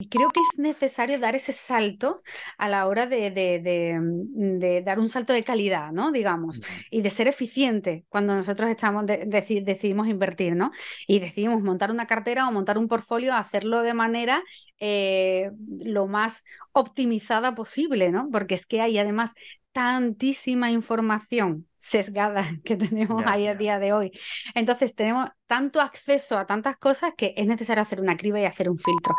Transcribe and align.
Y 0.00 0.08
creo 0.08 0.28
que 0.28 0.38
es 0.38 0.60
necesario 0.60 1.18
dar 1.18 1.34
ese 1.34 1.52
salto 1.52 2.22
a 2.56 2.68
la 2.68 2.86
hora 2.86 3.06
de, 3.06 3.98
mm, 4.00 4.84
dar 4.84 5.00
un 5.00 5.08
salto 5.08 5.32
de 5.32 5.42
calidad, 5.42 5.90
¿no? 5.90 6.12
Digamos, 6.12 6.62
y 6.88 7.02
de 7.02 7.10
ser 7.10 7.26
eficiente 7.26 8.04
cuando 8.08 8.32
nosotros 8.32 8.70
estamos 8.70 9.06
decidimos 9.06 10.06
invertir, 10.06 10.54
¿no? 10.54 10.70
Y 11.08 11.18
decidimos 11.18 11.62
montar 11.62 11.90
una 11.90 12.06
cartera 12.06 12.46
o 12.46 12.52
montar 12.52 12.78
un 12.78 12.86
portfolio, 12.86 13.34
hacerlo 13.34 13.82
de 13.82 13.92
manera 13.92 14.44
eh, 14.78 15.50
lo 15.80 16.06
más 16.06 16.44
optimizada 16.70 17.56
posible, 17.56 18.12
¿no? 18.12 18.28
Porque 18.30 18.54
es 18.54 18.66
que 18.66 18.80
hay 18.80 18.98
además 18.98 19.34
tantísima 19.72 20.70
información 20.70 21.66
sesgada 21.76 22.44
que 22.64 22.76
tenemos 22.76 23.24
ahí 23.26 23.48
a 23.48 23.56
día 23.56 23.80
de 23.80 23.92
hoy. 23.92 24.12
Entonces 24.54 24.94
tenemos 24.94 25.28
tanto 25.48 25.80
acceso 25.80 26.38
a 26.38 26.46
tantas 26.46 26.76
cosas 26.76 27.14
que 27.16 27.34
es 27.36 27.48
necesario 27.48 27.82
hacer 27.82 28.00
una 28.00 28.16
criba 28.16 28.38
y 28.38 28.44
hacer 28.44 28.70
un 28.70 28.78
filtro. 28.78 29.16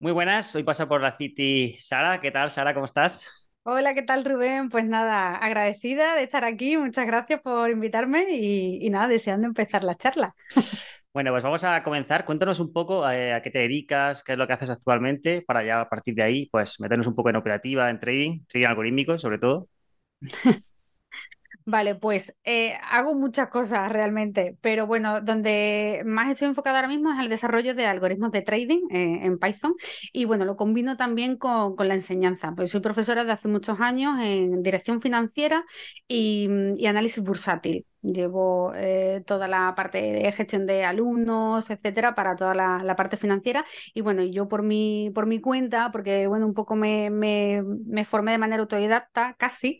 Muy 0.00 0.12
buenas, 0.12 0.54
hoy 0.54 0.62
pasa 0.62 0.88
por 0.88 1.02
la 1.02 1.14
City 1.18 1.76
Sara. 1.78 2.22
¿Qué 2.22 2.30
tal, 2.30 2.50
Sara? 2.50 2.72
¿Cómo 2.72 2.86
estás? 2.86 3.46
Hola, 3.64 3.92
¿qué 3.92 4.00
tal, 4.00 4.24
Rubén? 4.24 4.70
Pues 4.70 4.86
nada, 4.86 5.34
agradecida 5.36 6.14
de 6.14 6.22
estar 6.22 6.42
aquí. 6.42 6.78
Muchas 6.78 7.06
gracias 7.06 7.42
por 7.42 7.68
invitarme 7.68 8.28
y, 8.30 8.88
nada, 8.88 9.08
deseando 9.08 9.46
empezar 9.46 9.84
la 9.84 9.96
charla. 9.96 10.34
Bueno, 11.12 11.32
pues 11.32 11.42
vamos 11.42 11.64
a 11.64 11.82
comenzar. 11.82 12.24
Cuéntanos 12.24 12.60
un 12.60 12.72
poco 12.72 13.10
eh, 13.10 13.32
a 13.32 13.42
qué 13.42 13.50
te 13.50 13.58
dedicas, 13.58 14.22
qué 14.22 14.30
es 14.30 14.38
lo 14.38 14.46
que 14.46 14.52
haces 14.52 14.70
actualmente, 14.70 15.42
para 15.42 15.64
ya 15.64 15.80
a 15.80 15.88
partir 15.88 16.14
de 16.14 16.22
ahí, 16.22 16.48
pues 16.52 16.78
meternos 16.78 17.08
un 17.08 17.16
poco 17.16 17.30
en 17.30 17.36
operativa, 17.36 17.90
en 17.90 17.98
trading, 17.98 18.44
trading 18.46 18.68
algorítmico, 18.68 19.18
sobre 19.18 19.38
todo. 19.38 19.68
Vale, 21.66 21.94
pues 21.94 22.34
eh, 22.44 22.74
hago 22.90 23.14
muchas 23.14 23.48
cosas 23.48 23.92
realmente, 23.92 24.56
pero 24.60 24.86
bueno, 24.86 25.20
donde 25.20 26.02
más 26.04 26.30
estoy 26.30 26.48
enfocada 26.48 26.78
ahora 26.78 26.88
mismo 26.88 27.12
es 27.12 27.20
el 27.20 27.28
desarrollo 27.28 27.74
de 27.74 27.86
algoritmos 27.86 28.32
de 28.32 28.42
trading 28.42 28.88
eh, 28.90 29.20
en 29.22 29.38
Python 29.38 29.74
y 30.12 30.24
bueno, 30.24 30.44
lo 30.44 30.56
combino 30.56 30.96
también 30.96 31.36
con, 31.36 31.76
la 31.78 31.94
enseñanza, 31.94 32.52
pues 32.56 32.70
soy 32.70 32.80
profesora 32.80 33.24
de 33.24 33.32
hace 33.32 33.48
muchos 33.48 33.80
años 33.80 34.18
en 34.20 34.62
dirección 34.62 35.00
financiera 35.00 35.64
y 36.08 36.86
análisis 36.86 37.22
bursátil. 37.22 37.86
Llevo 38.02 38.72
eh, 38.74 39.22
toda 39.26 39.46
la 39.46 39.74
parte 39.74 40.00
de 40.00 40.32
gestión 40.32 40.66
de 40.66 40.84
alumnos, 40.84 41.68
etcétera, 41.70 42.14
para 42.14 42.34
toda 42.34 42.54
la, 42.54 42.96
parte 42.96 43.16
financiera. 43.16 43.64
Y 43.94 44.00
bueno, 44.00 44.22
yo 44.22 44.48
por 44.48 44.62
mi, 44.62 45.10
por 45.14 45.26
mi 45.26 45.40
cuenta, 45.40 45.90
porque 45.92 46.26
bueno, 46.26 46.46
un 46.46 46.54
poco 46.54 46.76
me, 46.76 47.10
me, 47.10 48.04
formé 48.04 48.32
de 48.32 48.38
manera 48.38 48.62
autodidacta, 48.62 49.34
casi, 49.38 49.78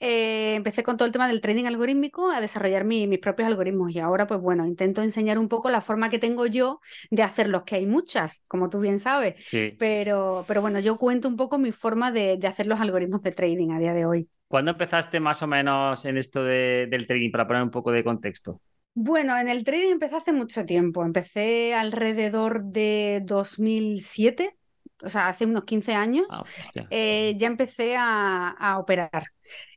eh, 0.00 0.54
empecé 0.56 0.82
con 0.82 0.96
todo 0.96 1.06
el 1.06 1.12
tema 1.12 1.26
del 1.26 1.40
trading 1.40 1.64
algorítmico 1.64 2.30
a 2.30 2.40
desarrollar 2.40 2.84
mis 2.84 3.18
propios 3.18 3.48
algoritmos. 3.48 3.92
Y 3.94 3.98
ahora, 3.98 4.26
pues 4.26 4.40
bueno, 4.40 4.66
intento 4.66 5.02
enseñar 5.02 5.38
un 5.38 5.48
poco 5.48 5.70
la 5.70 5.80
forma 5.80 6.10
que 6.10 6.18
tengo 6.18 6.46
yo 6.46 6.80
de 7.10 7.22
hacerlos, 7.22 7.64
que 7.64 7.76
hay 7.76 7.86
muchas, 7.86 8.44
como 8.46 8.68
tú 8.68 8.80
bien 8.80 8.98
sabes. 8.98 9.34
Pero, 9.78 10.44
pero 10.46 10.60
bueno, 10.60 10.80
yo 10.80 10.98
cuento 10.98 11.28
un 11.28 11.36
poco 11.36 11.58
mi 11.58 11.72
forma 11.72 12.12
de, 12.12 12.36
de 12.36 12.46
hacer 12.46 12.66
los 12.66 12.80
algoritmos 12.80 13.22
de 13.22 13.32
trading 13.32 13.70
a 13.70 13.78
día 13.78 13.94
de 13.94 14.04
hoy. 14.04 14.28
¿Cuándo 14.48 14.72
empezaste 14.72 15.20
más 15.20 15.42
o 15.42 15.46
menos 15.46 16.04
en 16.04 16.18
esto 16.18 16.44
del 16.44 17.06
trading 17.06 17.30
para 17.30 17.46
poner 17.46 17.62
un 17.62 17.70
poco 17.70 17.90
de 17.90 18.04
contexto? 18.04 18.60
Bueno, 18.94 19.36
en 19.36 19.48
el 19.48 19.64
trading 19.64 19.90
empecé 19.90 20.16
hace 20.16 20.32
mucho 20.32 20.64
tiempo. 20.64 21.04
Empecé 21.04 21.74
alrededor 21.74 22.62
de 22.64 23.22
2007, 23.24 24.56
o 25.02 25.08
sea, 25.08 25.28
hace 25.28 25.46
unos 25.46 25.64
15 25.64 25.94
años. 25.94 26.26
Ah, 26.30 26.44
eh, 26.90 27.34
ya 27.36 27.48
empecé 27.48 27.96
a, 27.98 28.76
operar. 28.78 29.24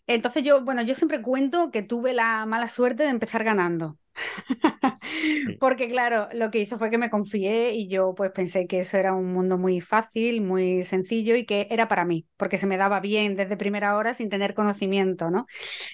Entonces 0.06 0.44
yo, 0.44 0.64
bueno, 0.64 0.84
yo 0.84 0.94
siempre 0.94 1.22
cuento 1.22 1.72
que 1.72 1.82
tuve 1.82 2.14
la 2.14 2.46
mala 2.46 2.68
suerte 2.68 3.04
de 3.04 3.10
empezar 3.10 3.44
ganando. 3.44 3.98
Porque 5.60 5.88
claro, 5.88 6.28
lo 6.34 6.52
que 6.52 6.60
hizo 6.60 6.78
fue 6.78 6.90
que 6.90 6.98
me 6.98 7.10
confié 7.10 7.74
y 7.74 7.88
yo 7.88 8.14
pues 8.16 8.32
pensé 8.32 8.68
que 8.68 8.80
eso 8.80 8.98
era 8.98 9.14
un 9.14 9.32
mundo 9.34 9.58
muy 9.58 9.82
fácil, 9.82 10.42
muy 10.42 10.84
sencillo 10.84 11.36
y 11.36 11.46
que 11.46 11.68
era 11.70 11.88
para 11.88 12.06
mí, 12.06 12.28
porque 12.38 12.58
se 12.58 12.68
me 12.68 12.78
daba 12.78 13.00
bien 13.00 13.36
desde 13.36 13.58
primera 13.58 13.96
hora 13.98 14.14
sin 14.14 14.30
tener 14.30 14.54
conocimiento, 14.54 15.30
¿no? 15.32 15.46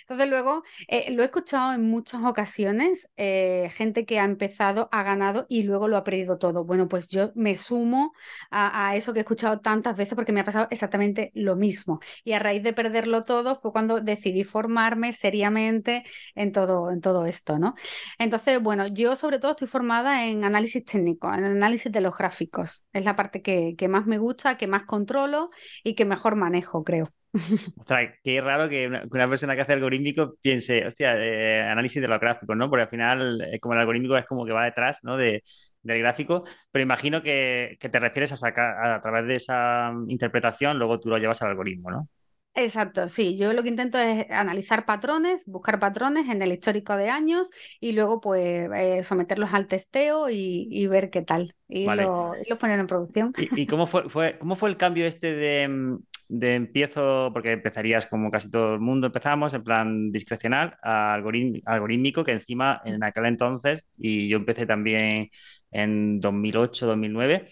Entonces 0.01 0.29
luego 0.29 0.63
eh, 0.87 1.11
lo 1.11 1.23
he 1.23 1.25
escuchado 1.25 1.73
en 1.73 1.83
muchas 1.89 2.23
ocasiones, 2.23 3.09
eh, 3.17 3.69
gente 3.73 4.05
que 4.05 4.19
ha 4.19 4.25
empezado, 4.25 4.89
ha 4.91 5.03
ganado 5.03 5.45
y 5.49 5.63
luego 5.63 5.87
lo 5.87 5.97
ha 5.97 6.03
perdido 6.03 6.37
todo. 6.37 6.65
Bueno, 6.65 6.87
pues 6.87 7.07
yo 7.09 7.31
me 7.35 7.55
sumo 7.55 8.13
a, 8.51 8.89
a 8.89 8.95
eso 8.95 9.13
que 9.13 9.19
he 9.19 9.21
escuchado 9.23 9.59
tantas 9.61 9.95
veces 9.95 10.15
porque 10.15 10.31
me 10.31 10.41
ha 10.41 10.45
pasado 10.45 10.67
exactamente 10.71 11.31
lo 11.35 11.55
mismo. 11.55 11.99
Y 12.23 12.33
a 12.33 12.39
raíz 12.39 12.63
de 12.63 12.73
perderlo 12.73 13.23
todo 13.23 13.55
fue 13.55 13.71
cuando 13.71 13.99
decidí 14.01 14.43
formarme 14.43 15.13
seriamente 15.13 16.03
en 16.35 16.51
todo, 16.51 16.91
en 16.91 17.01
todo 17.01 17.25
esto, 17.25 17.59
¿no? 17.59 17.75
Entonces, 18.19 18.61
bueno, 18.61 18.87
yo 18.87 19.15
sobre 19.15 19.39
todo 19.39 19.51
estoy 19.51 19.67
formada 19.67 20.25
en 20.25 20.43
análisis 20.43 20.83
técnico, 20.85 21.33
en 21.33 21.43
análisis 21.43 21.91
de 21.91 22.01
los 22.01 22.15
gráficos. 22.17 22.85
Es 22.93 23.05
la 23.05 23.15
parte 23.15 23.41
que, 23.41 23.87
más 23.87 24.05
me 24.05 24.17
gusta, 24.17 24.57
que 24.57 24.67
más 24.67 24.85
controlo 24.85 25.49
y 25.83 25.95
que 25.95 26.05
mejor 26.05 26.35
manejo, 26.35 26.83
creo. 26.83 27.09
Ostras, 27.79 28.11
qué 28.23 28.41
raro 28.41 28.69
que 28.69 28.87
una, 28.87 29.27
persona 29.27 29.55
que 29.55 29.61
hace 29.61 29.73
algorítmico 29.73 30.35
piense, 30.41 30.85
hostia, 30.85 31.15
eh, 31.17 31.61
análisis 31.61 32.01
de 32.01 32.07
los 32.07 32.19
gráficos, 32.19 32.55
¿no? 32.55 32.69
Porque 32.69 32.83
al 32.83 32.89
final, 32.89 33.41
eh, 33.41 33.59
como 33.59 33.73
el 33.73 33.79
algorítmico 33.79 34.15
es 34.15 34.25
como 34.27 34.45
que 34.45 34.51
va 34.51 34.65
detrás, 34.65 34.99
¿no? 35.03 35.17
del 35.17 35.41
gráfico, 35.81 36.43
pero 36.71 36.83
imagino 36.83 37.21
que 37.21 37.77
te 37.79 37.99
refieres 37.99 38.31
a 38.31 38.37
sacar, 38.37 38.93
a 38.93 39.01
través 39.01 39.27
de 39.27 39.35
esa 39.35 39.91
interpretación, 40.07 40.77
luego 40.77 40.99
tú 40.99 41.09
lo 41.09 41.17
llevas 41.17 41.41
al 41.41 41.49
algoritmo, 41.49 41.89
¿no? 41.89 42.07
Exacto, 42.55 43.07
sí. 43.07 43.35
Yo 43.35 43.51
lo 43.53 43.63
que 43.63 43.69
intento 43.69 43.97
es 43.97 44.29
analizar 44.29 44.85
patrones, 44.85 45.45
buscar 45.47 45.79
patrones 45.79 46.29
en 46.29 46.41
el 46.41 46.51
histórico 46.51 46.95
de 46.95 47.09
años 47.09 47.49
y 47.79 47.93
luego 47.93 48.21
pues 48.21 48.69
eh, 48.75 49.03
someterlos 49.03 49.53
al 49.53 49.67
testeo 49.67 50.29
y, 50.29 50.85
ver 50.87 51.09
qué 51.09 51.23
tal. 51.23 51.55
Y, 51.67 51.85
lo, 51.85 52.35
poner 52.59 52.79
en 52.79 52.85
producción. 52.85 53.33
¿Y, 53.37 53.65
cómo, 53.65 53.87
fue, 53.87 54.37
cómo 54.37 54.55
fue 54.55 54.69
el 54.69 54.77
cambio 54.77 55.07
este 55.07 55.33
de, 55.33 55.67
mm, 55.67 55.97
de, 56.29 56.55
empiezo, 56.55 57.31
porque 57.33 57.53
empezarías 57.53 58.05
como 58.05 58.29
casi 58.29 58.51
todo 58.51 58.75
el 58.75 58.79
mundo 58.79 59.07
empezamos, 59.07 59.55
en 59.55 59.63
plan 59.63 60.11
discrecional, 60.11 60.77
a 60.83 61.15
algorítmico, 61.15 62.23
que 62.23 62.33
encima 62.33 62.81
en 62.85 63.03
aquel 63.03 63.25
entonces, 63.25 63.83
y 63.97 64.27
yo 64.29 64.37
empecé 64.37 64.67
también 64.67 65.31
en 65.71 66.19
2008, 66.19 66.85
2009, 66.85 67.47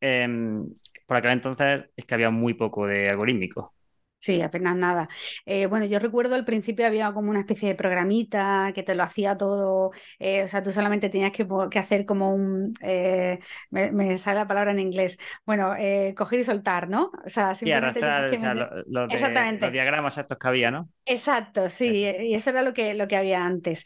em, 0.00 0.66
por 1.06 1.16
aquel 1.16 1.32
entonces 1.32 1.88
es 1.96 2.04
que 2.04 2.14
había 2.14 2.30
muy 2.30 2.52
poco 2.52 2.86
de 2.86 3.08
algorítmico. 3.08 3.72
Sí, 4.22 4.40
apenas 4.40 4.76
nada. 4.76 5.08
Eh, 5.46 5.66
bueno, 5.66 5.84
yo 5.84 5.98
recuerdo 5.98 6.36
al 6.36 6.44
principio 6.44 6.86
había 6.86 7.12
como 7.12 7.30
una 7.30 7.40
especie 7.40 7.70
de 7.70 7.74
programita 7.74 8.70
que 8.72 8.84
te 8.84 8.94
lo 8.94 9.02
hacía 9.02 9.36
todo, 9.36 9.90
eh, 10.20 10.44
o 10.44 10.46
sea, 10.46 10.62
tú 10.62 10.70
solamente 10.70 11.08
tenías 11.08 11.32
que, 11.32 11.44
hacer 11.76 12.06
como 12.06 12.32
un, 12.32 12.72
eh, 12.82 13.40
me, 13.70 14.16
sale 14.18 14.38
la 14.38 14.46
palabra 14.46 14.70
en 14.70 14.78
inglés, 14.78 15.18
bueno, 15.44 15.74
coger 16.16 16.38
y 16.38 16.44
soltar, 16.44 16.88
¿no? 16.88 17.10
O 17.26 17.28
sea, 17.28 17.56
simplemente... 17.56 17.98
Y 17.98 18.02
arrastrar 18.04 18.84
los 18.86 19.72
diagramas 19.72 20.16
estos 20.16 20.38
que 20.38 20.46
había, 20.46 20.70
¿no? 20.70 20.88
Exacto, 21.04 21.68
sí, 21.68 22.06
y 22.20 22.34
eso 22.34 22.50
era 22.50 22.62
lo 22.62 22.74
que, 22.74 22.94
lo 22.94 23.08
que 23.08 23.16
había 23.16 23.44
antes. 23.44 23.84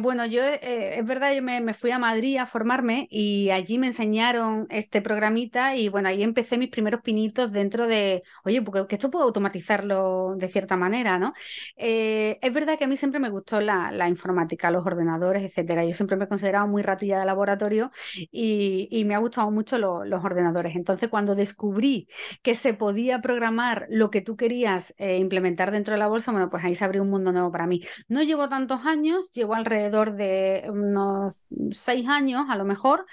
bueno, 0.00 0.26
yo, 0.26 0.42
es 0.42 1.06
verdad, 1.06 1.32
yo 1.32 1.42
me, 1.42 1.60
me, 1.60 1.74
fui 1.74 1.92
a 1.92 2.00
Madrid 2.00 2.38
a 2.38 2.46
formarme 2.46 3.06
y 3.08 3.50
allí 3.50 3.78
me 3.78 3.86
enseñaron 3.86 4.66
este 4.68 5.00
programita 5.00 5.76
y 5.76 5.88
bueno, 5.88 6.08
ahí 6.08 6.24
empecé 6.24 6.58
mis 6.58 6.70
primeros 6.70 7.02
pinitos 7.02 7.52
dentro 7.52 7.86
de, 7.86 8.24
oye, 8.42 8.60
porque 8.62 8.96
esto 8.96 9.12
puedo 9.12 9.24
automatizar 9.24 9.75
de 9.84 10.48
cierta 10.48 10.76
manera, 10.76 11.18
¿no? 11.18 11.32
Eh, 11.76 12.38
es 12.40 12.52
verdad 12.52 12.78
que 12.78 12.84
a 12.84 12.86
mí 12.86 12.96
siempre 12.96 13.20
me 13.20 13.28
gustó 13.28 13.60
la, 13.60 14.08
informática, 14.08 14.70
los 14.70 14.86
ordenadores, 14.86 15.42
etcétera. 15.42 15.84
Yo 15.84 15.92
siempre 15.92 16.16
me 16.16 16.24
he 16.24 16.28
considerado 16.28 16.66
muy 16.66 16.82
ratilla 16.82 17.18
de 17.18 17.26
laboratorio 17.26 17.90
y, 18.30 19.04
me 19.06 19.14
ha 19.14 19.18
gustado 19.18 19.50
mucho 19.52 19.78
los 19.78 20.24
ordenadores. 20.24 20.74
Entonces, 20.74 21.08
cuando 21.08 21.36
descubrí 21.36 22.08
que 22.42 22.54
se 22.54 22.74
podía 22.74 23.20
programar 23.20 23.86
lo 23.88 24.10
que 24.10 24.20
tú 24.20 24.36
querías 24.36 24.94
eh, 24.98 25.18
implementar 25.18 25.70
dentro 25.70 25.92
de 25.94 25.98
la 25.98 26.08
bolsa, 26.08 26.32
bueno, 26.32 26.50
pues 26.50 26.64
ahí 26.64 26.74
se 26.74 26.84
abrió 26.84 27.02
un 27.02 27.10
mundo 27.10 27.30
nuevo 27.30 27.52
para 27.52 27.66
mí. 27.66 27.82
No 28.08 28.22
llevo 28.22 28.48
tantos 28.48 28.84
años, 28.84 29.30
llevo 29.30 29.54
alrededor 29.54 30.16
de 30.16 30.64
unos 30.68 31.44
seis 31.70 32.08
años, 32.08 32.46
a 32.48 32.56
lo 32.56 32.64
mejor, 32.64 33.06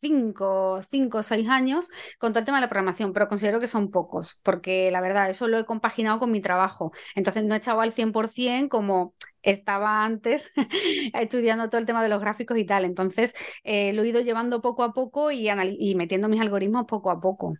cinco, 0.00 0.80
cinco 0.90 1.18
o 1.18 1.22
seis 1.22 1.48
años, 1.48 1.90
con 2.18 2.32
todo 2.32 2.40
el 2.40 2.44
tema 2.44 2.58
de 2.58 2.62
la 2.62 2.68
programación, 2.68 3.12
pero 3.12 3.28
considero 3.28 3.60
que 3.60 3.68
son 3.68 3.90
pocos, 3.90 4.40
porque 4.42 4.90
la 4.90 5.00
verdad, 5.00 5.30
eso 5.30 5.46
lo 5.48 5.58
he 5.58 5.64
compaginado 5.64 5.97
con 6.18 6.30
mi 6.30 6.40
trabajo. 6.40 6.92
Entonces 7.14 7.44
no 7.44 7.54
he 7.54 7.58
echado 7.58 7.80
al 7.80 7.92
100% 7.92 8.68
como 8.68 9.14
estaba 9.42 10.04
antes 10.04 10.50
estudiando 11.14 11.68
todo 11.68 11.80
el 11.80 11.86
tema 11.86 12.02
de 12.02 12.08
los 12.08 12.20
gráficos 12.20 12.58
y 12.58 12.64
tal. 12.64 12.84
Entonces 12.84 13.34
eh, 13.64 13.92
lo 13.92 14.02
he 14.02 14.08
ido 14.08 14.20
llevando 14.20 14.60
poco 14.60 14.82
a 14.82 14.92
poco 14.92 15.30
y, 15.30 15.48
y 15.78 15.94
metiendo 15.94 16.28
mis 16.28 16.40
algoritmos 16.40 16.86
poco 16.86 17.10
a 17.10 17.20
poco. 17.20 17.54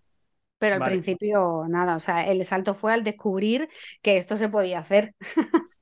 Pero 0.59 0.75
al 0.75 0.91
principio 0.91 1.67
nada, 1.69 1.95
o 1.95 2.01
sea, 2.01 2.27
el 2.27 2.45
salto 2.45 2.75
fue 2.75 2.93
al 2.93 3.05
descubrir 3.05 3.69
que 4.03 4.17
esto 4.17 4.37
se 4.37 4.49
podía 4.49 4.81
hacer 4.81 5.15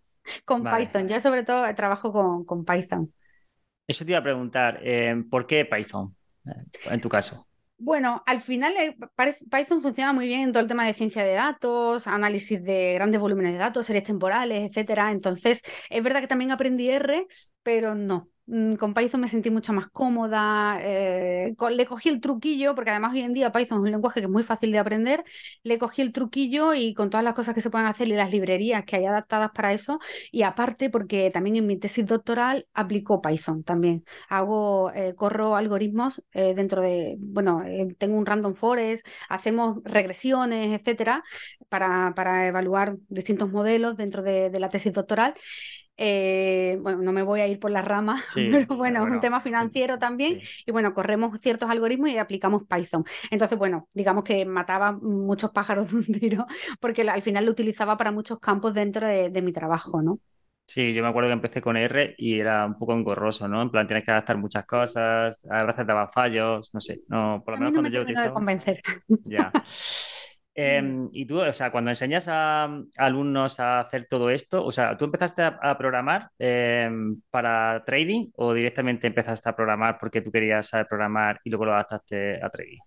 con 0.44 0.64
Python. 0.64 1.08
Yo 1.08 1.18
sobre 1.18 1.44
todo 1.44 1.62
trabajo 1.74 2.12
con, 2.12 2.44
con, 2.44 2.64
Python. 2.64 3.10
Eso 3.86 4.04
te 4.04 4.10
iba 4.10 4.18
a 4.18 4.22
preguntar, 4.22 4.80
eh, 4.82 5.14
¿por 5.30 5.46
qué 5.46 5.64
Python 5.64 6.14
eh, 6.44 6.90
en 6.90 7.00
tu 7.00 7.08
caso? 7.08 7.46
Bueno, 7.78 8.22
al 8.26 8.40
final 8.40 8.74
eh, 8.78 8.96
Python 9.50 9.82
funciona 9.82 10.12
muy 10.14 10.26
bien 10.26 10.40
en 10.42 10.52
todo 10.52 10.62
el 10.62 10.68
tema 10.68 10.86
de 10.86 10.94
ciencia 10.94 11.22
de 11.24 11.34
datos, 11.34 12.06
análisis 12.06 12.62
de 12.64 12.94
grandes 12.94 13.20
volúmenes 13.20 13.52
de 13.52 13.58
datos, 13.58 13.84
series 13.86 14.04
temporales, 14.04 14.70
etcétera. 14.70 15.10
Entonces, 15.12 15.62
es 15.90 16.02
verdad 16.02 16.20
que 16.22 16.26
también 16.26 16.52
aprendí 16.52 16.88
R, 16.88 17.26
pero 17.62 17.94
no. 17.94 18.30
Mm, 18.46 18.74
con 18.76 18.94
Python 18.94 19.20
me 19.20 19.28
sentí 19.28 19.50
mucho 19.50 19.72
más 19.72 19.88
cómoda, 19.88 20.78
eh, 20.80 21.54
le 21.70 21.86
cogí 21.86 22.08
el 22.08 22.20
truquillo, 22.20 22.74
porque 22.74 22.90
además 22.90 23.12
hoy 23.12 23.20
en 23.20 23.32
día 23.34 23.52
Python 23.52 23.78
es 23.78 23.84
un 23.84 23.90
lenguaje 23.90 24.20
que 24.20 24.26
es 24.26 24.30
muy 24.32 24.42
fácil 24.42 24.72
de 24.72 24.78
aprender, 24.78 25.24
le 25.62 25.78
cogí 25.78 26.02
el 26.02 26.12
truquillo 26.12 26.74
y 26.74 26.94
con 26.94 27.10
todas 27.10 27.24
las 27.24 27.34
cosas 27.34 27.54
que 27.54 27.60
se 27.60 27.70
pueden 27.70 27.86
hacer 27.86 28.08
y 28.08 28.12
las 28.12 28.30
librerías 28.30 28.84
que 28.84 28.96
hay 28.96 29.06
adaptadas 29.06 29.50
para 29.52 29.72
eso, 29.72 29.98
y 30.30 30.42
aparte 30.42 30.90
porque 30.90 31.30
también 31.30 31.56
en 31.56 31.66
mi 31.66 31.78
tesis 31.78 32.06
doctoral 32.06 32.66
aplico 32.74 33.20
Python 33.20 33.62
también, 33.64 34.04
hago, 34.28 34.90
eh, 34.94 35.14
corro 35.16 35.56
algoritmos 35.56 36.22
eh, 36.32 36.54
dentro 36.54 36.82
de, 36.82 37.16
bueno, 37.18 37.62
tengo 37.98 38.16
un 38.16 38.26
random 38.26 38.54
forest, 38.54 39.06
hacemos 39.28 39.78
regresiones, 39.84 40.78
etcétera, 40.78 41.22
para, 41.68 42.12
para 42.14 42.46
evaluar 42.48 42.96
distintos 43.08 43.50
modelos 43.50 43.96
dentro 43.96 44.22
de, 44.22 44.50
de 44.50 44.60
la 44.60 44.68
tesis 44.68 44.92
doctoral. 44.92 45.34
Eh, 45.98 46.78
bueno, 46.82 47.02
no 47.02 47.12
me 47.12 47.22
voy 47.22 47.40
a 47.40 47.48
ir 47.48 47.58
por 47.58 47.70
las 47.70 47.84
ramas, 47.84 48.22
pero 48.34 48.76
bueno, 48.76 49.06
es 49.06 49.12
un 49.12 49.20
tema 49.20 49.40
financiero 49.40 49.98
también. 49.98 50.40
Y 50.66 50.72
bueno, 50.72 50.92
corremos 50.92 51.38
ciertos 51.40 51.70
algoritmos 51.70 52.10
y 52.10 52.18
aplicamos 52.18 52.64
Python. 52.68 53.04
Entonces, 53.30 53.58
bueno, 53.58 53.88
digamos 53.94 54.24
que 54.24 54.44
mataba 54.44 54.92
muchos 54.92 55.50
pájaros 55.52 55.90
de 55.90 55.96
un 55.96 56.04
tiro, 56.04 56.46
porque 56.80 57.02
al 57.02 57.22
final 57.22 57.44
lo 57.44 57.52
utilizaba 57.52 57.96
para 57.96 58.12
muchos 58.12 58.38
campos 58.38 58.74
dentro 58.74 59.06
de, 59.06 59.42
mi 59.46 59.52
trabajo, 59.52 60.02
¿no? 60.02 60.18
Sí, 60.66 60.92
yo 60.92 61.02
me 61.02 61.08
acuerdo 61.08 61.28
que 61.28 61.34
empecé 61.34 61.62
con 61.62 61.76
R 61.76 62.16
y 62.18 62.40
era 62.40 62.66
un 62.66 62.76
poco 62.76 62.94
engorroso, 62.94 63.46
¿no? 63.46 63.62
En 63.62 63.70
plan, 63.70 63.86
tienes 63.86 64.04
que 64.04 64.10
adaptar 64.10 64.36
muchas 64.36 64.66
cosas, 64.66 65.46
a 65.48 65.62
veces 65.62 65.86
daba 65.86 66.08
fallos, 66.08 66.70
no 66.74 66.80
sé, 66.80 67.02
no, 67.06 67.42
por 67.44 67.54
lo 67.54 67.58
menos 67.58 67.72
cuando 67.74 67.90
yo 67.90 68.00
utilizaba... 68.00 68.26
de 68.26 68.32
convencer. 68.32 68.82
Ya. 69.24 69.52
Em, 70.58 71.10
y 71.12 71.26
tú, 71.26 71.38
o 71.38 71.52
sea, 71.52 71.70
cuando 71.70 71.90
enseñas 71.90 72.26
a, 72.28 72.64
alumnos 72.96 73.60
a 73.60 73.80
hacer 73.80 74.06
todo 74.08 74.30
esto, 74.30 74.64
o 74.64 74.72
sea, 74.72 74.96
¿tú 74.96 75.04
empezaste 75.04 75.42
a, 75.42 75.76
programar 75.76 76.30
em, 76.38 77.20
para 77.30 77.84
trading 77.84 78.30
o 78.36 78.54
directamente 78.54 79.06
empezaste 79.06 79.50
a 79.50 79.54
programar 79.54 79.98
porque 80.00 80.22
tú 80.22 80.32
querías 80.32 80.68
saber 80.68 80.86
programar 80.86 81.40
y 81.44 81.50
luego 81.50 81.66
lo 81.66 81.74
adaptaste 81.74 82.42
a 82.42 82.48
trading? 82.48 82.78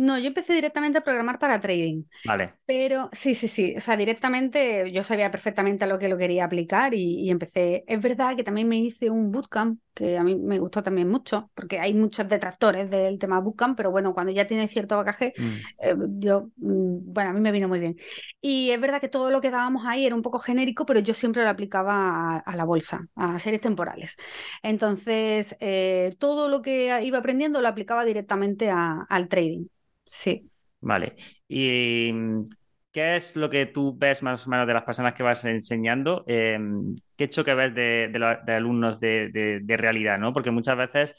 No, 0.00 0.18
yo 0.18 0.28
empecé 0.28 0.54
directamente 0.54 0.98
a 0.98 1.02
programar 1.02 1.38
para 1.38 1.60
trading. 1.60 2.04
Vale. 2.24 2.54
Pero 2.64 3.10
sí, 3.12 3.34
sí, 3.34 3.48
sí. 3.48 3.74
O 3.76 3.80
sea, 3.82 3.98
directamente 3.98 4.90
yo 4.90 5.02
sabía 5.02 5.30
perfectamente 5.30 5.84
a 5.84 5.86
lo 5.86 5.98
que 5.98 6.08
lo 6.08 6.16
quería 6.16 6.46
aplicar 6.46 6.94
y, 6.94 7.28
empecé. 7.30 7.84
Es 7.86 8.00
verdad 8.00 8.34
que 8.34 8.42
también 8.42 8.66
me 8.66 8.78
hice 8.78 9.10
un 9.10 9.30
bootcamp, 9.30 9.78
que 9.94 10.16
a 10.16 10.22
mí 10.22 10.36
me 10.36 10.58
gustó 10.58 10.82
también 10.82 11.08
mucho, 11.08 11.50
porque 11.54 11.78
hay 11.80 11.94
muchos 11.94 12.28
detractores 12.28 12.90
del 12.90 13.18
tema 13.18 13.40
bootcamp, 13.40 13.76
pero 13.76 13.90
bueno, 13.90 14.14
cuando 14.14 14.32
ya 14.32 14.46
tienes 14.46 14.70
cierto 14.70 14.96
bagaje, 14.96 15.32
mm. 15.36 15.42
eh, 15.80 15.96
yo, 16.18 16.50
mm, 16.56 17.12
bueno, 17.12 17.30
a 17.30 17.32
mí 17.32 17.40
me 17.40 17.52
vino 17.52 17.68
muy 17.68 17.80
bien. 17.80 17.96
Y 18.40 18.70
es 18.70 18.80
verdad 18.80 19.00
que 19.00 19.08
todo 19.08 19.30
lo 19.30 19.40
que 19.40 19.50
dábamos 19.50 19.84
ahí 19.86 20.06
era 20.06 20.14
un 20.14 20.22
poco 20.22 20.38
genérico, 20.38 20.86
pero 20.86 21.00
yo 21.00 21.14
siempre 21.14 21.42
lo 21.42 21.48
aplicaba 21.48 22.38
a, 22.38 22.56
la 22.56 22.64
bolsa, 22.64 23.06
a 23.16 23.38
series 23.38 23.60
temporales. 23.60 24.16
Entonces, 24.62 25.56
eh, 25.60 26.14
todo 26.18 26.48
lo 26.48 26.62
que 26.62 27.02
iba 27.04 27.18
aprendiendo 27.18 27.60
lo 27.60 27.68
aplicaba 27.68 28.04
directamente 28.04 28.70
al 28.70 29.28
trading. 29.28 29.66
Sí. 30.06 30.50
Vale. 30.80 31.16
¿Y 31.46 32.12
mm, 32.12 32.44
qué 32.92 33.16
es 33.16 33.36
lo 33.36 33.50
que 33.50 33.66
tú 33.66 33.96
ves 33.96 34.22
más 34.22 34.46
o 34.46 34.50
menos 34.50 34.66
de 34.66 34.74
las 34.74 34.84
personas 34.84 35.14
que 35.14 35.22
vas 35.22 35.44
enseñando? 35.44 36.24
Em, 36.26 36.96
¿Qué 37.16 37.28
choque 37.28 37.54
ves 37.54 37.74
de, 37.74 38.08
de, 38.12 38.52
alumnos 38.52 39.00
de, 39.00 39.62
realidad? 39.78 40.18
¿no? 40.18 40.32
Porque 40.32 40.50
muchas 40.50 40.76
veces 40.76 41.14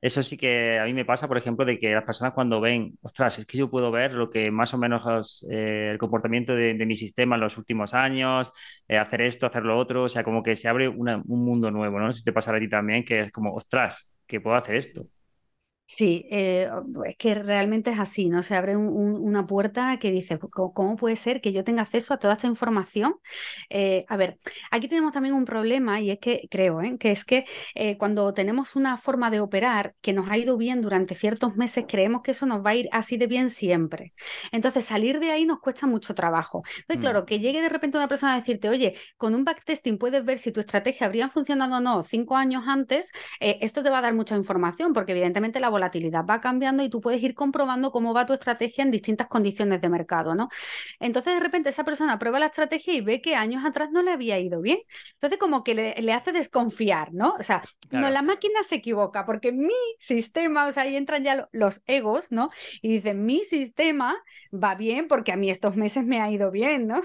eso 0.00 0.22
sí 0.22 0.36
que 0.36 0.78
a 0.78 0.84
mí 0.84 0.92
me 0.92 1.04
pasa, 1.04 1.26
por 1.26 1.38
ejemplo, 1.38 1.64
de 1.64 1.78
que 1.78 1.92
las 1.94 2.04
personas 2.04 2.34
cuando 2.34 2.60
ven, 2.60 2.98
ostras, 3.02 3.38
es 3.38 3.46
que 3.46 3.58
yo 3.58 3.70
puedo 3.70 3.90
ver 3.90 4.12
lo 4.12 4.30
que 4.30 4.50
más 4.50 4.72
o 4.74 4.78
menos 4.78 5.44
eh, 5.50 5.90
el 5.92 5.98
comportamiento 5.98 6.54
de, 6.54 6.74
mi 6.86 6.96
sistema 6.96 7.36
en 7.36 7.40
los 7.42 7.58
últimos 7.58 7.94
años, 7.94 8.52
eh, 8.88 8.98
hacer 8.98 9.22
esto, 9.22 9.46
hacer 9.46 9.64
lo 9.64 9.78
otro, 9.78 10.04
o 10.04 10.08
sea, 10.08 10.22
como 10.22 10.42
que 10.42 10.54
se 10.56 10.68
abre 10.68 10.88
un 10.88 11.24
mundo 11.26 11.70
nuevo, 11.70 11.98
¿no? 11.98 12.12
Si 12.12 12.22
te 12.24 12.32
pasa 12.32 12.54
a 12.54 12.60
ti 12.60 12.68
también, 12.68 13.04
que 13.04 13.20
es 13.20 13.32
como, 13.32 13.54
ostras, 13.54 14.10
que 14.26 14.40
puedo 14.40 14.56
hacer 14.56 14.76
esto. 14.76 15.06
Sí, 15.88 16.26
eh, 16.32 16.68
es 17.04 17.16
que 17.16 17.36
realmente 17.36 17.92
es 17.92 18.00
así, 18.00 18.28
¿no? 18.28 18.42
Se 18.42 18.56
abre 18.56 18.76
una 18.76 19.46
puerta 19.46 19.96
que 20.00 20.10
dice, 20.10 20.36
¿cómo, 20.50 20.96
puede 20.96 21.14
ser 21.14 21.40
que 21.40 21.52
yo 21.52 21.62
tenga 21.62 21.82
acceso 21.82 22.12
a 22.12 22.18
toda 22.18 22.34
esta 22.34 22.48
información? 22.48 23.14
Eh, 23.70 24.04
a 24.08 24.16
ver, 24.16 24.38
aquí 24.72 24.88
tenemos 24.88 25.12
también 25.12 25.36
un 25.36 25.44
problema 25.44 26.00
y 26.00 26.10
es 26.10 26.18
que 26.18 26.48
creo, 26.50 26.82
¿eh? 26.82 26.96
que 26.98 27.12
es 27.12 27.24
que 27.24 27.44
cuando 27.98 28.34
tenemos 28.34 28.74
una 28.74 28.98
forma 28.98 29.30
de 29.30 29.38
operar 29.38 29.94
que 30.00 30.12
nos 30.12 30.28
ha 30.28 30.36
ido 30.36 30.56
bien 30.56 30.82
durante 30.82 31.14
ciertos 31.14 31.54
meses, 31.54 31.84
creemos 31.86 32.22
que 32.22 32.32
eso 32.32 32.46
nos 32.46 32.66
va 32.66 32.70
a 32.70 32.74
ir 32.74 32.88
así 32.90 33.16
de 33.16 33.28
bien 33.28 33.48
siempre. 33.48 34.12
Entonces, 34.50 34.84
salir 34.84 35.20
de 35.20 35.30
ahí 35.30 35.46
nos 35.46 35.60
cuesta 35.60 35.86
mucho 35.86 36.14
trabajo. 36.16 36.64
Entonces, 36.80 37.00
claro, 37.00 37.22
mm. 37.22 37.26
que 37.26 37.38
llegue 37.38 37.62
de 37.62 37.68
repente 37.68 37.96
una 37.96 38.08
persona 38.08 38.34
a 38.34 38.36
decirte, 38.38 38.68
oye, 38.68 38.96
con 39.16 39.36
un 39.36 39.44
backtesting 39.44 39.98
puedes 39.98 40.24
ver 40.24 40.38
si 40.38 40.50
tu 40.50 40.58
estrategia 40.58 41.06
habría 41.06 41.28
funcionado 41.28 41.76
o 41.76 41.80
no 41.80 42.02
cinco 42.02 42.34
años 42.34 42.64
antes, 42.66 43.12
esto 43.38 43.84
te 43.84 43.90
va 43.90 43.98
a 43.98 44.02
dar 44.02 44.14
mucha 44.14 44.34
información 44.34 44.92
porque 44.92 45.12
evidentemente 45.12 45.60
la 45.60 45.68
volatilidad 45.76 46.24
va 46.24 46.40
cambiando 46.40 46.82
y 46.82 46.88
tú 46.88 47.00
puedes 47.00 47.22
ir 47.22 47.34
comprobando 47.34 47.92
cómo 47.92 48.14
va 48.14 48.26
tu 48.26 48.32
estrategia 48.32 48.82
en 48.82 48.90
distintas 48.90 49.26
condiciones 49.28 49.80
de 49.80 49.88
mercado, 49.88 50.34
¿no? 50.34 50.48
Entonces, 51.00 51.34
de 51.34 51.40
repente, 51.40 51.68
esa 51.68 51.84
persona 51.84 52.18
prueba 52.18 52.38
la 52.38 52.46
estrategia 52.46 52.94
y 52.94 53.00
ve 53.02 53.20
que 53.20 53.34
años 53.36 53.64
atrás 53.64 53.90
no 53.92 54.02
le 54.02 54.12
había 54.12 54.38
ido 54.38 54.60
bien. 54.60 54.78
Entonces, 55.14 55.38
como 55.38 55.62
que 55.64 55.74
le, 55.74 56.12
hace 56.12 56.32
desconfiar, 56.32 57.12
¿no? 57.12 57.34
O 57.38 57.42
sea, 57.42 57.62
no, 57.90 58.08
la 58.08 58.22
máquina 58.22 58.62
se 58.62 58.76
equivoca 58.76 59.26
porque 59.26 59.52
mi 59.52 59.74
sistema, 59.98 60.66
o 60.66 60.72
sea, 60.72 60.84
ahí 60.84 60.96
entran 60.96 61.22
ya 61.22 61.48
los 61.52 61.82
egos, 61.86 62.32
¿no? 62.32 62.50
Y 62.80 62.88
dicen, 62.88 63.24
mi 63.26 63.44
sistema 63.44 64.16
va 64.52 64.74
bien 64.74 65.08
porque 65.08 65.32
a 65.32 65.36
mí 65.36 65.50
estos 65.50 65.76
meses 65.76 66.04
me 66.04 66.20
ha 66.20 66.30
ido 66.30 66.50
bien, 66.50 66.86
¿no? 66.86 67.02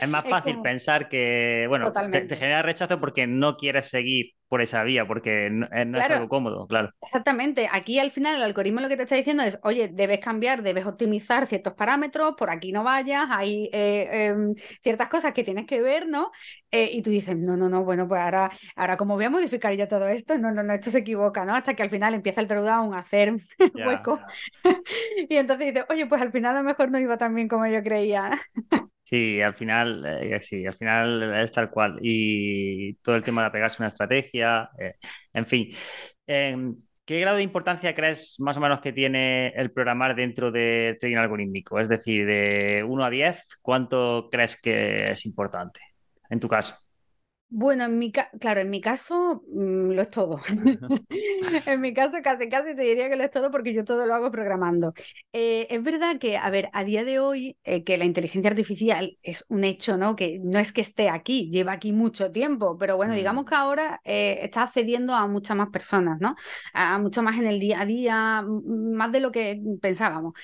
Es 0.00 0.08
más 0.08 0.24
fácil 0.28 0.60
pensar 0.62 1.08
que, 1.08 1.66
bueno, 1.68 1.92
te, 1.92 2.36
genera 2.36 2.62
rechazo 2.62 3.00
porque 3.00 3.26
no 3.26 3.56
quieres 3.56 3.88
seguir 3.88 4.34
por 4.50 4.60
esa 4.60 4.82
vía, 4.82 5.06
porque 5.06 5.48
no, 5.48 5.66
eh, 5.66 5.86
es 5.96 6.10
algo 6.10 6.28
cómodo, 6.28 6.66
claro. 6.66 6.90
Exactamente. 7.00 7.68
Aquí 7.70 8.00
al 8.00 8.10
final 8.10 8.34
el 8.34 8.42
algoritmo 8.42 8.80
lo 8.80 8.88
que 8.88 8.96
te 8.96 9.04
está 9.04 9.14
diciendo 9.14 9.44
es, 9.44 9.60
oye, 9.62 9.86
debes 9.86 10.18
cambiar, 10.18 10.62
debes 10.62 10.86
optimizar 10.86 11.46
ciertos 11.46 11.74
parámetros, 11.74 12.34
por 12.36 12.50
aquí 12.50 12.72
no 12.72 12.82
vayas, 12.82 13.28
hay 13.30 13.70
eh, 13.72 14.08
em, 14.10 14.56
ciertas 14.82 15.08
cosas 15.08 15.34
que 15.34 15.44
tienes 15.44 15.66
que 15.66 15.80
ver, 15.80 16.08
¿no? 16.08 16.32
Eh, 16.72 16.90
y 16.92 17.00
tú 17.00 17.10
dices, 17.10 17.36
no, 17.36 17.56
no, 17.56 17.68
no, 17.68 17.84
bueno, 17.84 18.08
pues 18.08 18.20
ahora, 18.20 18.50
ahora 18.74 18.96
como 18.96 19.14
voy 19.14 19.26
a 19.26 19.30
modificar 19.30 19.72
ya 19.76 19.86
todo 19.86 20.08
esto, 20.08 20.36
no, 20.36 20.50
no, 20.50 20.64
no, 20.64 20.72
esto 20.72 20.90
se 20.90 20.98
equivoca, 20.98 21.44
¿no? 21.44 21.54
Hasta 21.54 21.74
que 21.74 21.84
al 21.84 21.90
final 21.90 22.14
empieza 22.14 22.40
el 22.40 22.48
drawdown 22.48 22.92
a 22.92 22.98
hacer 22.98 23.36
hueco. 23.86 24.18
y 25.28 25.36
entonces 25.36 25.66
dices, 25.68 25.84
oye, 25.90 26.06
pues 26.06 26.20
al 26.20 26.32
final 26.32 26.56
a 26.56 26.62
lo 26.62 26.64
mejor 26.64 26.90
no 26.90 26.98
iba 26.98 27.16
tan 27.16 27.36
bien 27.36 27.46
como 27.46 27.68
yo 27.68 27.84
creía. 27.84 28.32
Sí, 29.10 29.42
al 29.42 29.54
final, 29.54 30.04
eh, 30.06 30.40
sí, 30.40 30.64
al 30.64 30.74
final 30.74 31.34
es 31.42 31.50
tal 31.50 31.68
cual. 31.70 31.98
Y 32.00 32.94
todo 32.96 33.16
el 33.16 33.24
tema 33.24 33.42
de 33.44 33.50
pegarse 33.50 33.82
una 33.82 33.88
estrategia, 33.88 34.70
eh, 34.78 34.94
en 35.32 35.46
fin. 35.46 35.68
Em, 36.26 36.76
¿Qué 37.04 37.18
grado 37.20 37.38
de 37.38 37.42
importancia 37.42 37.92
crees 37.94 38.36
más 38.38 38.56
o 38.56 38.60
menos 38.60 38.80
que 38.80 38.92
tiene 38.92 39.48
el 39.48 39.72
programar 39.72 40.14
dentro 40.14 40.52
del 40.52 40.96
trading 40.98 41.16
algorítmico? 41.16 41.80
Es 41.80 41.88
decir, 41.88 42.24
de 42.24 42.84
1 42.88 43.04
a 43.04 43.10
10, 43.10 43.44
¿cuánto 43.62 44.28
crees 44.30 44.60
que 44.60 45.10
es 45.10 45.26
importante 45.26 45.80
en 46.30 46.38
tu 46.38 46.46
caso? 46.48 46.76
Bueno, 47.52 47.84
en 47.84 47.98
mi 47.98 48.12
claro, 48.12 48.60
en 48.60 48.70
mi 48.70 48.80
caso 48.80 49.42
mm, 49.48 49.90
lo 49.90 50.02
es 50.02 50.10
todo. 50.10 50.40
en 51.66 51.80
mi 51.80 51.92
caso 51.92 52.18
casi 52.22 52.48
casi 52.48 52.76
te 52.76 52.82
diría 52.82 53.08
que 53.08 53.16
lo 53.16 53.24
es 53.24 53.30
todo 53.32 53.50
porque 53.50 53.74
yo 53.74 53.84
todo 53.84 54.06
lo 54.06 54.14
hago 54.14 54.30
programando. 54.30 54.94
Eh, 55.32 55.66
es 55.68 55.82
verdad 55.82 56.18
que, 56.20 56.36
a 56.36 56.48
ver, 56.50 56.70
a 56.72 56.84
día 56.84 57.04
de 57.04 57.18
hoy 57.18 57.56
eh, 57.64 57.82
que 57.82 57.98
la 57.98 58.04
inteligencia 58.04 58.50
artificial 58.50 59.18
es 59.24 59.44
un 59.48 59.64
hecho, 59.64 59.96
¿no? 59.96 60.14
Que 60.14 60.38
no 60.40 60.60
es 60.60 60.70
que 60.72 60.80
esté 60.80 61.08
aquí, 61.10 61.50
lleva 61.50 61.72
aquí 61.72 61.92
mucho 61.92 62.30
tiempo, 62.30 62.76
pero 62.78 62.96
bueno, 62.96 63.14
digamos 63.14 63.44
mm. 63.44 63.48
que 63.48 63.54
ahora 63.56 64.00
eh, 64.04 64.38
está 64.42 64.62
accediendo 64.62 65.12
a 65.14 65.26
muchas 65.26 65.56
más 65.56 65.70
personas, 65.70 66.20
¿no? 66.20 66.36
A, 66.72 66.98
mucho 67.00 67.20
más 67.22 67.36
en 67.36 67.48
el 67.48 67.58
día 67.58 67.80
a 67.80 67.86
día, 67.86 68.44
más 68.44 69.10
de 69.10 69.20
lo 69.20 69.32
que 69.32 69.60
pensábamos. 69.80 70.34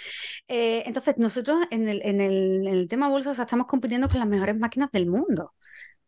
entonces, 0.49 1.19
nosotros 1.19 1.67
en 1.71 1.89
el, 1.89 2.03
en 2.05 2.21
el, 2.21 2.67
en 2.67 2.75
el 2.75 2.89
tema 2.89 3.09
bolsa 3.09 3.31
estamos 3.31 3.67
compitiendo 3.69 4.09
con 4.09 4.19
las 4.19 4.29
mejores 4.29 4.59
máquinas 4.59 4.91
del 4.91 5.07
mundo. 5.07 5.55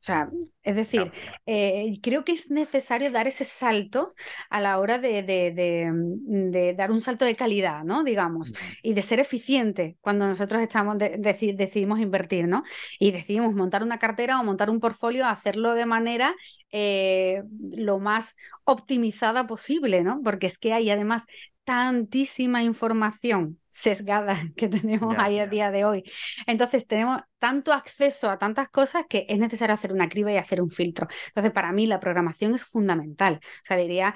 O 0.01 0.03
sea, 0.09 0.31
es 0.63 0.77
decir, 0.77 1.11
eh, 1.47 1.99
creo 2.03 2.25
que 2.25 2.33
es 2.33 2.51
necesario 2.53 3.11
dar 3.11 3.27
ese 3.27 3.45
salto 3.45 4.15
a 4.49 4.61
la 4.61 4.79
hora 4.79 4.99
de, 4.99 5.91
mm, 5.93 6.77
dar 6.77 6.93
un 6.93 7.01
salto 7.01 7.25
de 7.25 7.35
calidad, 7.35 7.83
¿no? 7.85 8.05
Digamos, 8.05 8.55
y 8.83 8.95
de 8.95 9.03
ser 9.03 9.19
eficiente 9.19 9.97
cuando 10.01 10.27
nosotros 10.27 10.63
estamos 10.63 10.97
decidimos 10.99 11.99
invertir, 12.01 12.47
¿no? 12.47 12.63
Y 13.01 13.11
decidimos 13.11 13.55
montar 13.55 13.83
una 13.83 13.99
cartera 13.99 14.41
o 14.41 14.45
montar 14.45 14.71
un 14.71 14.79
portfolio, 14.81 15.27
hacerlo 15.27 15.75
de 15.75 15.87
manera 15.87 16.35
eh, 16.71 17.43
lo 17.73 17.99
más 17.99 18.37
optimizada 18.65 19.47
posible, 19.47 20.03
¿no? 20.05 20.21
Porque 20.23 20.47
es 20.47 20.59
que 20.59 20.73
hay 20.73 20.91
además 20.91 21.27
tantísima 21.65 22.63
información 22.63 23.59
sesgada 23.79 24.37
que 24.57 24.69
tenemos 24.69 25.15
ahí 25.19 25.39
a 25.39 25.47
día 25.47 25.71
de 25.71 25.85
hoy. 25.85 26.05
Entonces 26.47 26.87
tenemos 26.87 27.23
tanto 27.39 27.73
acceso 27.73 28.29
a 28.31 28.39
tantas 28.39 28.69
cosas 28.69 29.05
que 29.09 29.25
es 29.29 29.39
necesario 29.39 29.75
hacer 29.75 29.93
una 29.93 30.09
criba 30.09 30.33
y 30.33 30.37
hacer 30.37 30.61
un 30.61 30.71
filtro. 30.71 31.07
Entonces 31.29 31.53
para 31.53 31.73
mí 31.73 31.87
la 31.87 32.01
programación 32.01 32.55
es 32.55 32.65
fundamental. 32.65 33.41
O 33.43 33.65
sea, 33.65 33.77
diría, 33.77 34.15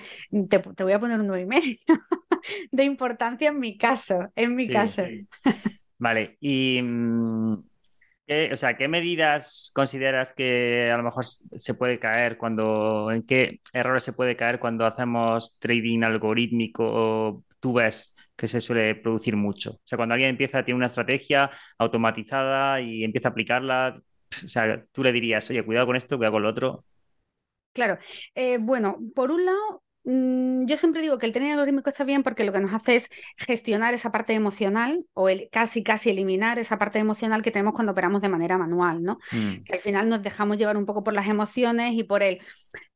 te, 0.48 0.58
voy 0.82 0.92
a 0.92 1.00
poner 1.00 1.20
un 1.20 1.28
9,5 1.28 1.42
y 1.42 1.46
medio 1.46 1.76
de 2.72 2.84
importancia 2.84 3.48
en 3.50 3.60
mi 3.60 3.76
caso, 3.76 4.28
en 4.34 4.54
mi 4.54 4.68
caso. 4.68 5.04
Vale, 5.98 6.36
y... 6.40 6.80
Mm, 6.82 7.62
o 8.50 8.56
sea, 8.56 8.78
¿qué 8.78 8.88
medidas 8.88 9.70
consideras 9.74 10.32
que 10.32 10.90
a 10.90 10.96
lo 10.96 11.02
mejor 11.02 11.26
se 11.26 11.74
puede 11.74 11.98
caer 11.98 12.38
cuando, 12.38 13.10
en 13.10 13.24
qué 13.24 13.60
errores 13.74 14.04
se 14.04 14.14
puede 14.14 14.36
caer 14.36 14.58
cuando 14.58 14.86
hacemos 14.86 15.58
trading 15.58 16.02
algorítmico? 16.02 17.44
Tú 17.60 17.74
ves 17.74 18.14
que 18.42 18.48
se 18.48 18.60
suele 18.60 18.96
producir 18.96 19.36
mucho. 19.36 19.70
O 19.70 19.80
sea, 19.84 19.96
cuando 19.96 20.14
alguien 20.14 20.30
empieza, 20.30 20.64
tiene 20.64 20.76
una 20.76 20.86
estrategia 20.86 21.48
automatizada 21.78 22.80
y 22.80 23.04
empieza 23.04 23.28
a 23.28 23.30
aplicarla, 23.30 23.94
o 23.96 24.48
sea, 24.48 24.84
tú 24.90 25.04
le 25.04 25.12
dirías, 25.12 25.48
oye, 25.48 25.64
cuidado 25.64 25.86
con 25.86 25.94
esto, 25.94 26.16
cuidado 26.16 26.32
con 26.32 26.42
lo 26.42 26.48
otro. 26.48 26.84
Claro, 27.72 27.98
eh, 28.34 28.58
bueno, 28.58 28.98
por 29.14 29.30
un 29.30 29.46
lado, 29.46 29.84
yo 30.04 30.76
siempre 30.76 31.00
digo 31.00 31.18
que 31.18 31.26
el 31.26 31.32
tener 31.32 31.52
algorítmico 31.52 31.88
está 31.88 32.02
bien 32.02 32.24
porque 32.24 32.44
lo 32.44 32.52
que 32.52 32.60
nos 32.60 32.74
hace 32.74 32.96
es 32.96 33.10
gestionar 33.36 33.94
esa 33.94 34.10
parte 34.10 34.32
emocional 34.32 35.04
o 35.14 35.28
el, 35.28 35.48
casi 35.52 35.84
casi 35.84 36.10
eliminar 36.10 36.58
esa 36.58 36.76
parte 36.76 36.98
emocional 36.98 37.42
que 37.42 37.52
tenemos 37.52 37.74
cuando 37.74 37.92
operamos 37.92 38.20
de 38.20 38.28
manera 38.28 38.58
manual, 38.58 39.02
¿no? 39.02 39.18
Mm. 39.30 39.62
Que 39.64 39.74
al 39.74 39.78
final 39.80 40.08
nos 40.08 40.22
dejamos 40.22 40.58
llevar 40.58 40.76
un 40.76 40.86
poco 40.86 41.04
por 41.04 41.14
las 41.14 41.28
emociones 41.28 41.92
y 41.94 42.02
por 42.02 42.24
el 42.24 42.40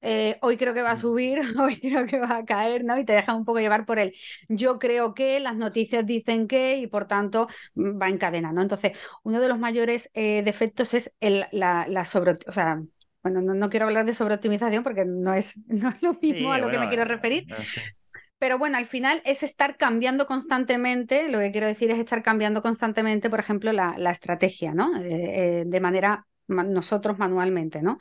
eh, 0.00 0.38
hoy 0.42 0.56
creo 0.56 0.74
que 0.74 0.82
va 0.82 0.90
a 0.90 0.94
mm. 0.94 0.96
subir, 0.96 1.38
hoy 1.60 1.78
creo 1.78 2.06
que 2.06 2.18
va 2.18 2.38
a 2.38 2.44
caer, 2.44 2.84
¿no? 2.84 2.98
Y 2.98 3.04
te 3.04 3.12
dejas 3.12 3.36
un 3.36 3.44
poco 3.44 3.60
llevar 3.60 3.86
por 3.86 4.00
el 4.00 4.12
yo 4.48 4.78
creo 4.80 5.14
que, 5.14 5.38
las 5.38 5.56
noticias 5.56 6.04
dicen 6.04 6.48
que 6.48 6.78
y 6.78 6.86
por 6.88 7.06
tanto 7.06 7.46
va 7.76 8.08
en 8.08 8.18
cadena, 8.18 8.52
¿no? 8.52 8.62
Entonces, 8.62 8.92
uno 9.22 9.40
de 9.40 9.48
los 9.48 9.58
mayores 9.60 10.10
eh, 10.14 10.42
defectos 10.44 10.94
es 10.94 11.14
el, 11.20 11.46
la, 11.52 11.86
la 11.88 12.04
sobre, 12.04 12.36
o 12.46 12.52
sea, 12.52 12.82
bueno, 13.30 13.54
no, 13.54 13.70
quiero 13.70 13.86
hablar 13.86 14.06
de 14.06 14.12
sobreoptimización 14.12 14.82
porque 14.82 15.04
no 15.04 15.34
es, 15.34 15.54
no 15.66 15.88
es 15.88 16.02
lo 16.02 16.14
mismo 16.14 16.52
a 16.52 16.58
lo 16.58 16.70
que 16.70 16.78
me 16.78 16.88
quiero 16.88 17.04
referir. 17.04 17.46
Pero 18.38 18.58
bueno, 18.58 18.76
al 18.76 18.86
final 18.86 19.22
es 19.24 19.42
estar 19.42 19.76
cambiando 19.76 20.26
constantemente, 20.26 21.30
lo 21.30 21.38
que 21.38 21.52
quiero 21.52 21.66
decir 21.66 21.90
es 21.90 21.98
estar 21.98 22.22
cambiando 22.22 22.60
constantemente, 22.60 23.30
por 23.30 23.40
ejemplo, 23.40 23.72
la, 23.72 24.10
estrategia, 24.10 24.74
¿no? 24.74 24.94
Eh, 24.98 25.06
eh, 25.10 25.64
de 25.66 25.80
manera 25.80 26.26
nosotros 26.48 27.18
manualmente, 27.18 27.82
¿no? 27.82 27.98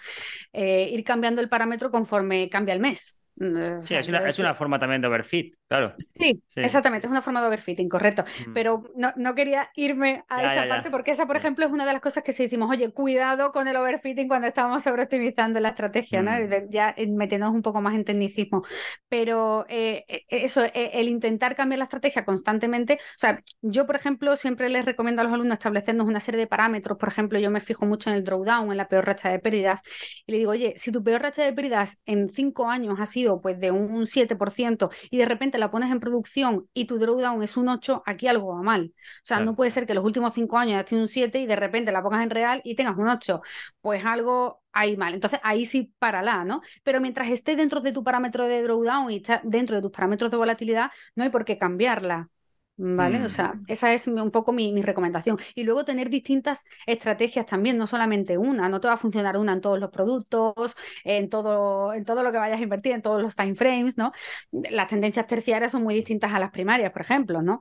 Eh, 0.51 0.89
ir 0.91 1.03
cambiando 1.03 1.41
el 1.41 1.49
parámetro 1.49 1.89
conforme 1.89 2.49
cambia 2.49 2.73
el 2.73 2.81
mes. 2.81 3.19
Mm, 3.37 3.83
sí, 3.83 3.95
es, 3.95 4.07
una, 4.07 4.29
es, 4.29 4.39
una, 4.39 4.53
forma 4.53 4.79
también 4.79 5.01
de 5.01 5.07
overfit, 5.07 5.55
claro. 5.67 5.93
Sí, 5.97 6.41
exactamente, 6.55 7.07
es 7.07 7.11
una 7.11 7.21
forma 7.21 7.41
de 7.41 7.47
overfitting, 7.47 7.89
correcto. 7.89 8.23
Mm. 8.47 8.53
Pero 8.53 8.83
no, 8.95 9.11
no, 9.17 9.35
quería 9.35 9.69
irme 9.75 10.23
a 10.29 10.53
esa 10.53 10.69
parte 10.69 10.89
porque 10.89 11.11
esa, 11.11 11.27
por 11.27 11.35
ejemplo, 11.35 11.65
es 11.65 11.71
una 11.71 11.85
de 11.85 11.91
las 11.91 12.01
cosas 12.01 12.23
que 12.23 12.31
si 12.31 12.43
decimos, 12.43 12.71
oye, 12.71 12.91
cuidado 12.91 13.51
con 13.51 13.67
el 13.67 13.75
overfitting 13.75 14.29
cuando 14.29 14.47
estamos 14.47 14.83
sobreoptimizando 14.83 15.59
la 15.59 15.69
estrategia, 15.69 16.21
¿no? 16.21 16.31
Mm. 16.31 16.69
Ya 16.69 16.93
eh, 16.95 17.07
metiéndonos 17.07 17.53
un 17.53 17.61
poco 17.61 17.81
más 17.81 17.95
en 17.95 18.05
tecnicismo. 18.05 18.63
Pero 19.09 19.65
eh, 19.67 20.05
e, 20.07 20.23
eso, 20.29 20.63
el 20.73 21.09
intentar 21.09 21.57
cambiar 21.57 21.79
la 21.79 21.85
estrategia 21.85 22.23
constantemente, 22.23 22.99
o 23.01 23.17
sea, 23.19 23.41
yo, 23.61 23.85
por 23.85 23.97
ejemplo, 23.97 24.37
siempre 24.37 24.69
les 24.69 24.85
recomiendo 24.85 25.21
a 25.21 25.25
los 25.25 25.33
alumnos 25.33 25.55
establecernos 25.55 26.07
una 26.07 26.21
serie 26.21 26.39
de 26.39 26.47
parámetros, 26.47 26.97
por 26.97 27.09
ejemplo, 27.09 27.37
yo 27.37 27.51
me 27.51 27.59
fijo 27.59 27.85
mucho 27.85 28.09
en 28.09 28.15
el 28.15 28.23
drawdown, 28.23 28.71
en 28.71 28.77
la 28.77 28.87
peor 28.87 29.05
racha 29.05 29.29
de 29.29 29.39
pérdidas, 29.39 29.83
y 30.25 30.31
le 30.31 30.37
digo, 30.37 30.51
oye, 30.51 30.73
si 30.77 30.93
tu 30.93 31.03
peor 31.03 31.21
racha 31.21 31.43
de 31.43 31.51
pérdidas 31.51 32.01
en 32.05 32.29
cinco 32.29 32.69
años 32.69 32.97
ha 32.99 33.05
sido 33.05 33.24
pues 33.41 33.59
de 33.59 33.71
un 33.71 34.05
7% 34.07 34.89
y 35.09 35.17
de 35.17 35.25
repente 35.25 35.57
la 35.57 35.71
pones 35.71 35.91
en 35.91 35.99
producción 35.99 36.67
y 36.73 36.85
tu 36.85 36.97
drawdown 36.99 37.43
es 37.43 37.57
un 37.57 37.69
8, 37.69 38.03
aquí 38.05 38.27
algo 38.27 38.55
va 38.55 38.61
mal. 38.61 38.93
O 38.95 39.25
sea, 39.25 39.39
no 39.39 39.55
puede 39.55 39.71
ser 39.71 39.85
que 39.87 39.93
los 39.93 40.03
últimos 40.05 40.33
cinco 40.33 40.57
años 40.57 40.75
hayas 40.75 40.85
tenido 40.85 41.03
un 41.03 41.07
7 41.07 41.39
y 41.39 41.45
de 41.47 41.55
repente 41.55 41.91
la 41.91 42.03
pongas 42.03 42.23
en 42.23 42.29
real 42.29 42.61
y 42.63 42.75
tengas 42.75 42.97
un 42.97 43.07
8. 43.07 43.41
Pues 43.81 44.05
algo 44.05 44.61
hay 44.71 44.97
mal. 44.97 45.13
Entonces 45.13 45.39
ahí 45.43 45.65
sí 45.65 45.93
párala, 45.99 46.43
¿no? 46.43 46.61
Pero 46.83 47.01
mientras 47.01 47.29
esté 47.29 47.55
dentro 47.55 47.81
de 47.81 47.91
tu 47.93 48.03
parámetro 48.03 48.45
de 48.47 48.61
drawdown 48.63 49.11
y 49.11 49.17
está 49.17 49.41
dentro 49.43 49.75
de 49.75 49.81
tus 49.81 49.91
parámetros 49.91 50.31
de 50.31 50.37
volatilidad, 50.37 50.91
no 51.15 51.23
hay 51.23 51.29
por 51.29 51.45
qué 51.45 51.57
cambiarla. 51.57 52.29
¿Vale? 52.77 53.23
O 53.23 53.29
sea, 53.29 53.53
mm. 53.53 53.65
esa 53.67 53.93
es 53.93 54.07
un 54.07 54.31
poco 54.31 54.51
mi, 54.51 54.81
recomendación. 54.81 55.37
Y 55.55 55.63
luego 55.63 55.85
tener 55.85 56.09
distintas 56.09 56.65
estrategias 56.85 57.45
también, 57.45 57.77
no 57.77 57.87
solamente 57.87 58.37
una, 58.37 58.67
no 58.67 58.81
te 58.81 58.87
va 58.89 58.95
a 58.95 58.97
funcionar 58.97 59.37
una 59.37 59.53
en 59.53 59.61
todos 59.61 59.79
los 59.79 59.89
productos, 59.91 60.75
en 61.05 61.29
todo, 61.29 61.93
en 61.93 62.03
todo 62.03 62.21
lo 62.21 62.31
que 62.33 62.37
vayas 62.37 62.59
a 62.59 62.63
invertir, 62.63 62.91
en 62.91 63.01
todos 63.01 63.21
los 63.21 63.35
time 63.35 63.55
frames, 63.55 63.97
¿no? 63.97 64.11
Las 64.71 64.87
tendencias 64.87 65.25
terciarias 65.25 65.71
son 65.71 65.83
muy 65.83 65.95
distintas 65.95 66.33
a 66.33 66.39
las 66.39 66.51
primarias, 66.51 66.91
por 66.91 67.01
ejemplo, 67.01 67.41
¿no? 67.41 67.59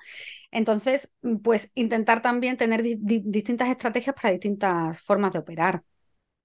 Entonces, 0.51 1.15
pues 1.43 1.71
intentar 1.75 2.21
también 2.21 2.57
tener 2.57 2.83
distintas 2.83 3.69
estrategias 3.69 4.17
para 4.17 4.33
distintas 4.33 5.01
formas 5.01 5.33
de 5.33 5.39
operar. 5.39 5.83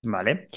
Vale. 0.04 0.48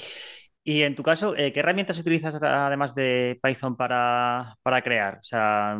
Y 0.65 0.83
en 0.83 0.95
tu 0.95 1.03
caso, 1.03 1.35
eh, 1.37 1.53
¿qué 1.53 1.61
herramientas 1.61 1.99
utilizas 1.99 2.35
además 2.35 2.95
de 2.95 3.41
Python 3.43 3.77
para, 3.77 4.57
para 4.63 4.83
crear? 4.83 5.19
O 5.19 5.23
sea, 5.23 5.77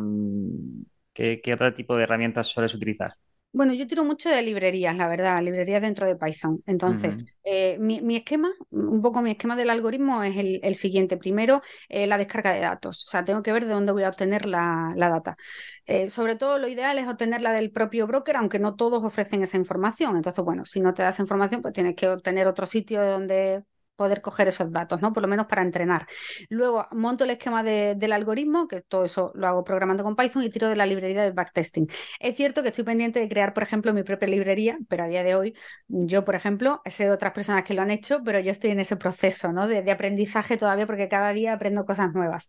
¿Qué, 1.13 1.41
otro 1.53 1.73
tipo 1.73 1.95
de 1.95 2.03
herramientas 2.03 2.47
sueles 2.47 2.73
utilizar? 2.73 3.15
Bueno, 3.51 3.73
yo 3.73 3.85
tiro 3.85 4.03
mucho 4.03 4.29
de 4.29 4.41
librerías, 4.41 4.95
la 4.97 5.07
verdad, 5.07 5.39
librerías 5.43 5.79
dentro 5.79 6.07
de 6.07 6.15
Python. 6.15 6.63
Entonces, 6.65 7.23
eh, 7.43 7.77
mi, 7.79 8.15
esquema, 8.15 8.51
un 8.71 8.99
poco 9.03 9.21
mi 9.21 9.29
esquema 9.29 9.55
del 9.55 9.69
algoritmo 9.69 10.23
es 10.23 10.35
el, 10.35 10.73
siguiente. 10.73 11.17
Primero, 11.17 11.61
eh, 11.87 12.07
la 12.07 12.17
descarga 12.17 12.51
de 12.51 12.61
datos. 12.61 13.05
O 13.05 13.11
sea, 13.11 13.23
tengo 13.23 13.43
que 13.43 13.51
ver 13.51 13.65
de 13.67 13.73
dónde 13.73 13.91
voy 13.91 14.03
a 14.03 14.09
obtener 14.09 14.47
la, 14.47 14.95
data. 14.97 15.37
Eh, 15.85 16.09
sobre 16.09 16.35
todo, 16.35 16.57
lo 16.57 16.67
ideal 16.67 16.97
es 16.97 17.07
obtenerla 17.07 17.51
del 17.51 17.69
propio 17.71 18.07
broker, 18.07 18.37
aunque 18.37 18.57
no 18.57 18.75
todos 18.75 19.03
ofrecen 19.03 19.43
esa 19.43 19.57
información. 19.57 20.15
Entonces, 20.15 20.43
bueno, 20.43 20.65
si 20.65 20.81
no 20.81 20.95
te 20.95 21.03
das 21.03 21.19
información, 21.19 21.61
pues 21.61 21.75
tienes 21.75 21.95
que 21.95 22.07
obtener 22.07 22.47
otro 22.47 22.65
sitio 22.65 23.01
de 23.01 23.07
donde 23.07 23.63
poder 23.95 24.21
coger 24.21 24.47
esos 24.47 24.71
datos, 24.71 25.01
¿no? 25.01 25.13
Por 25.13 25.23
lo 25.23 25.29
menos 25.29 25.47
para 25.47 25.61
entrenar. 25.61 26.07
Luego 26.49 26.87
monto 26.91 27.23
el 27.23 27.31
esquema 27.31 27.63
del 27.63 28.11
algoritmo, 28.11 28.67
que 28.67 28.81
todo 28.81 29.05
eso 29.05 29.31
lo 29.35 29.47
hago 29.47 29.63
programando 29.63 30.03
con 30.03 30.15
Python 30.15 30.43
y 30.43 30.49
tiro 30.49 30.67
de 30.67 30.75
la 30.75 30.85
librería 30.85 31.23
de 31.23 31.31
backtesting. 31.31 31.87
Es 32.19 32.35
cierto 32.35 32.63
que 32.63 32.69
estoy 32.69 32.83
pendiente 32.83 33.19
de 33.19 33.29
crear, 33.29 33.53
por 33.53 33.63
ejemplo, 33.63 33.93
mi 33.93 34.03
propia 34.03 34.27
librería, 34.27 34.77
pero 34.89 35.03
a 35.03 35.07
día 35.07 35.23
de 35.23 35.35
hoy 35.35 35.55
yo, 35.87 36.25
por 36.25 36.35
ejemplo, 36.35 36.81
sé 36.85 37.05
de 37.05 37.11
otras 37.11 37.33
personas 37.33 37.63
que 37.63 37.73
lo 37.73 37.81
han 37.81 37.91
hecho, 37.91 38.21
pero 38.23 38.39
yo 38.39 38.51
estoy 38.51 38.71
en 38.71 38.79
ese 38.79 38.97
proceso, 38.97 39.51
¿no? 39.51 39.67
De, 39.67 39.93
aprendizaje 39.93 40.57
todavía 40.57 40.87
porque 40.87 41.07
cada 41.07 41.31
día 41.33 41.53
aprendo 41.53 41.85
cosas 41.85 42.13
nuevas. 42.13 42.47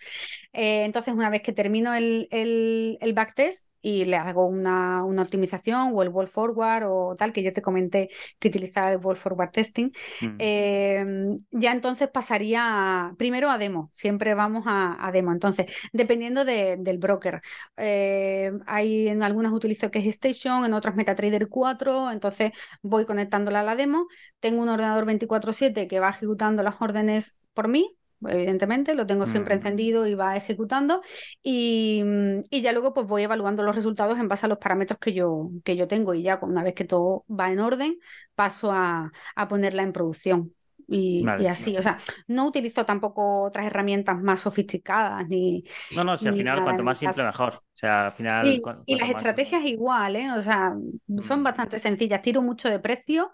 Eh, 0.52 0.84
entonces, 0.84 1.12
una 1.14 1.28
vez 1.30 1.42
que 1.42 1.52
termino 1.52 1.94
el, 1.94 2.26
el, 2.30 2.96
el 3.00 3.12
backtest, 3.12 3.68
y 3.84 4.06
le 4.06 4.16
hago 4.16 4.46
una, 4.46 5.04
optimización 5.04 5.92
o 5.94 6.02
el 6.02 6.08
wall 6.08 6.26
forward 6.26 6.84
o 6.88 7.14
tal, 7.16 7.32
que 7.34 7.42
yo 7.42 7.52
te 7.52 7.60
comenté 7.60 8.08
que 8.38 8.48
utilizaba 8.48 8.90
el 8.92 8.98
wall 8.98 9.16
forward 9.16 9.50
testing, 9.50 9.90
mm. 10.22 10.36
em, 10.38 11.38
ya 11.50 11.72
entonces 11.72 12.08
pasaría 12.08 13.12
primero 13.18 13.50
a 13.50 13.58
demo, 13.58 13.90
siempre 13.92 14.34
vamos 14.34 14.64
a, 14.66 15.10
demo. 15.12 15.32
Entonces, 15.32 15.66
dependiendo 15.92 16.44
del 16.46 16.98
broker, 16.98 17.42
eh, 17.76 18.52
hay 18.66 19.08
en 19.08 19.22
algunas 19.22 19.52
utilizo 19.52 19.90
que 19.90 19.98
es 19.98 20.06
Station, 20.06 20.64
en 20.64 20.72
otras 20.72 20.96
MetaTrader 20.96 21.48
4, 21.48 22.10
entonces 22.10 22.52
voy 22.82 23.04
conectándola 23.04 23.60
a 23.60 23.64
la 23.64 23.76
demo, 23.76 24.06
tengo 24.40 24.62
un 24.62 24.70
ordenador 24.70 25.04
24/7 25.04 25.86
que 25.88 26.00
va 26.00 26.08
ejecutando 26.08 26.62
las 26.62 26.80
órdenes 26.80 27.36
por 27.52 27.68
mí, 27.68 27.96
evidentemente, 28.28 28.94
lo 28.94 29.06
tengo 29.06 29.26
siempre 29.26 29.54
mm. 29.54 29.58
encendido 29.58 30.06
y 30.06 30.14
va 30.14 30.36
ejecutando 30.36 31.02
y, 31.42 32.02
ya 32.50 32.72
luego 32.72 32.94
pues 32.94 33.06
voy 33.06 33.22
evaluando 33.22 33.62
los 33.62 33.74
resultados 33.74 34.18
en 34.18 34.28
base 34.28 34.46
a 34.46 34.48
los 34.48 34.58
parámetros 34.58 34.98
que 34.98 35.12
yo, 35.12 35.50
que 35.64 35.76
yo 35.76 35.86
tengo 35.88 36.14
y 36.14 36.22
ya 36.22 36.38
una 36.42 36.62
vez 36.62 36.74
que 36.74 36.84
todo 36.84 37.24
va 37.28 37.52
en 37.52 37.60
orden 37.60 37.98
paso 38.34 38.72
a, 38.72 39.12
a 39.36 39.48
ponerla 39.48 39.82
en 39.82 39.92
producción. 39.92 40.54
Y, 40.86 41.24
así, 41.48 41.76
o 41.76 41.82
sea, 41.82 41.98
no 42.26 42.46
utilizo 42.46 42.84
tampoco 42.84 43.42
otras 43.44 43.66
herramientas 43.66 44.20
más 44.20 44.40
sofisticadas 44.40 45.26
ni. 45.28 45.64
No, 45.94 46.04
no, 46.04 46.16
si 46.16 46.28
al 46.28 46.36
final 46.36 46.62
cuanto 46.62 46.82
más 46.82 46.98
simple 46.98 47.24
mejor. 47.24 47.54
O 47.54 47.76
sea, 47.76 48.06
al 48.06 48.12
final. 48.12 48.62
Y, 48.86 48.96
las 48.96 49.10
estrategias 49.10 49.64
igual, 49.64 50.16
¿eh? 50.16 50.30
O 50.32 50.40
sea, 50.40 50.74
son 51.22 51.40
mm. 51.40 51.42
bastante 51.42 51.78
sencillas. 51.78 52.22
Tiro 52.22 52.42
mucho 52.42 52.68
de 52.68 52.78
precio, 52.78 53.32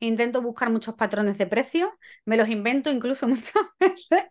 intento 0.00 0.40
buscar 0.40 0.70
muchos 0.70 0.94
patrones 0.94 1.38
de 1.38 1.46
precio, 1.46 1.92
me 2.24 2.36
los 2.36 2.48
invento 2.48 2.90
incluso 2.90 3.28
muchas 3.28 3.62
veces. 3.78 4.24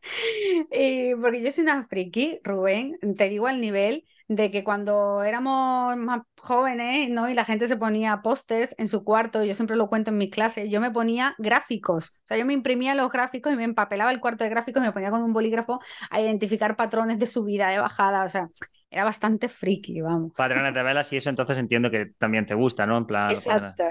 porque 1.22 1.42
yo 1.42 1.52
soy 1.52 1.64
una 1.64 1.86
friki, 1.88 2.40
Rubén, 2.44 2.98
te 3.18 3.30
digo 3.30 3.48
al 3.48 3.62
nivel 3.62 4.06
de 4.36 4.50
que 4.50 4.64
cuando 4.64 5.24
éramos 5.24 5.98
más 5.98 6.22
jóvenes, 6.40 7.10
¿no? 7.10 7.30
Y 7.30 7.34
la 7.34 7.44
gente 7.44 7.68
se 7.68 7.76
ponía 7.76 8.22
pósters 8.22 8.74
en 8.78 8.88
su 8.88 9.04
cuarto, 9.04 9.44
yo 9.44 9.54
siempre 9.54 9.76
lo 9.76 9.90
cuento 9.90 10.10
en 10.10 10.18
mis 10.18 10.32
clases, 10.32 10.70
yo 10.70 10.80
me 10.80 10.90
ponía 10.90 11.36
gráficos, 11.38 12.16
o 12.16 12.28
sea, 12.28 12.38
yo 12.38 12.46
me 12.46 12.54
imprimía 12.54 12.96
los 12.96 13.12
gráficos 13.12 13.52
y 13.52 13.58
me 13.58 13.66
empapelaba 13.66 14.10
el 14.10 14.22
cuarto 14.22 14.46
de 14.46 14.50
gráficos 14.50 14.82
y 14.82 14.86
me 14.86 14.94
ponía 14.94 15.12
con 15.12 15.22
un 15.22 15.34
bolígrafo 15.34 15.82
a 16.10 16.22
identificar 16.22 16.78
patrones 16.78 17.20
de 17.20 17.26
subida, 17.26 17.68
de 17.68 17.80
bajada, 17.80 18.24
o 18.24 18.30
sea, 18.30 18.48
era 18.90 19.04
bastante 19.04 19.50
friki, 19.50 20.00
vamos. 20.00 20.32
Patrones 20.34 20.74
de 20.74 20.82
velas 20.82 21.12
y 21.12 21.18
eso 21.18 21.30
entonces 21.30 21.58
entiendo 21.58 21.92
que 21.92 22.14
también 22.18 22.46
te 22.46 22.54
gusta, 22.54 22.86
¿no? 22.86 22.98
En 22.98 23.06
plan... 23.06 23.32
Exacto. 23.32 23.84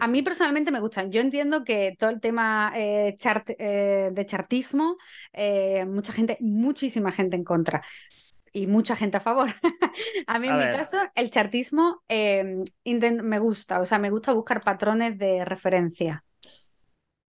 A 0.00 0.08
mí 0.08 0.22
personalmente 0.22 0.70
me 0.70 0.80
gustan. 0.80 1.12
Yo 1.12 1.20
entiendo 1.20 1.64
que 1.64 1.94
todo 1.98 2.08
el 2.08 2.18
tema 2.18 2.72
eh, 2.74 3.14
eh, 3.58 4.08
de 4.10 4.26
chartismo, 4.26 4.96
eh, 5.34 5.84
mucha 5.84 6.14
gente, 6.14 6.38
muchísima 6.40 7.12
gente 7.12 7.36
en 7.36 7.44
contra 7.44 7.82
y 8.52 8.66
mucha 8.66 8.96
gente 8.96 9.16
a 9.16 9.20
favor. 9.20 9.50
a 10.26 10.38
mí, 10.38 10.48
en 10.48 10.58
mi 10.58 10.64
caso, 10.64 10.98
el 11.14 11.30
chartismo 11.30 12.02
em, 12.08 12.64
me 13.22 13.38
gusta, 13.38 13.80
o 13.80 13.86
sea, 13.86 13.98
me 13.98 14.10
gusta 14.10 14.32
buscar 14.32 14.60
patrones 14.60 15.18
de 15.18 15.44
referencia. 15.44 16.24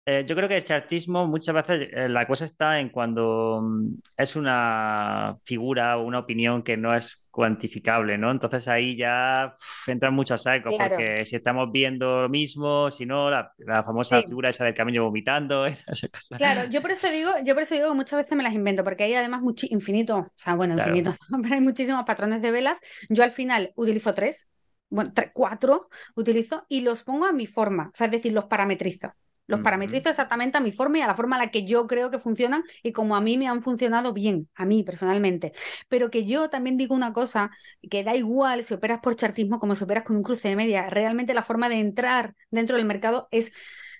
Eh, 0.05 0.25
yo 0.27 0.35
creo 0.35 0.49
que 0.49 0.57
el 0.57 0.65
chartismo 0.65 1.27
muchas 1.27 1.55
veces 1.55 1.87
eh, 1.93 2.09
la 2.09 2.27
cosa 2.27 2.43
está 2.43 2.77
en 2.81 2.89
cuando 2.89 3.61
mm, 3.63 3.95
es 4.17 4.35
una 4.35 5.37
figura 5.45 5.97
o 5.97 6.03
una 6.05 6.19
opinión 6.19 6.61
que 6.61 6.75
no 6.75 6.93
es 6.93 7.27
cuantificable, 7.31 8.17
¿no? 8.17 8.29
Entonces 8.29 8.67
ahí 8.67 8.97
ya 8.97 9.53
uf, 9.55 9.87
entran 9.89 10.13
muchos 10.13 10.43
sacos, 10.43 10.73
Claro, 10.73 11.07
porque 11.17 11.25
si 11.25 11.37
estamos 11.37 11.71
viendo 11.71 12.23
lo 12.23 12.29
mismo, 12.29 12.91
si 12.91 13.05
no, 13.05 13.29
la, 13.31 13.53
la 13.59 13.81
famosa 13.83 14.21
sí. 14.21 14.23
figura 14.23 14.49
esa 14.49 14.65
del 14.65 14.73
camello 14.73 15.05
vomitando, 15.05 15.65
esas 15.87 16.09
cosas. 16.11 16.29
Claro, 16.35 16.65
yo 16.65 16.81
por 16.81 16.89
eso 16.91 17.09
digo, 17.11 17.31
yo 17.45 17.53
por 17.53 17.61
eso 17.63 17.75
digo 17.75 17.89
que 17.89 17.93
muchas 17.95 18.17
veces 18.17 18.35
me 18.35 18.43
las 18.43 18.53
invento, 18.53 18.83
porque 18.83 19.03
hay 19.03 19.13
además 19.13 19.41
muchi- 19.41 19.67
infinito, 19.71 20.17
o 20.17 20.31
sea, 20.35 20.55
bueno, 20.55 20.73
Claro, 20.73 21.03
infinito, 21.13 21.13
pero 21.43 21.53
hay 21.53 21.61
muchísimos 21.61 22.05
patrones 22.05 22.41
de 22.41 22.51
velas. 22.51 22.79
Yo 23.09 23.23
al 23.23 23.31
final 23.31 23.71
utilizo 23.75 24.13
tres, 24.15 24.49
bueno, 24.89 25.11
tre- 25.13 25.31
cuatro 25.33 25.89
utilizo 26.15 26.65
y 26.69 26.81
los 26.81 27.03
pongo 27.03 27.25
a 27.27 27.33
mi 27.33 27.45
forma, 27.45 27.89
o 27.89 27.91
sea, 27.95 28.07
es 28.07 28.11
decir, 28.13 28.33
los 28.33 28.45
parametrizo. 28.45 29.13
Los 29.47 29.61
parametrizo 29.61 30.09
exactamente 30.09 30.57
a 30.57 30.61
mi 30.61 30.71
forma 30.71 30.99
y 30.99 31.01
a 31.01 31.07
la 31.07 31.15
forma 31.15 31.35
a 31.35 31.39
la 31.39 31.51
que 31.51 31.65
yo 31.65 31.85
creo 31.87 32.09
que 32.09 32.19
funcionan 32.19 32.63
y 32.81 32.93
como 32.93 33.15
a 33.15 33.21
mí 33.21 33.37
me 33.37 33.47
han 33.47 33.61
funcionado 33.61 34.13
bien, 34.13 34.49
a 34.55 34.65
mí 34.65 34.83
personalmente. 34.83 35.53
Pero 35.89 36.09
que 36.09 36.25
yo 36.25 36.49
también 36.49 36.77
digo 36.77 36.95
una 36.95 37.13
cosa, 37.13 37.51
que 37.89 38.03
da 38.03 38.15
igual 38.15 38.63
si 38.63 38.73
operas 38.73 38.99
por 39.01 39.15
chartismo 39.15 39.59
como 39.59 39.75
si 39.75 39.83
operas 39.83 40.03
con 40.05 40.15
un 40.15 40.23
cruce 40.23 40.49
de 40.49 40.55
media, 40.55 40.89
realmente 40.89 41.33
la 41.33 41.43
forma 41.43 41.69
de 41.69 41.79
entrar 41.79 42.35
dentro 42.51 42.77
del 42.77 42.85
mercado 42.85 43.27
es 43.31 43.53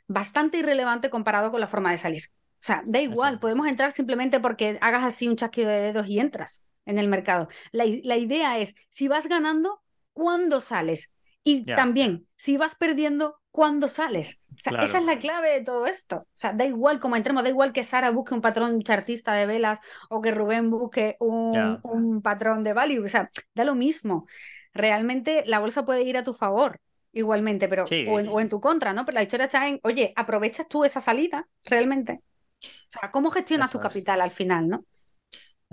bastante 0.07 0.59
irrelevante 0.59 1.09
comparado 1.09 1.51
con 1.51 1.59
la 1.61 1.67
forma 1.67 1.91
de 1.91 1.97
salir. 1.97 2.23
O 2.55 2.65
sea, 2.65 2.83
da 2.85 3.01
igual, 3.01 3.39
podemos 3.39 3.67
entrar 3.67 3.91
simplemente 3.91 4.39
porque 4.39 4.77
hagas 4.81 5.03
así 5.03 5.27
un 5.27 5.35
chasquido 5.35 5.69
de 5.69 5.79
dedos 5.79 6.07
y 6.07 6.19
entras 6.19 6.65
en 6.85 6.97
el 6.97 7.07
mercado. 7.07 7.49
La, 7.71 7.85
la 8.03 8.17
idea 8.17 8.59
es, 8.59 8.75
si 8.89 9.07
vas 9.07 9.27
ganando, 9.27 9.81
¿cuándo 10.13 10.61
sales? 10.61 11.12
Y 11.43 11.65
también, 11.65 12.27
si 12.37 12.57
vas 12.57 12.75
perdiendo, 12.75 13.39
¿cuándo 13.51 13.87
sales? 13.89 14.39
O 14.51 14.55
sea, 14.59 14.81
esa 14.81 14.99
es 14.99 15.05
la 15.05 15.19
clave 15.19 15.51
de 15.51 15.61
todo 15.61 15.85
esto. 15.85 16.17
O 16.17 16.27
sea, 16.33 16.53
da 16.53 16.65
igual 16.65 16.99
cómo 16.99 17.15
entremos, 17.15 17.43
da 17.43 17.49
igual 17.49 17.73
que 17.73 17.83
Sara 17.83 18.11
busque 18.11 18.33
un 18.33 18.41
patrón 18.41 18.81
chartista 18.81 19.33
de 19.33 19.45
velas 19.45 19.79
o 20.09 20.21
que 20.21 20.31
Rubén 20.31 20.69
busque 20.69 21.17
un, 21.19 22.21
patrón 22.23 22.63
de 22.63 22.73
value. 22.73 23.03
O 23.03 23.07
sea, 23.09 23.29
da 23.53 23.65
lo 23.65 23.75
mismo. 23.75 24.25
Realmente 24.73 25.43
la 25.45 25.59
bolsa 25.59 25.85
puede 25.85 26.03
ir 26.03 26.17
a 26.17 26.23
tu 26.23 26.33
favor 26.33 26.79
igualmente, 27.11 27.67
pero 27.67 27.83
o 27.83 28.19
en, 28.19 28.27
o 28.27 28.39
en 28.39 28.45
Sí, 28.45 28.49
tu 28.49 28.59
contra, 28.61 28.93
¿no? 28.93 29.05
Pero 29.05 29.15
la 29.15 29.23
historia 29.23 29.45
está 29.45 29.67
en, 29.67 29.79
oye, 29.83 30.13
¿aprovechas 30.15 30.67
tú 30.67 30.83
esa 30.83 30.99
salida 30.99 31.47
realmente? 31.65 32.21
O 32.63 32.87
sea, 32.87 33.11
¿cómo 33.11 33.29
gestionas 33.31 33.69
tu 33.69 33.77
eso 33.77 33.87
es. 33.87 33.93
capital 33.93 34.21
al 34.21 34.31
final, 34.31 34.67
¿no? 34.67 34.85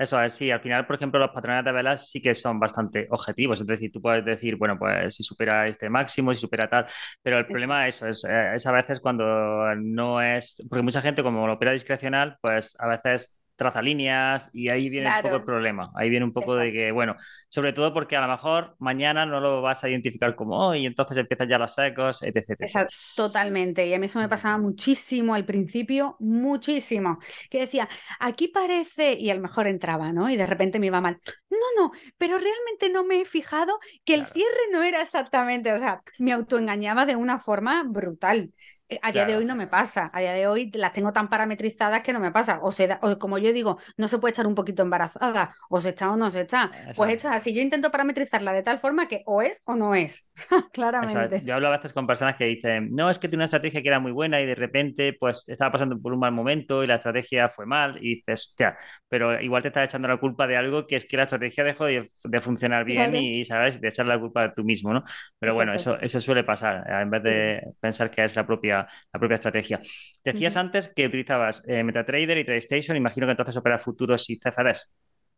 Eso 0.01 0.19
es, 0.23 0.33
sí, 0.33 0.51
al 0.51 0.61
final, 0.63 0.87
por 0.87 0.97
ejemplo, 0.97 1.21
los 1.21 1.31
patrones 1.31 1.63
de 1.63 1.73
velas 1.73 2.09
sí 2.11 2.23
que 2.23 2.35
son 2.35 2.59
bastante 2.59 3.07
objetivos, 3.11 3.61
es 3.61 3.67
decir, 3.67 3.93
tú 3.93 4.01
puedes 4.01 4.25
decir, 4.25 4.57
bueno, 4.57 4.79
pues 4.79 5.15
si 5.15 5.23
supera 5.23 5.69
este 5.69 5.91
máximo, 5.91 6.35
si 6.35 6.41
supera 6.41 6.71
tal, 6.71 6.87
pero 7.23 7.39
el 7.39 7.47
Eso, 7.47 7.51
problema 7.51 7.87
eso 7.87 8.07
es, 8.09 8.25
eh, 8.25 8.55
es 8.55 8.67
a 8.67 8.73
veces 8.73 8.99
cuando 9.01 9.75
no 9.77 10.23
es, 10.23 10.57
porque 10.71 10.83
mucha 10.83 11.03
gente 11.03 11.23
como 11.23 11.47
lo 11.47 11.53
opera 11.53 11.73
discrecional, 11.73 12.39
pues 12.41 12.75
a 12.81 12.89
veces 12.89 13.39
traza 13.61 13.83
líneas 13.83 14.51
y 14.53 14.69
ahí 14.71 14.89
viene 14.91 15.09
un 15.11 15.21
poco 15.21 15.37
el 15.37 15.45
problema, 15.45 15.93
ahí 15.97 16.11
viene 16.11 16.25
un 16.27 16.33
poco 16.35 16.57
de 16.57 16.73
exacto. 16.73 16.75
que, 16.75 16.93
bueno, 16.93 17.17
sobre 17.49 17.73
todo 17.75 17.95
porque 17.95 18.17
a 18.17 18.23
lo 18.23 18.29
mejor 18.29 18.77
mañana 18.81 19.27
no 19.27 19.41
lo 19.41 19.63
vas 19.63 19.85
a 19.85 19.89
identificar 19.91 20.35
como 20.37 20.59
hoy, 20.69 20.87
entonces 20.87 21.17
empiezan 21.19 21.49
ya 21.49 21.59
los 21.59 21.75
secos, 21.75 22.23
etc, 22.23 22.65
etc. 22.65 22.73
Esa- 22.75 22.93
totalmente. 23.15 23.87
Y 23.87 23.95
a 23.95 23.99
mí 23.99 24.05
eso 24.07 24.19
me 24.19 24.29
pasaba 24.29 24.59
muchísimo 24.59 25.35
al 25.35 25.47
principio, 25.47 26.17
muchísimo. 26.21 27.19
Que 27.51 27.61
decía, 27.61 27.89
aquí 28.19 28.49
parece, 28.49 29.15
y 29.15 29.31
a 29.31 29.35
lo 29.35 29.41
mejor 29.41 29.67
entraba, 29.67 30.13
¿no? 30.13 30.29
Y 30.29 30.37
de 30.37 30.47
repente 30.47 30.79
me 30.79 30.87
iba 30.87 31.01
mal. 31.01 31.19
No, 31.49 31.57
no, 31.77 31.93
pero 32.19 32.37
realmente 32.39 32.91
no 32.91 33.03
me 33.05 33.23
he 33.23 33.25
fijado 33.25 33.79
que 34.05 34.15
el 34.15 34.27
Claro, 34.27 34.33
cierre 34.33 34.51
no 34.73 34.83
era 34.83 35.01
exactamente, 35.03 35.73
o 35.73 35.79
sea, 35.79 36.03
me 36.19 36.33
autoengañaba 36.33 37.07
de 37.07 37.17
una 37.17 37.39
forma 37.41 37.83
brutal. 37.85 38.53
Eh, 38.91 38.99
A 39.03 39.13
día 39.13 39.25
de 39.25 39.37
hoy 39.37 39.45
no 39.45 39.55
me 39.57 39.67
pasa, 39.69 40.11
a 40.13 40.21
día 40.21 40.33
de 40.33 40.47
hoy 40.49 40.71
las 40.75 40.93
tengo 40.93 41.13
tan 41.13 41.29
parametrizadas 41.29 42.03
que 42.03 42.13
no 42.13 42.21
me 42.21 42.33
pasa. 42.33 42.61
O, 42.63 42.73
se 42.73 42.87
da- 42.89 42.99
o 43.03 43.19
como 43.19 43.39
yo 43.39 43.53
digo, 43.53 43.79
no 43.97 44.09
se 44.09 44.19
puede 44.19 44.33
estar 44.33 44.47
un 44.47 44.55
poquito 44.55 44.83
embarazada, 44.83 45.55
o 45.69 45.81
se 45.81 45.91
está 45.91 46.11
o 46.11 46.17
no 46.17 46.31
se 46.31 46.43
está. 46.43 46.71
eso 46.73 46.93
Pues 46.97 47.13
esto 47.13 47.29
es. 47.29 47.31
es 47.31 47.35
así, 47.37 47.55
yo 47.55 47.63
intento 47.63 47.91
parametrizarla 47.91 48.53
de 48.53 48.63
tal 48.63 48.79
forma 48.79 49.09
que 49.09 49.23
o 49.27 49.43
es 49.43 49.63
o 49.67 49.77
no 49.77 49.95
es, 49.95 50.29
claramente. 50.73 51.43
Yo 51.43 51.55
hablo 51.55 51.69
a 51.69 51.71
veces 51.71 51.95
con 51.95 52.07
personas 52.07 52.37
que 52.37 52.45
dicen, 52.45 52.95
no, 52.95 53.09
es 53.09 53.19
que 53.19 53.27
tiene 53.29 53.39
una 53.41 53.45
estrategia 53.47 53.81
que 53.81 53.89
era 53.89 53.99
muy 53.99 54.13
buena 54.13 54.41
y 54.43 54.47
de 54.47 54.55
repente 54.55 55.15
pues 55.19 55.43
estaba 55.47 55.73
pasando 55.73 55.99
por 55.99 56.13
un 56.13 56.19
mal 56.21 56.33
momento 56.33 56.85
y 56.85 56.87
la 56.87 56.97
estrategia 56.97 57.49
fue 57.49 57.65
mal 57.65 57.97
y 58.03 58.17
dices, 58.17 58.49
hostia, 58.51 58.77
pero 59.09 59.41
igual 59.41 59.63
te 59.63 59.69
estás 59.69 59.89
echando 59.89 60.09
la 60.09 60.19
culpa 60.19 60.47
de 60.47 60.59
algo 60.59 60.87
que 60.87 60.97
es 60.97 61.07
que 61.07 61.17
la 61.17 61.23
estrategia 61.23 61.65
dejó 61.65 61.87
de, 61.87 62.13
de 62.25 62.41
funcionar 62.43 62.85
bien 62.85 63.15
y, 63.17 63.43
¿sabes? 63.47 63.81
De 63.81 63.89
echar 63.89 64.05
la 64.05 64.19
culpa 64.21 64.43
de 64.43 64.53
tú 64.55 64.63
mismo, 64.63 64.93
¿no? 64.93 65.03
Pero 65.39 65.55
bueno, 65.55 65.73
eso, 65.73 65.99
eso 66.01 66.21
suele 66.21 66.45
pasar, 66.45 66.85
en 67.01 67.09
vez 67.11 67.23
Sí. 67.25 67.31
de 67.31 67.63
pensar 67.81 68.11
que 68.11 68.23
es 68.25 68.37
la 68.37 68.47
propia, 68.47 68.80
la 69.13 69.21
propia 69.21 69.35
estrategia. 69.37 69.81
Decías 70.25 70.57
antes 70.57 70.89
que 70.89 71.07
utilizabas 71.07 71.63
eh, 71.67 71.83
MetaTrader 71.83 72.39
y 72.39 72.45
TradeStation, 72.45 72.97
imagino 72.97 73.27
que 73.27 73.33
entonces 73.33 73.57
operas 73.57 73.83
futuros 73.83 74.29
y 74.31 74.39
CFDs. 74.39 74.93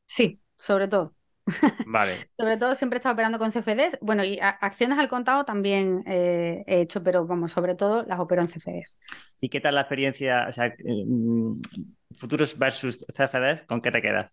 Sí, 0.04 0.40
sobre 0.58 0.88
todo. 0.88 1.14
Vale. 1.86 2.28
Sobre 2.36 2.56
todo 2.56 2.74
siempre 2.74 2.96
he 2.96 2.98
estado 2.98 3.14
operando 3.14 3.38
con 3.38 3.50
CFDs. 3.50 3.98
Bueno, 4.00 4.24
y 4.24 4.38
acciones 4.40 4.98
al 4.98 5.08
contado 5.08 5.44
también 5.44 6.04
eh, 6.06 6.62
he 6.66 6.82
hecho, 6.82 7.02
pero 7.02 7.26
vamos, 7.26 7.52
sobre 7.52 7.74
todo 7.74 8.04
las 8.04 8.20
opero 8.20 8.42
en 8.42 8.48
CFDs. 8.48 8.98
¿Y 9.40 9.48
qué 9.48 9.60
tal 9.60 9.74
la 9.74 9.82
experiencia, 9.82 10.46
o 10.48 10.52
sea, 10.52 10.66
eh, 10.66 11.04
mm, 11.06 11.60
futuros 12.16 12.56
versus 12.58 13.04
CFDs, 13.12 13.64
¿con 13.64 13.80
qué 13.80 13.90
te 13.90 14.02
quedas? 14.02 14.32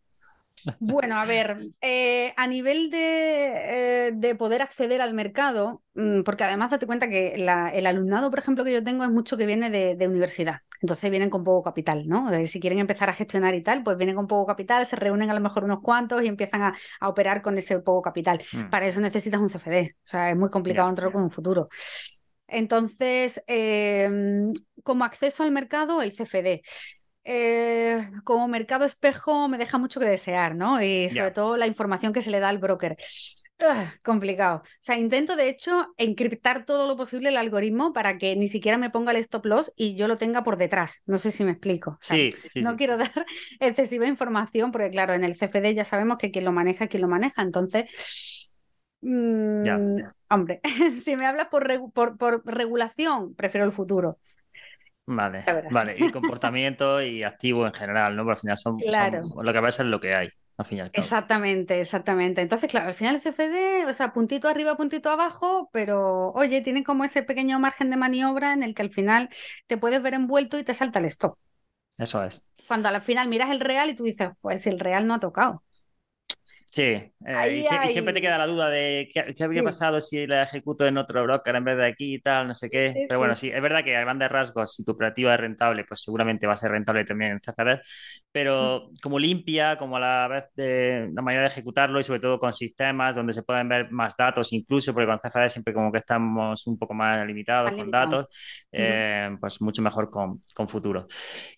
Bueno, 0.81 1.15
a 1.17 1.25
ver, 1.25 1.57
eh, 1.81 2.33
a 2.37 2.47
nivel 2.47 2.89
de, 2.89 4.07
eh, 4.07 4.11
de 4.15 4.35
poder 4.35 4.61
acceder 4.61 5.01
al 5.01 5.13
mercado, 5.13 5.83
mm, 5.93 6.21
porque 6.23 6.43
además 6.45 6.71
date 6.71 6.85
cuenta 6.85 7.09
que 7.09 7.35
la- 7.37 7.69
el 7.69 7.85
alumnado, 7.85 8.29
por 8.29 8.39
ejemplo, 8.39 8.63
que 8.63 8.71
yo 8.73 8.83
tengo 8.83 9.03
es 9.03 9.09
mucho 9.09 9.35
que 9.37 9.45
viene 9.45 9.69
de, 9.69 9.95
de 9.95 10.07
universidad. 10.07 10.59
Entonces 10.81 11.09
vienen 11.11 11.29
con 11.29 11.43
poco 11.43 11.63
capital, 11.63 12.07
¿no? 12.07 12.31
Eh, 12.33 12.47
si 12.47 12.59
quieren 12.61 12.79
empezar 12.79 13.09
a 13.09 13.13
gestionar 13.13 13.53
y 13.53 13.61
tal, 13.63 13.83
pues 13.83 13.97
vienen 13.97 14.15
con 14.15 14.27
poco 14.27 14.45
capital, 14.47 14.85
se 14.85 14.95
reúnen 14.95 15.29
a 15.29 15.33
lo 15.33 15.41
mejor 15.41 15.65
unos 15.65 15.81
cuantos 15.81 16.23
y 16.23 16.27
empiezan 16.27 16.61
a, 16.61 16.73
a 17.01 17.09
operar 17.09 17.41
con 17.41 17.57
ese 17.57 17.79
poco 17.79 18.01
capital. 18.01 18.41
Mm, 18.53 18.69
Para 18.69 18.87
eso 18.87 19.01
necesitas 19.01 19.41
un 19.41 19.49
CFD. 19.49 19.95
O 19.97 20.07
sea, 20.07 20.31
es 20.31 20.37
muy 20.37 20.49
complicado 20.49 20.87
entrar 20.89 21.11
con 21.11 21.23
un 21.23 21.31
futuro. 21.31 21.67
Entonces, 22.47 23.43
eh, 23.47 24.09
como 24.83 25.03
acceso 25.05 25.43
al 25.43 25.51
mercado, 25.51 26.01
el 26.01 26.11
CFD. 26.13 26.61
Eh, 27.31 28.09
como 28.23 28.47
mercado 28.47 28.85
espejo 28.85 29.47
me 29.47 29.59
deja 29.59 29.77
mucho 29.77 29.99
que 29.99 30.07
desear, 30.07 30.55
¿no? 30.55 30.81
Y 30.81 31.09
sobre 31.09 31.29
todo 31.31 31.57
la 31.57 31.67
información 31.67 32.11
que 32.11 32.23
se 32.23 32.31
le 32.31 32.39
da 32.39 32.49
al 32.49 32.57
broker. 32.57 32.97
Ah, 33.61 33.93
complicado. 34.03 34.59
O 34.63 34.63
sea, 34.79 34.97
intento 34.97 35.35
de 35.35 35.49
hecho 35.49 35.93
encriptar 35.97 36.65
todo 36.65 36.87
lo 36.87 36.95
posible 36.95 37.27
el 37.29 37.35
algoritmo 37.37 37.91
para 37.91 38.17
que 38.17 38.35
ni 38.37 38.47
siquiera 38.47 38.77
me 38.77 38.89
ponga 38.89 39.11
el 39.11 39.17
stop 39.17 39.45
loss 39.45 39.73
y 39.75 39.95
yo 39.95 40.07
lo 40.07 40.17
tenga 40.17 40.43
por 40.43 40.55
detrás. 40.57 41.03
No 41.05 41.17
sé 41.17 41.29
si 41.31 41.43
me 41.43 41.51
explico. 41.51 41.91
O 41.91 41.97
sea, 42.01 42.23
Sí, 42.25 42.29
sí, 42.31 42.49
no 42.57 42.75
sí. 42.75 42.77
quiero 42.77 42.97
dar 42.97 43.11
excesiva 43.59 44.07
información 44.07 44.71
porque 44.71 44.89
claro, 44.89 45.13
en 45.13 45.23
el 45.25 45.35
CFD 45.35 45.73
ya 45.75 45.83
sabemos 45.83 46.17
que 46.17 46.31
quien 46.31 46.45
lo 46.45 46.53
maneja 46.53 46.85
es 46.85 46.89
quien 46.89 47.01
lo 47.01 47.09
maneja. 47.09 47.41
Entonces, 47.41 47.91
mm, 49.01 49.99
hombre, 50.29 50.61
si 51.03 51.15
me 51.15 51.25
hablas 51.25 51.47
por, 51.49 51.67
por 52.17 52.41
regulación, 52.45 53.35
prefiero 53.35 53.65
el 53.65 53.71
futuro. 53.73 54.19
Vale, 55.11 55.43
vale. 55.71 55.95
Y 55.97 56.11
comportamiento 56.11 57.01
y 57.01 57.23
activo 57.23 57.65
en 57.65 57.73
general, 57.73 58.15
¿no? 58.15 58.23
Porque 58.23 58.37
al 58.37 58.41
final 58.41 58.57
son, 58.57 58.77
lo 58.77 59.53
que 59.53 59.59
ves 59.59 59.79
es 59.79 59.85
lo 59.87 59.99
que 59.99 60.13
hay, 60.13 60.29
al 60.57 60.65
fin 60.65 60.77
y 60.77 60.81
al 60.81 60.91
cabo. 60.91 61.03
Exactamente, 61.03 61.79
exactamente. 61.79 62.41
Entonces, 62.41 62.69
claro, 62.69 62.87
al 62.87 62.93
final 62.93 63.15
el 63.15 63.21
CFD, 63.21 63.89
o 63.89 63.93
sea, 63.93 64.13
puntito 64.13 64.47
arriba, 64.47 64.77
puntito 64.77 65.09
abajo, 65.09 65.69
pero 65.73 66.31
oye, 66.33 66.61
tiene 66.61 66.83
como 66.83 67.03
ese 67.03 67.23
pequeño 67.23 67.59
margen 67.59 67.89
de 67.89 67.97
maniobra 67.97 68.53
en 68.53 68.61
el 68.61 68.75
que 68.75 68.83
al 68.83 68.91
final 68.91 69.29
te 69.65 69.77
puedes 69.77 69.99
ver 70.01 70.13
envuelto 70.13 70.59
y 70.59 70.63
te 70.63 70.75
salta 70.75 70.99
el 70.99 71.05
stop. 71.05 71.35
Eso 71.97 72.23
es. 72.23 72.43
Cuando 72.67 72.89
al 72.89 73.01
final 73.01 73.27
miras 73.29 73.49
el 73.49 73.59
real 73.59 73.89
y 73.89 73.95
tú 73.95 74.03
dices, 74.03 74.29
pues 74.41 74.67
el 74.67 74.79
real 74.79 75.07
no 75.07 75.15
ha 75.15 75.19
tocado. 75.19 75.63
Sí, 76.71 76.81
eh, 76.83 77.13
y, 77.59 77.63
sie- 77.63 77.79
y 77.83 77.89
siempre 77.89 78.13
te 78.13 78.21
queda 78.21 78.37
la 78.37 78.45
duda 78.45 78.69
de 78.69 79.09
qué, 79.11 79.33
qué 79.35 79.43
habría 79.43 79.63
Sí, 79.63 79.63
pasado 79.63 79.99
si 80.01 80.27
la 80.27 80.43
ejecuto 80.43 80.85
en 80.85 80.97
otro 80.99 81.23
broker 81.23 81.55
en 81.55 81.63
vez 81.63 81.77
de 81.77 81.85
aquí 81.87 82.13
y 82.15 82.21
tal, 82.21 82.47
no 82.47 82.53
sé 82.53 82.69
qué. 82.69 83.01
sí, 83.07 83.07
Pero 83.07 83.19
bueno, 83.19 83.35
sí. 83.35 83.49
es 83.49 83.61
verdad 83.61 83.83
que 83.83 83.95
a 83.97 84.01
grandes 84.01 84.29
rasgos, 84.29 84.75
si 84.75 84.83
tu 84.85 84.91
operativa 84.91 85.33
es 85.33 85.39
rentable, 85.39 85.83
pues 85.85 86.01
seguramente 86.03 86.45
va 86.45 86.53
a 86.53 86.55
ser 86.55 86.69
rentable 86.71 87.05
también 87.05 87.31
en 87.33 87.39
CFD, 87.41 87.81
pero 88.31 88.91
como 89.01 89.17
limpia, 89.17 89.77
como 89.77 89.97
a 89.97 89.99
la 89.99 90.27
vez 90.27 90.43
de 90.55 91.09
la 91.11 91.21
manera 91.23 91.41
de 91.43 91.47
ejecutarlo 91.49 91.99
y 91.99 92.03
sobre 92.03 92.19
todo 92.19 92.37
con 92.37 92.53
sistemas 92.53 93.15
donde 93.15 93.33
se 93.33 93.41
pueden 93.43 93.67
ver 93.67 93.91
más 93.91 94.15
datos, 94.15 94.53
incluso 94.53 94.93
porque 94.93 95.07
con 95.07 95.19
CFD 95.19 95.49
siempre 95.49 95.73
como 95.73 95.91
que 95.91 95.97
estamos 95.99 96.67
un 96.67 96.77
poco 96.77 96.93
más 96.93 97.25
limitados 97.25 97.71
Más 97.71 97.75
con 97.75 97.89
limitado. 97.89 97.89
datos, 97.89 98.27
Ujú, 98.77 99.05
eh, 99.11 99.35
pues 99.39 99.59
mucho 99.61 99.81
mejor 99.81 100.09
con, 100.11 100.39
con 100.53 100.69
futuro. 100.69 101.07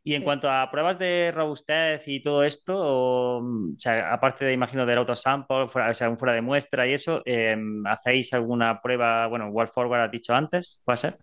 Y 0.03 0.13
en 0.15 0.21
Sí. 0.21 0.23
cuanto 0.23 0.49
a 0.49 0.69
pruebas 0.71 0.97
de 0.99 1.31
robustez 1.33 2.07
y 2.07 2.21
todo 2.21 2.43
esto, 2.43 2.73
o, 2.77 3.41
mm, 3.41 3.73
o 3.75 3.79
sea, 3.79 4.13
aparte 4.13 4.45
de, 4.45 4.53
imagino, 4.53 4.85
del 4.85 4.97
autosample, 5.01 5.67
fuera, 5.67 5.89
o 5.91 5.93
sea, 5.93 6.09
un 6.09 6.17
fuera 6.17 6.33
de 6.33 6.41
muestra 6.41 6.87
y 6.87 6.93
eso, 6.93 7.21
eh, 7.25 7.55
¿hacéis 7.85 8.33
alguna 8.33 8.81
prueba, 8.81 9.27
bueno, 9.27 9.49
Wall 9.49 9.67
Forward 9.67 10.01
has 10.01 10.11
dicho 10.11 10.33
antes, 10.33 10.81
puede 10.85 10.97
ser? 10.97 11.17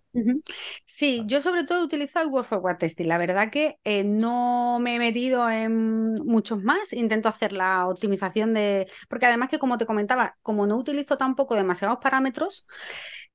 Sí, 0.85 1.23
yo 1.25 1.41
sobre 1.41 1.63
todo 1.63 1.79
he 1.79 1.83
utilizado 1.83 2.25
el 2.25 2.31
Word 2.31 2.45
for 2.45 2.59
What 2.59 2.77
Testing. 2.77 3.07
La 3.07 3.17
verdad 3.17 3.49
que 3.51 3.77
eh, 3.83 4.03
no 4.03 4.79
me 4.79 4.95
he 4.95 4.99
metido 4.99 5.49
en 5.49 6.15
muchos 6.25 6.63
más. 6.63 6.93
Intento 6.93 7.29
hacer 7.29 7.53
la 7.53 7.87
optimización 7.87 8.53
de. 8.53 8.87
Porque 9.07 9.27
además 9.27 9.49
que, 9.49 9.59
como 9.59 9.77
te 9.77 9.85
comentaba, 9.85 10.35
como 10.41 10.65
no 10.67 10.77
utilizo 10.77 11.17
tampoco 11.17 11.55
demasiados 11.55 11.99
parámetros, 12.01 12.67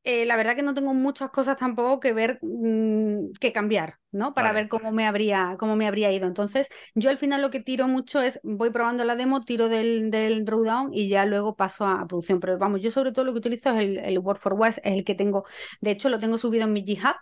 eh, 0.05 0.27
la 0.27 0.37
verdad 0.37 0.55
que 0.55 0.63
no 0.63 0.75
tengo 0.75 0.93
muchas 0.93 1.31
cosas 1.31 1.57
tampoco 1.57 1.99
que 1.99 2.13
ver, 2.13 2.39
mm, 2.43 3.33
que 3.41 3.53
cambiar, 3.53 3.99
¿no? 4.13 4.35
Para 4.35 4.53
ver 4.53 4.69
cómo 4.69 4.93
me, 4.93 5.07
habría, 5.07 5.53
cómo 5.59 5.77
me 5.77 5.87
habría 5.87 6.13
ido. 6.13 6.27
Entonces, 6.27 6.69
yo 6.95 7.09
al 7.09 7.17
final 7.19 7.41
lo 7.41 7.51
que 7.51 7.61
tiro 7.61 7.89
mucho 7.89 8.21
es, 8.21 8.39
voy 8.43 8.71
probando 8.71 9.05
la 9.05 9.17
demo, 9.17 9.41
tiro 9.41 9.69
del, 9.71 10.11
del 10.11 10.45
drawdown 10.45 10.93
y 10.93 11.09
ya 11.09 11.25
luego 11.25 11.57
paso 11.57 11.87
a, 11.87 12.07
producción. 12.07 12.39
Pero 12.41 12.59
vamos, 12.59 12.83
yo 12.83 12.91
sobre 12.91 13.13
todo 13.13 13.25
lo 13.25 13.33
que 13.33 13.39
utilizo 13.39 13.71
es 13.71 13.83
el, 13.83 13.99
el 13.99 14.19
Word 14.19 14.39
for 14.39 14.53
West, 14.55 14.79
es 14.85 14.95
el 14.95 15.05
que 15.05 15.15
tengo, 15.15 15.45
de 15.81 15.93
hecho 15.93 16.09
lo 16.11 16.19
tengo 16.19 16.37
subido 16.39 16.65
en 16.65 16.73
mi 16.75 16.85
GitHub, 16.85 17.17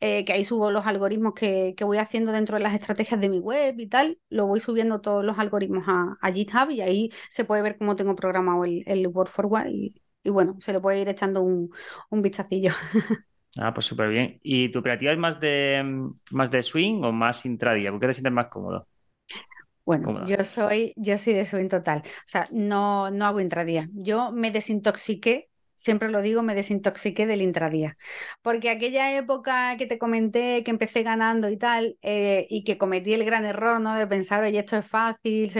eh, 0.00 0.24
que 0.24 0.32
ahí 0.32 0.44
subo 0.44 0.70
los 0.70 0.86
algoritmos 0.86 1.34
que, 1.34 1.74
que, 1.76 1.84
voy 1.84 1.98
haciendo 1.98 2.32
dentro 2.32 2.56
de 2.56 2.62
las 2.62 2.74
estrategias 2.74 3.20
de 3.20 3.28
mi 3.28 3.40
web 3.40 3.78
y 3.78 3.88
tal, 3.88 4.18
lo 4.28 4.46
voy 4.46 4.60
subiendo 4.60 5.00
todos 5.00 5.24
los 5.24 5.38
algoritmos 5.38 5.84
a, 5.88 6.16
a 6.20 6.32
GitHub 6.32 6.70
y 6.70 6.80
ahí 6.82 7.10
se 7.30 7.44
puede 7.44 7.62
ver 7.62 7.78
cómo 7.78 7.96
tengo 7.96 8.14
programado 8.14 8.64
el, 8.64 8.84
el 8.86 9.06
Word 9.08 9.28
for 9.28 9.46
y, 10.22 10.30
bueno, 10.30 10.56
se 10.60 10.72
le 10.72 10.80
puede 10.80 11.00
ir 11.00 11.08
echando 11.08 11.42
un, 11.42 11.70
un 12.10 12.22
vistacillo. 12.22 12.72
Ah, 13.60 13.74
pues 13.74 13.86
súper 13.86 14.08
bien. 14.10 14.38
¿Y 14.42 14.70
tu 14.70 14.78
operativa 14.78 15.10
es 15.10 15.18
más 15.18 15.40
de, 15.40 15.82
más 16.30 16.50
de 16.50 16.62
swing 16.62 17.02
o 17.02 17.10
más 17.10 17.44
intradía? 17.44 17.90
¿Por 17.90 17.98
qué 17.98 18.06
te 18.06 18.12
sientes 18.12 18.32
más 18.32 18.46
cómodo? 18.48 18.86
Bueno, 19.84 20.26
yo 20.26 20.44
soy, 20.44 20.92
yo 20.96 21.18
soy 21.18 21.32
de 21.32 21.44
swing 21.44 21.68
total. 21.68 22.02
O 22.04 22.22
sea, 22.26 22.46
no, 22.52 23.10
no 23.10 23.26
hago 23.26 23.40
intradía. 23.40 23.88
Yo 23.94 24.30
me 24.30 24.52
desintoxiqué 24.52 25.48
siempre 25.78 26.10
lo 26.10 26.20
digo, 26.20 26.42
me 26.42 26.54
desintoxiqué 26.56 27.26
del 27.26 27.40
intradía. 27.40 27.96
Porque 28.42 28.68
aquella 28.68 29.16
época 29.16 29.76
que 29.78 29.86
te 29.86 29.98
comenté, 29.98 30.64
que 30.64 30.72
empecé 30.72 31.04
ganando 31.04 31.48
y 31.48 31.56
tal, 31.56 31.96
eh, 32.02 32.46
y 32.50 32.64
que 32.64 32.76
cometí 32.78 33.14
el 33.14 33.24
gran 33.24 33.44
error, 33.44 33.80
¿no? 33.80 33.94
De 33.94 34.06
pensar, 34.06 34.42
oye, 34.42 34.58
esto 34.58 34.76
es 34.76 34.86
fácil. 34.86 35.50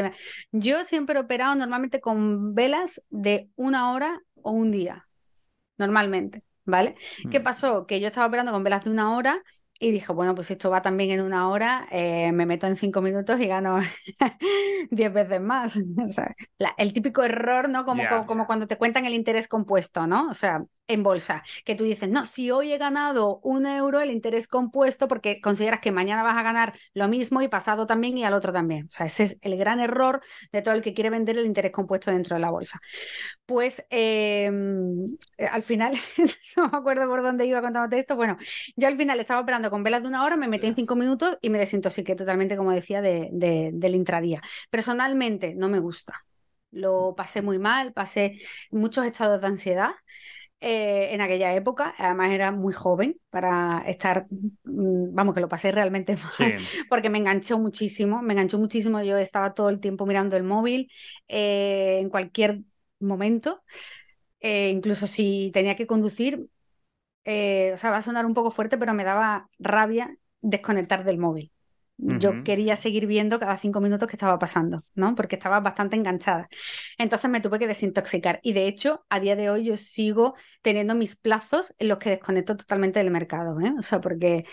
Yo 0.50 0.84
siempre 0.84 1.16
he 1.16 1.22
operado 1.22 1.54
normalmente 1.54 2.00
con 2.00 2.54
velas 2.54 3.00
de 3.10 3.48
una 3.54 3.92
hora 3.92 4.20
o 4.48 4.52
un 4.52 4.70
día, 4.70 5.06
normalmente, 5.76 6.42
¿vale? 6.64 6.96
¿Qué 7.30 7.40
mm. 7.40 7.42
pasó? 7.42 7.86
Que 7.86 8.00
yo 8.00 8.08
estaba 8.08 8.26
operando 8.26 8.52
con 8.52 8.64
velas 8.64 8.84
de 8.84 8.90
una 8.90 9.14
hora 9.16 9.42
y 9.80 9.92
dijo, 9.92 10.14
bueno, 10.14 10.34
pues 10.34 10.50
esto 10.50 10.70
va 10.70 10.82
también 10.82 11.10
en 11.10 11.20
una 11.20 11.48
hora, 11.48 11.86
eh, 11.92 12.32
me 12.32 12.46
meto 12.46 12.66
en 12.66 12.76
cinco 12.76 13.00
minutos 13.00 13.40
y 13.40 13.46
gano 13.46 13.78
diez 14.90 15.12
veces 15.12 15.40
más. 15.40 15.78
O 16.08 16.10
sea, 16.10 16.34
el 16.78 16.92
típico 16.92 17.22
error, 17.22 17.68
¿no? 17.68 17.84
Como, 17.84 18.02
como, 18.26 18.46
cuando 18.46 18.66
te 18.66 18.76
cuentan 18.76 19.04
el 19.04 19.14
interés 19.14 19.46
compuesto, 19.46 20.06
¿no? 20.06 20.28
O 20.30 20.34
sea, 20.34 20.64
en 20.86 21.02
bolsa, 21.02 21.42
que 21.64 21.74
tú 21.74 21.84
dices, 21.84 22.08
no, 22.08 22.24
si 22.24 22.50
hoy 22.50 22.72
he 22.72 22.78
ganado 22.78 23.40
un 23.42 23.66
euro, 23.66 24.00
el 24.00 24.10
interés 24.10 24.48
compuesto, 24.48 25.06
porque 25.06 25.40
consideras 25.40 25.80
que 25.80 25.92
mañana 25.92 26.22
vas 26.22 26.38
a 26.38 26.42
ganar 26.42 26.74
lo 26.94 27.08
mismo 27.08 27.42
y 27.42 27.48
pasado 27.48 27.86
también 27.86 28.16
y 28.16 28.24
al 28.24 28.32
otro 28.32 28.52
también. 28.52 28.86
O 28.86 28.90
sea, 28.90 29.06
ese 29.06 29.24
es 29.24 29.38
el 29.42 29.56
gran 29.58 29.80
error 29.80 30.22
de 30.50 30.62
todo 30.62 30.74
el 30.74 30.82
que 30.82 30.94
quiere 30.94 31.10
vender 31.10 31.36
el 31.36 31.46
interés 31.46 31.72
compuesto 31.72 32.10
dentro 32.10 32.36
de 32.36 32.40
la 32.40 32.50
bolsa. 32.50 32.80
Pues 33.44 33.86
em, 33.90 35.16
eh, 35.36 35.46
al 35.46 35.62
final, 35.62 35.94
no 36.56 36.68
me 36.68 36.78
acuerdo 36.78 37.06
por 37.06 37.22
dónde 37.22 37.46
iba 37.46 37.60
contándote 37.60 37.98
esto, 37.98 38.16
bueno, 38.16 38.36
yo 38.76 38.88
al 38.88 38.96
final 38.96 39.20
estaba 39.20 39.40
operando 39.40 39.67
con 39.70 39.82
velas 39.82 40.02
de 40.02 40.08
una 40.08 40.24
hora, 40.24 40.36
me 40.36 40.48
metí 40.48 40.66
en 40.66 40.74
cinco 40.76 40.96
minutos 40.96 41.38
y 41.40 41.50
me 41.50 41.58
desintoxiqué 41.58 42.14
totalmente, 42.14 42.56
como 42.56 42.72
decía, 42.72 43.02
de, 43.02 43.28
del 43.32 43.94
intradía. 43.94 44.42
Personalmente 44.70 45.54
no 45.54 45.68
me 45.68 45.80
gusta. 45.80 46.24
Lo 46.70 47.14
pasé 47.16 47.42
muy 47.42 47.58
mal, 47.58 47.92
pasé 47.92 48.38
muchos 48.70 49.06
estados 49.06 49.40
de 49.40 49.46
ansiedad. 49.46 49.90
Eh, 50.60 51.14
en 51.14 51.20
aquella 51.20 51.54
época. 51.54 51.94
Además 51.98 52.32
era 52.32 52.50
muy 52.50 52.72
joven 52.72 53.20
para 53.30 53.84
estar, 53.86 54.26
mm, 54.64 55.14
vamos, 55.14 55.34
que 55.34 55.40
lo 55.40 55.48
pasé 55.48 55.70
realmente 55.70 56.16
mal, 56.40 56.56
porque 56.88 57.10
me 57.10 57.18
enganchó 57.18 57.58
muchísimo, 57.60 58.22
me 58.22 58.32
enganchó 58.32 58.58
muchísimo. 58.58 59.00
Yo 59.02 59.16
estaba 59.18 59.54
todo 59.54 59.68
el 59.68 59.78
tiempo 59.78 60.04
mirando 60.04 60.36
el 60.36 60.42
móvil 60.42 60.90
eh, 61.28 61.98
en 62.00 62.10
cualquier 62.10 62.60
momento. 62.98 63.62
Eh, 64.40 64.70
incluso 64.70 65.06
si 65.06 65.50
tenía 65.52 65.76
que 65.76 65.86
conducir, 65.86 66.48
o 67.24 67.76
sea, 67.76 67.90
va 67.90 67.98
a 67.98 68.02
sonar 68.02 68.26
un 68.26 68.34
poco 68.34 68.50
fuerte, 68.50 68.78
pero 68.78 68.94
me 68.94 69.04
daba 69.04 69.48
rabia 69.58 70.16
desconectar 70.40 71.04
del 71.04 71.18
móvil. 71.18 71.52
Yo 72.00 72.44
quería 72.44 72.76
seguir 72.76 73.08
viendo 73.08 73.40
cada 73.40 73.58
cinco 73.58 73.80
minutos 73.80 74.08
qué 74.08 74.14
estaba 74.14 74.38
pasando, 74.38 74.84
¿no? 74.94 75.16
Porque 75.16 75.34
estaba 75.34 75.58
bastante 75.58 75.96
enganchada. 75.96 76.48
Entonces 76.96 77.28
me 77.28 77.40
tuve 77.40 77.58
que 77.58 77.66
desintoxicar. 77.66 78.38
Y 78.44 78.52
de 78.52 78.68
hecho, 78.68 79.04
a 79.08 79.18
día 79.18 79.34
de 79.34 79.50
hoy 79.50 79.64
yo 79.64 79.76
sigo 79.76 80.34
teniendo 80.62 80.94
mis 80.94 81.16
plazos 81.16 81.74
en 81.76 81.88
los 81.88 81.98
que 81.98 82.10
desconecto 82.10 82.56
totalmente 82.56 83.00
del 83.00 83.10
mercado, 83.10 83.58
¿eh? 83.60 83.72
O 83.76 83.82
sea, 83.82 84.00
porque 84.00 84.46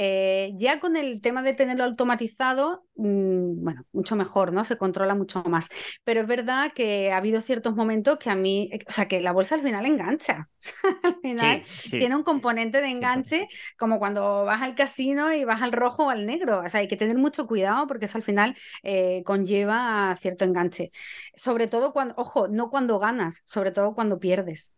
eh, 0.00 0.52
ya 0.54 0.78
con 0.78 0.96
el 0.96 1.20
tema 1.20 1.42
de 1.42 1.54
tenerlo 1.54 1.82
automatizado, 1.82 2.84
mm, 2.94 3.64
bueno, 3.64 3.84
mucho 3.90 4.14
mejor, 4.14 4.52
¿no? 4.52 4.64
Se 4.64 4.78
controla 4.78 5.16
mucho 5.16 5.42
más. 5.42 5.68
Pero 6.04 6.20
es 6.20 6.28
verdad 6.28 6.72
que 6.72 7.10
ha 7.10 7.16
habido 7.16 7.40
ciertos 7.40 7.74
momentos 7.74 8.16
que 8.18 8.30
a 8.30 8.36
mí, 8.36 8.70
o 8.86 8.92
sea, 8.92 9.08
que 9.08 9.20
la 9.20 9.32
bolsa 9.32 9.56
al 9.56 9.62
final 9.62 9.86
engancha. 9.86 10.48
al 11.02 11.16
final 11.20 11.62
tiene 11.90 12.14
un 12.14 12.22
componente 12.22 12.80
de 12.80 12.86
enganche 12.88 13.48
como 13.76 13.98
cuando 13.98 14.44
vas 14.44 14.62
al 14.62 14.76
casino 14.76 15.32
y 15.32 15.42
vas 15.44 15.62
al 15.62 15.72
rojo 15.72 16.04
o 16.06 16.10
al 16.10 16.26
negro. 16.26 16.60
O 16.64 16.68
sea, 16.68 16.78
hay 16.80 16.86
que 16.88 16.96
tener 16.96 17.16
mucho 17.18 17.48
cuidado 17.48 17.88
porque 17.88 18.04
eso 18.04 18.18
al 18.18 18.24
final 18.24 18.56
eh, 18.84 19.22
conlleva 19.24 20.16
cierto 20.20 20.44
enganche. 20.44 20.92
Sobre 21.34 21.66
todo 21.66 21.92
cuando, 21.92 22.14
ojo, 22.16 22.46
no 22.46 22.70
cuando 22.70 23.00
ganas, 23.00 23.42
sobre 23.46 23.72
todo 23.72 23.94
cuando 23.96 24.20
pierdes. 24.20 24.77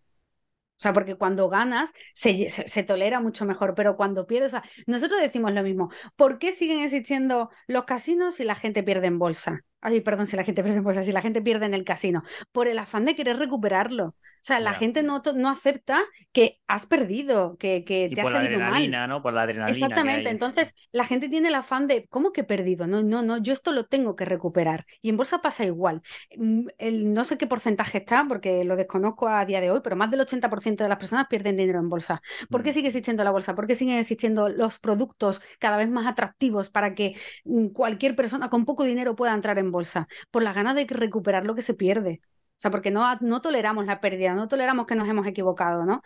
O 0.81 0.83
sea, 0.83 0.95
porque 0.95 1.15
cuando 1.17 1.51
ganas 1.51 1.93
se, 2.15 2.83
tolera 2.85 3.21
mucho 3.21 3.45
mejor, 3.45 3.75
pero 3.75 3.99
cuando 3.99 4.27
pierdes, 4.27 4.55
o 4.55 4.61
sea, 4.61 4.71
nosotros 4.87 5.21
decimos 5.21 5.53
lo 5.53 5.63
mismo. 5.63 5.91
¿Por 6.17 6.39
qué 6.39 6.53
siguen 6.53 6.81
existiendo 6.81 7.51
los 7.67 7.85
casinos 7.85 8.37
si 8.37 8.45
la 8.45 8.55
gente 8.55 8.83
pierde 8.83 9.09
en 9.09 9.19
bolsa? 9.19 9.61
Ay, 9.81 10.01
perdón, 10.01 10.27
si 10.27 10.37
la 10.37 10.45
gente 10.45 10.63
pierde 10.65 10.79
en 10.79 10.85
bolsa, 10.85 11.05
si 11.05 11.13
la 11.13 11.23
gente 11.23 11.43
pierde 11.43 11.67
en 11.67 11.75
el 11.75 11.85
casino. 11.85 12.23
Por 12.53 12.69
el 12.69 12.79
afán 12.79 13.05
de 13.05 13.15
querer 13.15 13.39
recuperarlo. 13.39 14.15
O 14.41 14.43
sea, 14.43 14.59
la 14.59 14.73
gente 14.73 15.03
no, 15.03 15.21
no 15.35 15.51
acepta 15.51 16.03
que 16.33 16.61
has 16.67 16.87
perdido, 16.87 17.59
que, 17.59 17.85
que 17.85 18.11
te 18.15 18.23
ha 18.23 18.25
salido 18.25 18.59
la 18.59 18.69
adrenalina, 18.69 19.07
¿no? 19.07 19.23
Por 19.23 19.35
la 19.35 19.43
adrenalina. 19.43 19.77
Exactamente. 19.77 20.31
Entonces, 20.31 20.75
la 20.93 21.05
gente 21.05 21.29
tiene 21.29 21.49
el 21.49 21.55
afán 21.55 21.87
de, 21.87 22.07
¿cómo 22.09 22.33
que 22.33 22.41
he 22.41 22.45
perdido? 22.45 22.87
No, 22.87 23.03
no, 23.03 23.21
no, 23.21 23.37
yo 23.37 23.53
esto 23.53 23.71
lo 23.73 23.85
tengo 23.85 24.17
que 24.17 24.25
recuperar. 24.25 24.87
Y 25.03 25.11
en 25.11 25.19
bolsa 25.19 25.43
pasa 25.43 25.67
igual. 25.67 26.01
Mm, 26.39 26.69
el, 26.79 27.13
no 27.13 27.25
sé 27.25 27.37
qué 27.37 27.47
porcentaje 27.47 27.99
está, 27.99 28.25
porque 28.27 28.65
lo 28.65 28.77
desconozco 28.77 29.29
a 29.29 29.45
día 29.45 29.61
de 29.61 29.71
hoy, 29.71 29.81
pero 29.85 29.95
más 29.95 30.11
del 30.11 30.21
80% 30.21 30.85
de 30.85 30.89
las 30.89 30.99
personas 30.99 31.27
pierden 31.29 31.59
dinero 31.59 31.79
en 31.79 31.91
bolsa. 31.91 32.23
¿Por 32.49 32.63
qué 32.63 32.71
mm. 32.71 32.75
sigue 32.75 32.87
existiendo 32.87 33.23
la 33.25 33.33
bolsa? 33.33 33.55
¿Por 33.55 33.67
qué 33.67 33.75
siguen 33.75 33.99
existiendo 33.99 34.49
los 34.49 34.79
productos 34.79 35.43
cada 35.59 35.77
vez 35.77 35.91
más 35.91 36.07
atractivos 36.07 36.71
para 36.71 36.95
que 36.95 37.15
mm, 37.45 37.69
cualquier 37.69 38.17
persona 38.17 38.49
con 38.49 38.65
poco 38.65 38.85
dinero 38.85 39.15
pueda 39.15 39.35
entrar 39.35 39.59
en 39.59 39.70
bolsa? 39.71 40.09
Por 40.31 40.43
la 40.43 40.53
ganas 40.53 40.75
de 40.75 40.87
recuperar 40.89 41.45
lo 41.47 41.55
que 41.55 41.63
se 41.63 41.75
pierde. 41.75 42.21
O 42.25 42.61
sea, 42.61 42.71
porque 42.71 42.91
no, 42.91 43.03
no 43.21 43.41
toleramos 43.41 43.87
la 43.87 44.01
pérdida, 44.01 44.35
no 44.35 44.49
toleramos 44.49 44.87
que 44.87 44.95
nos 44.95 45.09
hemos 45.09 45.27
equivocado, 45.27 45.87
¿no? 45.87 46.03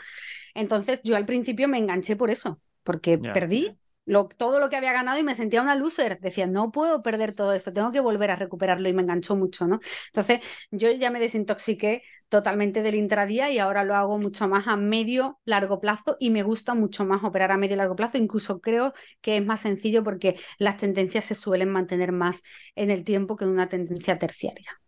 Entonces 0.55 1.03
yo 1.03 1.17
al 1.17 1.27
principio 1.27 1.69
me 1.69 1.79
enganché 1.79 2.17
por 2.17 2.31
eso, 2.31 2.61
porque 2.85 3.19
perdí 3.19 3.77
lo, 4.07 4.27
todo 4.29 4.61
lo 4.61 4.69
que 4.69 4.77
había 4.77 4.93
ganado 4.93 5.19
y 5.19 5.23
me 5.23 5.35
sentía 5.35 5.63
una 5.63 5.75
loser. 5.75 6.19
Decía, 6.21 6.47
no 6.47 6.71
puedo 6.73 7.03
perder 7.03 7.33
todo 7.33 7.53
esto, 7.53 7.73
tengo 7.73 7.91
que 7.91 8.01
volver 8.01 8.31
a 8.31 8.37
recuperarlo 8.37 8.89
y 8.89 8.93
me 8.93 9.03
enganchó 9.03 9.37
mucho, 9.37 9.67
¿no? 9.67 9.81
Entonces 10.09 10.41
yo 10.71 10.91
ya 10.91 11.11
me 11.11 11.21
desintoxiqué 11.21 12.03
totalmente 12.29 12.83
del 12.83 12.95
intradía 12.97 13.51
y 13.51 13.59
ahora 13.59 13.85
lo 13.85 13.95
hago 13.95 14.19
mucho 14.19 14.49
más 14.49 14.67
a 14.67 14.77
medio, 14.77 15.41
largo 15.45 15.81
plazo 15.81 16.17
y 16.19 16.31
me 16.31 16.43
gusta 16.43 16.75
mucho 16.75 17.05
más 17.05 17.23
operar 17.25 17.53
a 17.53 17.57
medio 17.57 17.77
largo 17.77 17.97
plazo. 17.97 18.19
Incluso 18.19 18.61
creo 18.61 18.93
que 19.21 19.37
es 19.37 19.45
más 19.45 19.61
sencillo 19.61 20.03
porque 20.03 20.37
las 20.59 20.77
tendencias 20.77 21.25
se 21.25 21.35
suelen 21.35 21.71
mantener 21.71 22.13
más 22.13 22.43
en 22.75 22.91
el 22.91 23.05
tiempo 23.05 23.37
que 23.37 23.45
en 23.45 23.51
una 23.51 23.69
tendencia 23.69 24.19
terciaria. 24.19 24.81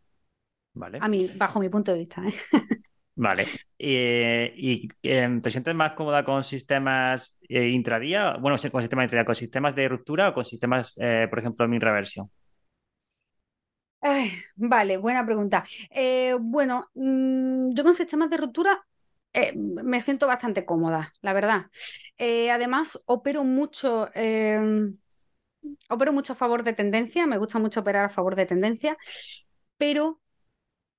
A 1.00 1.09
mí, 1.09 1.31
bajo 1.37 1.61
mi 1.61 1.68
punto 1.68 1.92
de 1.92 1.98
vista. 1.98 2.22
¿eh? 2.26 2.35
Vale. 3.16 3.46
¿Y, 3.79 4.88
em, 5.02 5.40
te 5.40 5.50
sientes 5.50 5.74
más 5.74 5.92
cómoda 5.92 6.22
con 6.22 6.42
sistemas 6.42 7.38
eh, 7.48 7.68
intradía? 7.68 8.37
Bueno, 8.37 8.57
con 8.70 8.83
sistemas 8.83 9.05
intradía, 9.05 9.24
con 9.24 9.35
sistemas 9.35 9.74
de 9.74 9.88
ruptura 9.88 10.29
o 10.29 10.35
con 10.35 10.44
sistemas, 10.44 10.96
eh, 11.00 11.26
por 11.29 11.38
ejemplo, 11.38 11.66
min 11.66 11.81
reversión. 11.81 12.31
vale, 14.57 14.98
buena 14.98 15.24
pregunta. 15.24 15.64
bueno, 16.40 16.90
mm, 16.94 17.70
yo 17.74 17.83
con 17.85 17.94
sistemas 17.94 18.31
de 18.31 18.37
ruptura 18.37 18.87
me 19.57 20.00
siento 20.00 20.26
bastante 20.26 20.64
cómoda, 20.64 21.12
la 21.22 21.33
verdad. 21.33 21.66
además, 22.52 23.02
opero 23.07 23.44
mucho, 23.44 24.09
em, 24.14 24.96
opero 25.88 26.12
mucho 26.12 26.35
a 26.35 26.37
favor 26.37 26.62
de 26.64 26.74
tendencia, 26.74 27.26
me 27.26 27.38
gusta 27.38 27.59
mucho 27.59 27.81
operar 27.81 28.05
a 28.05 28.09
favor 28.11 28.37
de 28.37 28.46
tendencia, 28.46 28.96
pero 29.79 30.20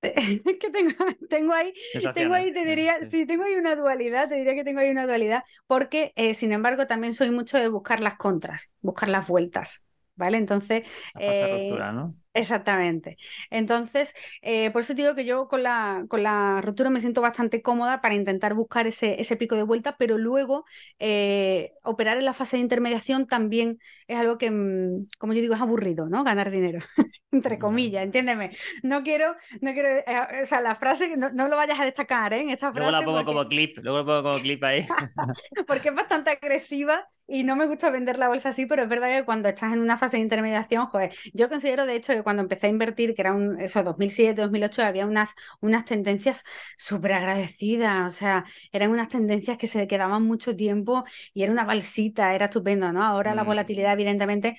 que 0.00 0.70
tengo, 0.70 0.92
tengo 1.28 1.52
ahí, 1.52 1.72
tengo 2.14 2.34
ahí, 2.34 2.52
te 2.52 2.64
diría, 2.64 3.02
sí, 3.02 3.26
tengo 3.26 3.44
ahí 3.44 3.54
una 3.54 3.74
dualidad, 3.74 4.28
te 4.28 4.36
diría 4.36 4.54
que 4.54 4.64
tengo 4.64 4.80
ahí 4.80 4.90
una 4.90 5.06
dualidad, 5.06 5.42
porque 5.66 6.12
eh, 6.14 6.34
sin 6.34 6.52
embargo 6.52 6.86
también 6.86 7.14
soy 7.14 7.30
mucho 7.30 7.58
de 7.58 7.68
buscar 7.68 8.00
las 8.00 8.16
contras, 8.16 8.72
buscar 8.80 9.08
las 9.08 9.26
vueltas, 9.26 9.84
¿vale? 10.14 10.38
Entonces... 10.38 10.84
La 11.14 11.20
fase 11.20 11.44
eh, 11.44 11.64
ruptura, 11.64 11.92
¿no? 11.92 12.14
Exactamente. 12.34 13.16
Entonces, 13.50 14.14
eh, 14.42 14.70
por 14.70 14.82
eso 14.82 14.94
digo 14.94 15.14
que 15.16 15.24
yo 15.24 15.48
con 15.48 15.62
la, 15.62 16.04
con 16.08 16.22
la 16.22 16.60
ruptura 16.60 16.88
me 16.88 17.00
siento 17.00 17.20
bastante 17.20 17.62
cómoda 17.62 18.00
para 18.00 18.14
intentar 18.14 18.54
buscar 18.54 18.86
ese, 18.86 19.20
ese 19.20 19.36
pico 19.36 19.56
de 19.56 19.64
vuelta, 19.64 19.96
pero 19.98 20.18
luego 20.18 20.64
eh, 21.00 21.72
operar 21.82 22.16
en 22.18 22.24
la 22.24 22.34
fase 22.34 22.56
de 22.56 22.62
intermediación 22.62 23.26
también 23.26 23.80
es 24.06 24.18
algo 24.18 24.38
que, 24.38 24.50
mm, 24.50 25.08
como 25.18 25.32
yo 25.32 25.40
digo, 25.40 25.54
es 25.54 25.60
aburrido, 25.60 26.08
¿no? 26.08 26.22
Ganar 26.22 26.50
dinero, 26.50 26.78
entre 27.32 27.58
comillas, 27.58 28.04
entiéndeme. 28.04 28.56
No 28.82 29.02
quiero, 29.02 29.34
no 29.60 29.72
quiero, 29.72 29.88
eh, 29.88 30.04
o 30.44 30.46
sea, 30.46 30.60
la 30.60 30.76
frase, 30.76 31.16
no, 31.16 31.30
no 31.30 31.48
lo 31.48 31.56
vayas 31.56 31.80
a 31.80 31.84
destacar, 31.84 32.34
¿eh? 32.34 32.40
En 32.40 32.50
esta 32.50 32.72
frase. 32.72 32.90
Luego 32.90 32.92
la 32.92 33.04
pongo 33.04 33.24
como 33.24 33.44
clip, 33.46 33.78
luego 33.82 33.98
la 33.98 34.04
pongo 34.04 34.22
como 34.22 34.40
clip 34.40 34.62
ahí. 34.62 34.86
porque 35.66 35.88
es 35.88 35.94
bastante 35.94 36.30
agresiva 36.30 37.08
y 37.26 37.44
no 37.44 37.56
me 37.56 37.66
gusta 37.66 37.90
vender 37.90 38.18
la 38.18 38.28
bolsa 38.28 38.50
así, 38.50 38.64
pero 38.66 38.82
es 38.82 38.88
verdad 38.88 39.08
que 39.10 39.24
cuando 39.24 39.48
estás 39.50 39.72
en 39.72 39.80
una 39.80 39.98
fase 39.98 40.16
de 40.16 40.22
intermediación, 40.22 40.86
joder, 40.86 41.14
yo 41.34 41.48
considero 41.50 41.84
de 41.84 41.94
hecho 41.94 42.12
que 42.18 42.22
cuando 42.24 42.42
empecé 42.42 42.66
a 42.66 42.70
invertir, 42.70 43.14
que 43.14 43.22
era 43.22 43.32
un, 43.34 43.60
eso, 43.60 43.82
2007, 43.82 44.42
2008, 44.42 44.82
había 44.82 45.06
unas, 45.06 45.30
unas 45.60 45.84
tendencias 45.84 46.44
súper 46.76 47.12
agradecidas, 47.14 48.12
o 48.12 48.16
sea, 48.16 48.44
eran 48.72 48.90
unas 48.90 49.08
tendencias 49.08 49.58
que 49.58 49.66
se 49.66 49.86
quedaban 49.86 50.22
mucho 50.24 50.54
tiempo 50.56 51.04
y 51.34 51.42
era 51.42 51.52
una 51.52 51.64
balsita, 51.64 52.34
era 52.34 52.46
estupendo, 52.46 52.92
¿no? 52.92 53.04
Ahora 53.04 53.34
la 53.34 53.44
mm. 53.44 53.46
volatilidad 53.46 53.92
evidentemente 53.92 54.56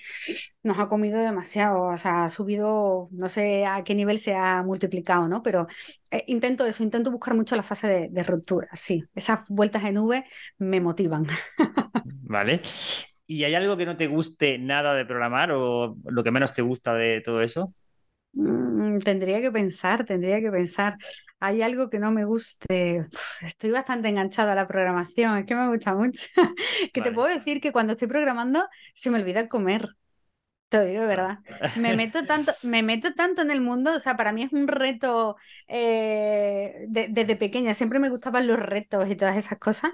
nos 0.63 0.79
ha 0.79 0.87
comido 0.87 1.19
demasiado, 1.19 1.83
o 1.83 1.97
sea, 1.97 2.25
ha 2.25 2.29
subido, 2.29 3.09
no 3.11 3.29
sé 3.29 3.65
a 3.65 3.83
qué 3.83 3.95
nivel 3.95 4.19
se 4.19 4.35
ha 4.35 4.63
multiplicado, 4.63 5.27
¿no? 5.27 5.41
Pero 5.43 5.67
eh, 6.11 6.23
intento 6.27 6.65
eso, 6.65 6.83
intento 6.83 7.11
buscar 7.11 7.35
mucho 7.35 7.55
la 7.55 7.63
fase 7.63 7.87
de, 7.87 8.07
de 8.09 8.23
ruptura, 8.23 8.69
sí, 8.73 9.03
esas 9.15 9.47
vueltas 9.49 9.83
en 9.83 9.95
nube 9.95 10.25
me 10.57 10.81
motivan. 10.81 11.27
Vale. 12.03 12.61
¿Y 13.31 13.43
hay 13.43 13.53
algo 13.55 13.77
que 13.77 13.85
no 13.85 13.95
te 13.97 14.07
guste 14.07 14.57
nada 14.57 14.95
de 14.95 15.05
programar 15.05 15.51
o 15.51 15.95
lo 16.05 16.23
que 16.23 16.31
menos 16.31 16.53
te 16.53 16.63
gusta 16.63 16.95
de 16.95 17.21
todo 17.21 17.41
eso? 17.43 17.73
Mm, 18.33 18.99
tendría 18.99 19.41
que 19.41 19.51
pensar, 19.51 20.05
tendría 20.05 20.39
que 20.41 20.51
pensar. 20.51 20.97
Hay 21.39 21.61
algo 21.61 21.89
que 21.89 21.99
no 21.99 22.11
me 22.11 22.25
guste. 22.25 23.07
estoy 23.41 23.71
bastante 23.71 24.09
enganchado 24.09 24.51
a 24.51 24.55
la 24.55 24.67
programación, 24.67 25.37
es 25.37 25.45
que 25.45 25.55
me 25.55 25.67
gusta 25.69 25.95
mucho. 25.95 26.27
que 26.93 27.01
te 27.01 27.11
puedo 27.11 27.27
decir 27.33 27.61
que 27.61 27.71
cuando 27.71 27.93
estoy 27.93 28.07
programando 28.07 28.67
se 28.93 29.09
me 29.11 29.19
olvida 29.19 29.47
comer. 29.49 29.89
Te 30.69 30.85
digo 30.85 31.01
de 31.01 31.07
verdad. 31.07 31.39
Me 31.75 31.93
meto 31.95 32.25
tanto, 32.25 32.53
me 32.63 32.83
meto 32.83 33.13
tanto 33.15 33.41
en 33.43 33.51
el 33.51 33.61
mundo, 33.61 33.93
o 33.95 33.99
sea, 33.99 34.17
para 34.17 34.33
mí 34.33 34.43
es 34.43 34.53
un 34.53 34.67
reto 34.67 35.37
eh, 35.67 36.85
desde 36.89 37.35
pequeña. 37.37 37.73
Siempre 37.73 37.99
me 37.99 38.09
gustaban 38.09 38.47
los 38.47 38.59
retos 38.59 39.09
y 39.09 39.15
todas 39.15 39.37
esas 39.37 39.59
cosas. 39.59 39.91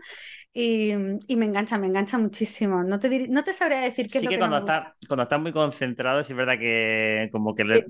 Y, 0.58 0.96
me 1.36 1.46
engancha, 1.46 1.78
me 1.78 1.88
engancha 1.88 2.18
muchísimo. 2.18 2.82
No 2.82 2.98
te, 2.98 3.28
no 3.28 3.44
te 3.44 3.52
sabría 3.52 3.82
decir 3.82 4.06
qué 4.10 4.20
es 4.20 4.24
lo 4.24 4.30
que, 4.30 4.38
cuando, 4.38 4.60
está, 4.60 4.96
cuando 5.06 5.24
estás 5.24 5.42
muy 5.42 5.52
concentrado, 5.52 6.24
sí 6.24 6.32
es 6.32 6.38
verdad 6.38 6.58
que 6.58 7.28
como 7.34 7.54
que 7.54 7.64
el, 7.64 7.84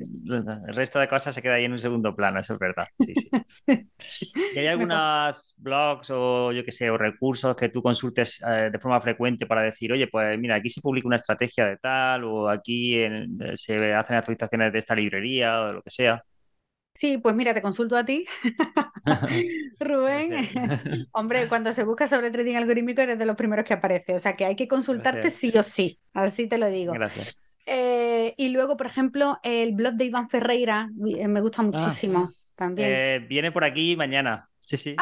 resto 0.73 0.97
de 0.97 1.07
cosas 1.07 1.35
se 1.35 1.43
queda 1.43 1.53
ahí 1.53 1.65
en 1.65 1.73
un 1.73 1.77
segundo 1.77 2.15
plano, 2.15 2.39
eso 2.39 2.53
es 2.53 2.59
verdad. 2.59 2.87
Sí, 2.97 3.13
sí. 3.13 3.29
¿Y 4.55 4.57
hay 4.57 4.65
algunos 4.65 5.53
blogs 5.59 6.09
o 6.09 6.51
yo 6.53 6.65
qué 6.65 6.71
sé, 6.71 6.89
o 6.89 6.97
recursos 6.97 7.55
que 7.55 7.69
tú 7.69 7.83
consultes 7.83 8.41
eh, 8.43 8.71
de 8.71 8.79
forma 8.79 8.99
frecuente 8.99 9.45
para 9.45 9.61
decir, 9.61 9.91
oye, 9.93 10.07
pues 10.07 10.35
mira, 10.39 10.55
aquí 10.55 10.71
se 10.71 10.81
publica 10.81 11.07
una 11.07 11.17
estrategia 11.17 11.67
de 11.67 11.77
tal, 11.77 12.23
o 12.23 12.49
aquí 12.49 12.99
se 13.53 13.93
hacen 13.93 14.15
actualizaciones 14.15 14.73
de 14.73 14.79
esta 14.79 14.95
librería 14.95 15.61
o 15.61 15.67
de 15.67 15.73
lo 15.73 15.81
que 15.83 15.91
sea? 15.91 16.23
Sí, 16.95 17.17
pues 17.17 17.35
mira, 17.35 17.53
te 17.53 17.61
consulto 17.61 17.97
a 17.97 18.05
ti, 18.05 18.25
Rubén. 19.79 20.33
Hombre, 21.11 21.47
cuando 21.47 21.73
se 21.73 21.83
busca 21.83 22.07
sobre 22.07 22.31
trading 22.31 22.55
algorítmico 22.55 23.01
eres 23.01 23.19
de 23.19 23.25
los 23.25 23.35
primeros 23.35 23.65
que 23.65 23.73
aparece, 23.73 24.15
o 24.15 24.19
sea 24.19 24.35
que 24.35 24.45
hay 24.45 24.55
que 24.55 24.67
consultarte 24.67 25.29
sí 25.29 25.51
o 25.57 25.63
sí, 25.63 25.99
así 26.13 26.47
te 26.47 26.57
lo 26.57 26.69
digo. 26.69 26.93
Gracias. 26.93 27.37
Eh, 27.65 28.33
y 28.37 28.49
luego, 28.49 28.77
por 28.77 28.85
ejemplo, 28.85 29.39
el 29.43 29.73
blog 29.73 29.95
de 29.95 30.05
Iván 30.05 30.29
Ferreira 30.29 30.89
eh, 31.17 31.27
me 31.27 31.41
gusta 31.41 31.61
ah. 31.61 31.65
muchísimo 31.65 32.31
también. 32.55 32.89
Eh, 32.91 33.25
viene 33.27 33.51
por 33.51 33.65
aquí 33.65 33.95
mañana. 33.97 34.49
Sí, 34.59 34.77
sí. 34.77 34.95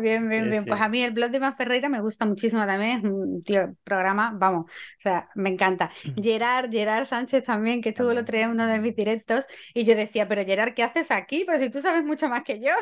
Bien, 0.00 0.28
bien, 0.28 0.50
bien. 0.50 0.64
Pues 0.64 0.80
a 0.80 0.88
mí 0.88 1.02
el 1.02 1.12
blog 1.12 1.30
de 1.30 1.38
Iván 1.38 1.56
Ferreira 1.56 1.88
me 1.88 2.00
gusta 2.00 2.24
muchísimo 2.26 2.64
también. 2.66 2.98
Es 2.98 3.04
un 3.04 3.42
tío, 3.42 3.74
programa, 3.84 4.32
vamos, 4.34 4.66
o 4.66 5.00
sea, 5.00 5.28
me 5.34 5.50
encanta. 5.50 5.90
Gerard, 6.20 6.70
Gerard 6.70 7.06
Sánchez 7.06 7.44
también, 7.44 7.80
que 7.80 7.90
estuvo 7.90 8.10
el 8.10 8.18
otro 8.18 8.36
día 8.36 8.46
en 8.46 8.52
uno 8.52 8.66
de 8.66 8.78
mis 8.80 8.94
directos, 8.94 9.46
y 9.74 9.84
yo 9.84 9.94
decía, 9.94 10.28
pero 10.28 10.44
Gerard, 10.44 10.74
¿qué 10.74 10.82
haces 10.82 11.10
aquí? 11.10 11.44
Pero 11.46 11.58
si 11.58 11.70
tú 11.70 11.80
sabes 11.80 12.04
mucho 12.04 12.28
más 12.28 12.42
que 12.42 12.60
yo. 12.60 12.72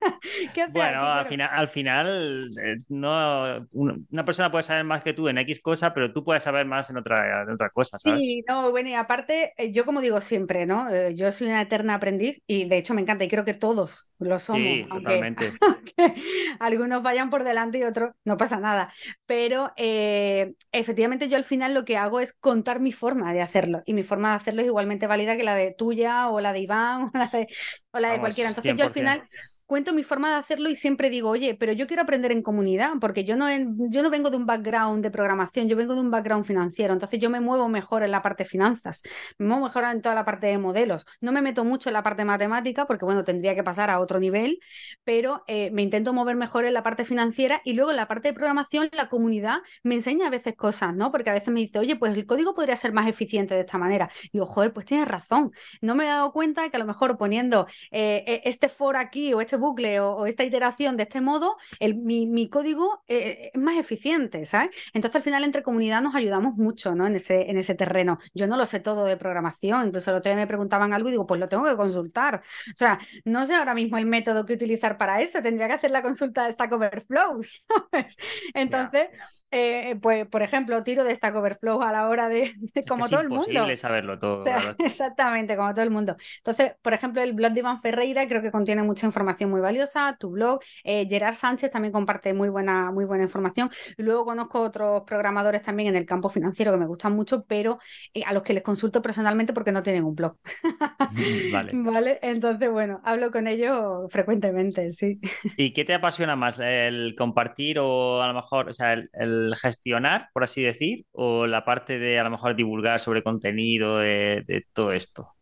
bueno, 0.72 1.02
al 1.04 1.26
final, 1.26 1.50
al 1.52 1.68
final 1.68 2.50
eh, 2.62 2.76
no, 2.88 3.66
una 3.72 4.24
persona 4.24 4.50
puede 4.50 4.62
saber 4.62 4.84
más 4.84 5.02
que 5.02 5.12
tú 5.12 5.28
en 5.28 5.38
X 5.38 5.60
cosa, 5.60 5.92
pero 5.94 6.12
tú 6.12 6.24
puedes 6.24 6.42
saber 6.42 6.66
más 6.66 6.90
en 6.90 6.98
otra, 6.98 7.42
en 7.42 7.50
otra 7.50 7.70
cosa, 7.70 7.98
¿sabes? 7.98 8.18
Sí, 8.20 8.44
no, 8.48 8.70
bueno, 8.70 8.88
y 8.88 8.94
aparte, 8.94 9.52
eh, 9.56 9.72
yo 9.72 9.84
como 9.84 10.00
digo 10.00 10.20
siempre, 10.20 10.66
¿no? 10.66 10.88
Eh, 10.90 11.14
yo 11.14 11.30
soy 11.32 11.48
una 11.48 11.62
eterna 11.62 11.94
aprendiz 11.94 12.42
y 12.46 12.68
de 12.68 12.78
hecho 12.78 12.94
me 12.94 13.00
encanta 13.00 13.24
y 13.24 13.28
creo 13.28 13.44
que 13.44 13.54
todos 13.54 14.10
lo 14.18 14.38
somos. 14.38 14.62
Sí, 14.62 14.86
totalmente. 14.88 15.52
algunos 16.60 17.02
vayan 17.02 17.30
por 17.30 17.44
delante 17.44 17.78
y 17.78 17.84
otros 17.84 18.12
no 18.24 18.36
pasa 18.36 18.60
nada. 18.60 18.92
Pero 19.26 19.72
eh, 19.76 20.54
efectivamente 20.72 21.28
yo 21.28 21.36
al 21.36 21.44
final 21.44 21.74
lo 21.74 21.84
que 21.84 21.96
hago 21.96 22.20
es 22.20 22.32
contar 22.32 22.80
mi 22.80 22.92
forma 22.92 23.32
de 23.32 23.42
hacerlo 23.42 23.82
y 23.86 23.94
mi 23.94 24.02
forma 24.02 24.30
de 24.30 24.36
hacerlo 24.36 24.60
es 24.62 24.66
igualmente 24.66 25.06
válida 25.06 25.36
que 25.36 25.44
la 25.44 25.54
de 25.54 25.72
tuya 25.72 26.28
o 26.28 26.40
la 26.40 26.52
de 26.52 26.60
Iván 26.60 27.10
o 27.14 27.18
la 27.18 27.28
de, 27.28 27.48
o 27.92 27.98
la 27.98 28.12
de 28.12 28.20
cualquiera. 28.20 28.50
Entonces 28.50 28.76
yo 28.76 28.84
al 28.84 28.92
final 28.92 29.22
cuento 29.66 29.92
mi 29.92 30.04
forma 30.04 30.30
de 30.30 30.36
hacerlo 30.36 30.70
y 30.70 30.76
siempre 30.76 31.10
digo, 31.10 31.30
oye, 31.30 31.54
pero 31.54 31.72
yo 31.72 31.86
quiero 31.86 32.02
aprender 32.02 32.30
en 32.32 32.42
comunidad, 32.42 32.92
porque 33.00 33.24
yo 33.24 33.36
no, 33.36 33.48
yo 33.50 34.02
no 34.02 34.10
vengo 34.10 34.30
de 34.30 34.36
un 34.36 34.46
background 34.46 35.02
de 35.02 35.10
programación, 35.10 35.68
yo 35.68 35.76
vengo 35.76 35.94
de 35.94 36.00
un 36.00 36.10
background 36.10 36.46
financiero, 36.46 36.92
entonces 36.92 37.20
yo 37.20 37.30
me 37.30 37.40
muevo 37.40 37.68
mejor 37.68 38.02
en 38.02 38.12
la 38.12 38.22
parte 38.22 38.44
de 38.44 38.48
finanzas, 38.48 39.02
me 39.38 39.46
muevo 39.46 39.64
mejor 39.64 39.84
en 39.84 40.02
toda 40.02 40.14
la 40.14 40.24
parte 40.24 40.46
de 40.46 40.58
modelos, 40.58 41.04
no 41.20 41.32
me 41.32 41.42
meto 41.42 41.64
mucho 41.64 41.88
en 41.88 41.94
la 41.94 42.02
parte 42.02 42.24
matemática, 42.24 42.86
porque 42.86 43.04
bueno, 43.04 43.24
tendría 43.24 43.54
que 43.54 43.64
pasar 43.64 43.90
a 43.90 44.00
otro 44.00 44.20
nivel, 44.20 44.60
pero 45.04 45.42
eh, 45.48 45.70
me 45.72 45.82
intento 45.82 46.12
mover 46.12 46.36
mejor 46.36 46.64
en 46.64 46.74
la 46.74 46.82
parte 46.82 47.04
financiera 47.04 47.60
y 47.64 47.72
luego 47.72 47.90
en 47.90 47.96
la 47.96 48.06
parte 48.06 48.28
de 48.28 48.34
programación, 48.34 48.88
la 48.92 49.08
comunidad 49.08 49.58
me 49.82 49.96
enseña 49.96 50.28
a 50.28 50.30
veces 50.30 50.54
cosas, 50.54 50.94
¿no? 50.94 51.10
Porque 51.10 51.30
a 51.30 51.32
veces 51.32 51.52
me 51.52 51.60
dice, 51.60 51.78
oye, 51.78 51.96
pues 51.96 52.14
el 52.14 52.26
código 52.26 52.54
podría 52.54 52.76
ser 52.76 52.92
más 52.92 53.08
eficiente 53.08 53.54
de 53.54 53.60
esta 53.60 53.78
manera. 53.78 54.10
Y 54.32 54.38
yo, 54.38 54.46
joder, 54.46 54.72
pues 54.72 54.86
tienes 54.86 55.08
razón, 55.08 55.50
no 55.80 55.94
me 55.94 56.04
he 56.04 56.08
dado 56.08 56.32
cuenta 56.32 56.68
que 56.70 56.76
a 56.76 56.78
lo 56.78 56.86
mejor 56.86 57.18
poniendo 57.18 57.66
eh, 57.90 58.22
e, 58.26 58.42
este 58.48 58.68
for 58.68 58.96
aquí 58.96 59.34
o 59.34 59.40
este 59.40 59.55
bucle 59.56 60.00
o, 60.00 60.26
esta 60.26 60.44
iteración 60.44 60.96
de 60.96 61.04
este 61.04 61.20
modo, 61.20 61.56
el, 61.80 61.96
mi, 61.96 62.48
código 62.48 63.02
eh, 63.08 63.50
es 63.54 63.60
más 63.60 63.76
eficiente, 63.76 64.44
¿sabes? 64.46 64.70
Entonces 64.92 65.16
al 65.16 65.22
final 65.22 65.44
entre 65.44 65.62
comunidad 65.62 66.02
nos 66.02 66.14
ayudamos 66.14 66.56
mucho 66.56 66.94
¿no? 66.94 67.06
en, 67.06 67.16
ese, 67.16 67.50
en 67.50 67.58
ese 67.58 67.74
terreno. 67.74 68.18
Yo 68.34 68.46
no 68.46 68.56
lo 68.56 68.66
sé 68.66 68.80
todo 68.80 69.04
de 69.04 69.16
programación, 69.16 69.88
incluso 69.88 70.10
el 70.10 70.18
otro 70.18 70.30
día 70.30 70.36
me 70.36 70.46
preguntaban 70.46 70.92
algo 70.92 71.08
y 71.08 71.12
digo, 71.12 71.26
pues 71.26 71.40
lo 71.40 71.48
tengo 71.48 71.64
que 71.64 71.76
consultar. 71.76 72.42
O 72.68 72.76
sea, 72.76 72.98
no 73.24 73.44
sé 73.44 73.54
ahora 73.54 73.74
mismo 73.74 73.98
el 73.98 74.06
método 74.06 74.46
que 74.46 74.54
utilizar 74.54 74.98
para 74.98 75.20
eso, 75.20 75.42
tendría 75.42 75.68
que 75.68 75.74
hacer 75.74 75.90
la 75.90 76.02
consulta 76.02 76.46
de 76.46 76.52
Stack 76.52 76.72
Overflow, 76.72 77.42
¿sabes? 77.92 78.16
Entonces... 78.54 79.08
Eh, 79.52 79.96
pues, 80.02 80.26
por 80.26 80.42
ejemplo, 80.42 80.82
tiro 80.82 81.04
de 81.04 81.14
Stack 81.14 81.36
Overflow 81.36 81.80
a 81.80 81.92
la 81.92 82.08
hora 82.08 82.28
de, 82.28 82.52
como 82.88 83.08
todo 83.08 83.20
el 83.20 83.28
mundo. 83.28 83.66
Es 83.66 83.80
saberlo 83.80 84.18
todo. 84.18 84.44
Exactamente, 84.78 85.56
como 85.56 85.72
todo 85.72 85.82
el 85.82 85.90
mundo. 85.90 86.16
Entonces, 86.38 86.72
por 86.82 86.92
ejemplo, 86.92 87.22
el 87.22 87.32
blog 87.32 87.52
de 87.52 87.60
Iván 87.60 87.80
Ferreira 87.80 88.26
creo 88.26 88.42
que 88.42 88.50
contiene 88.50 88.82
mucha 88.82 89.06
información 89.06 89.50
muy 89.50 89.60
valiosa. 89.60 90.16
Tu 90.18 90.30
blog, 90.30 90.60
eh, 90.82 91.06
Gerard 91.08 91.34
Sánchez 91.34 91.70
también 91.70 91.92
comparte 91.92 92.34
muy 92.34 92.48
buena, 92.48 92.90
muy 92.90 93.04
buena 93.04 93.24
información. 93.24 93.70
Luego 93.96 94.24
conozco 94.24 94.60
otros 94.62 95.04
programadores 95.06 95.62
también 95.62 95.90
en 95.90 95.96
el 95.96 96.06
campo 96.06 96.28
financiero 96.28 96.72
que 96.72 96.78
me 96.78 96.86
gustan 96.86 97.14
mucho, 97.14 97.44
pero 97.44 97.78
eh, 98.14 98.22
a 98.26 98.32
los 98.32 98.42
que 98.42 98.52
les 98.52 98.62
consulto 98.64 99.00
personalmente 99.00 99.52
porque 99.52 99.72
no 99.72 99.82
tienen 99.82 100.04
un 100.04 100.14
blog. 100.16 100.36
vale. 101.52 101.70
vale. 101.72 102.18
Entonces, 102.22 102.68
bueno, 102.70 103.00
hablo 103.04 103.30
con 103.30 103.46
ellos 103.46 104.10
frecuentemente, 104.10 104.90
sí. 104.90 105.20
¿Y 105.56 105.72
qué 105.72 105.84
te 105.84 105.94
apasiona 105.94 106.34
más? 106.34 106.58
¿El 106.58 107.14
compartir 107.16 107.78
o 107.78 108.20
a 108.20 108.26
lo 108.26 108.34
mejor, 108.34 108.68
o 108.68 108.72
sea, 108.72 108.94
el 108.94 109.35
gestionar, 109.60 110.28
por 110.32 110.44
así 110.44 110.62
decir, 110.62 111.04
o 111.12 111.46
la 111.46 111.64
parte 111.64 111.98
de 111.98 112.18
a 112.18 112.24
lo 112.24 112.30
mejor 112.30 112.56
divulgar 112.56 113.00
sobre 113.00 113.22
contenido 113.22 113.98
de, 113.98 114.64
todo 114.72 114.92
esto? 114.92 115.32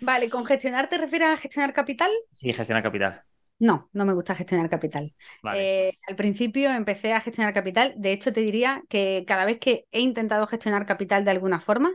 Vale, 0.00 0.28
¿con 0.28 0.44
gestionar 0.44 0.88
te 0.88 0.98
refieres 0.98 1.28
a 1.28 1.36
gestionar 1.36 1.72
capital? 1.72 2.10
Sí, 2.32 2.52
gestionar 2.52 2.82
capital. 2.82 3.22
No, 3.58 3.88
no 3.92 4.04
me 4.04 4.14
gusta 4.14 4.34
gestionar 4.34 4.68
capital. 4.68 5.14
Eh, 5.54 5.96
al 6.08 6.16
principio 6.16 6.70
empecé 6.72 7.12
a 7.12 7.20
gestionar 7.20 7.54
capital. 7.54 7.94
De 7.96 8.10
hecho, 8.10 8.32
te 8.32 8.40
diría 8.40 8.82
que 8.88 9.24
cada 9.26 9.44
vez 9.44 9.58
que 9.60 9.86
he 9.92 10.00
intentado 10.00 10.46
gestionar 10.46 10.84
capital 10.84 11.24
de 11.24 11.30
alguna 11.30 11.60
forma, 11.60 11.92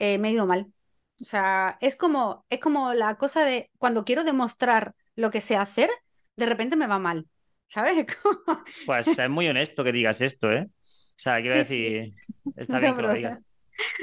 eh, 0.00 0.18
me 0.18 0.28
he 0.28 0.32
ido 0.32 0.46
mal. 0.46 0.66
O 1.20 1.24
sea, 1.24 1.78
es 1.80 1.94
como, 1.94 2.44
es 2.50 2.58
como 2.58 2.92
la 2.94 3.16
cosa 3.16 3.44
de 3.44 3.70
cuando 3.78 4.04
quiero 4.04 4.24
demostrar 4.24 4.94
lo 5.14 5.30
que 5.30 5.40
sé 5.40 5.56
hacer, 5.56 5.88
de 6.36 6.46
repente 6.46 6.74
me 6.74 6.88
va 6.88 6.98
mal. 6.98 7.28
¿Sabes? 7.66 8.06
pues 8.86 9.18
es 9.18 9.30
muy 9.30 9.48
honesto 9.48 9.84
que 9.84 9.92
digas 9.92 10.20
esto, 10.20 10.50
¿eh? 10.52 10.68
O 11.16 11.20
sea, 11.20 11.40
quiero 11.40 11.56
decir, 11.56 12.10
está 12.56 12.78
bien 12.78 12.94
que 12.94 13.02
lo 13.02 13.14
digas. 13.14 13.38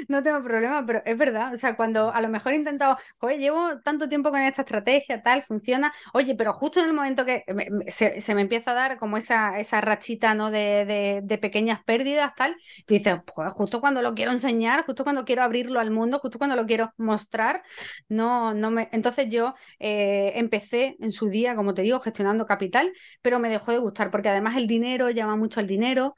No 0.08 0.22
tengo 0.22 0.42
problema, 0.42 0.84
pero 0.86 1.02
es 1.04 1.16
verdad. 1.16 1.52
O 1.52 1.56
sea, 1.56 1.76
cuando 1.76 2.12
a 2.12 2.20
lo 2.20 2.28
mejor 2.28 2.52
he 2.52 2.56
intentado, 2.56 2.96
oye, 3.20 3.38
llevo 3.38 3.80
tanto 3.80 4.08
tiempo 4.08 4.30
con 4.30 4.40
esta 4.40 4.62
estrategia, 4.62 5.22
tal, 5.22 5.44
funciona. 5.44 5.92
Oye, 6.12 6.34
pero 6.34 6.52
justo 6.52 6.80
en 6.80 6.86
el 6.86 6.92
momento 6.92 7.24
que 7.24 7.44
se, 7.88 8.34
me 8.34 8.42
empieza 8.42 8.72
a 8.72 8.74
dar 8.74 8.98
como 8.98 9.16
esa, 9.16 9.58
esa 9.58 9.80
rachita, 9.80 10.34
¿no? 10.34 10.50
De, 10.50 11.22
de, 11.24 11.38
pequeñas 11.38 11.82
pérdidas, 11.84 12.32
tal, 12.36 12.54
tú 12.86 12.94
dices, 12.94 13.16
pues 13.34 13.52
justo 13.52 13.80
cuando 13.80 14.00
lo 14.02 14.14
quiero 14.14 14.30
enseñar, 14.30 14.84
justo 14.84 15.02
cuando 15.02 15.24
quiero 15.24 15.42
abrirlo 15.42 15.80
al 15.80 15.90
mundo, 15.90 16.18
justo 16.20 16.38
cuando 16.38 16.54
lo 16.54 16.66
quiero 16.66 16.92
mostrar, 16.98 17.62
no, 18.08 18.54
no 18.54 18.70
me. 18.70 18.88
Entonces 18.92 19.28
yo 19.28 19.54
eh, 19.80 20.32
empecé 20.36 20.96
en 21.00 21.10
su 21.10 21.28
día, 21.28 21.56
como 21.56 21.74
te 21.74 21.82
digo, 21.82 21.98
gestionando 22.00 22.46
capital, 22.46 22.92
pero 23.22 23.38
me 23.38 23.48
dejó 23.48 23.72
de 23.72 23.78
gustar, 23.78 24.10
porque 24.10 24.28
además 24.28 24.56
el 24.56 24.66
dinero 24.66 25.10
llama 25.10 25.36
mucho 25.36 25.60
al 25.60 25.66
dinero. 25.66 26.14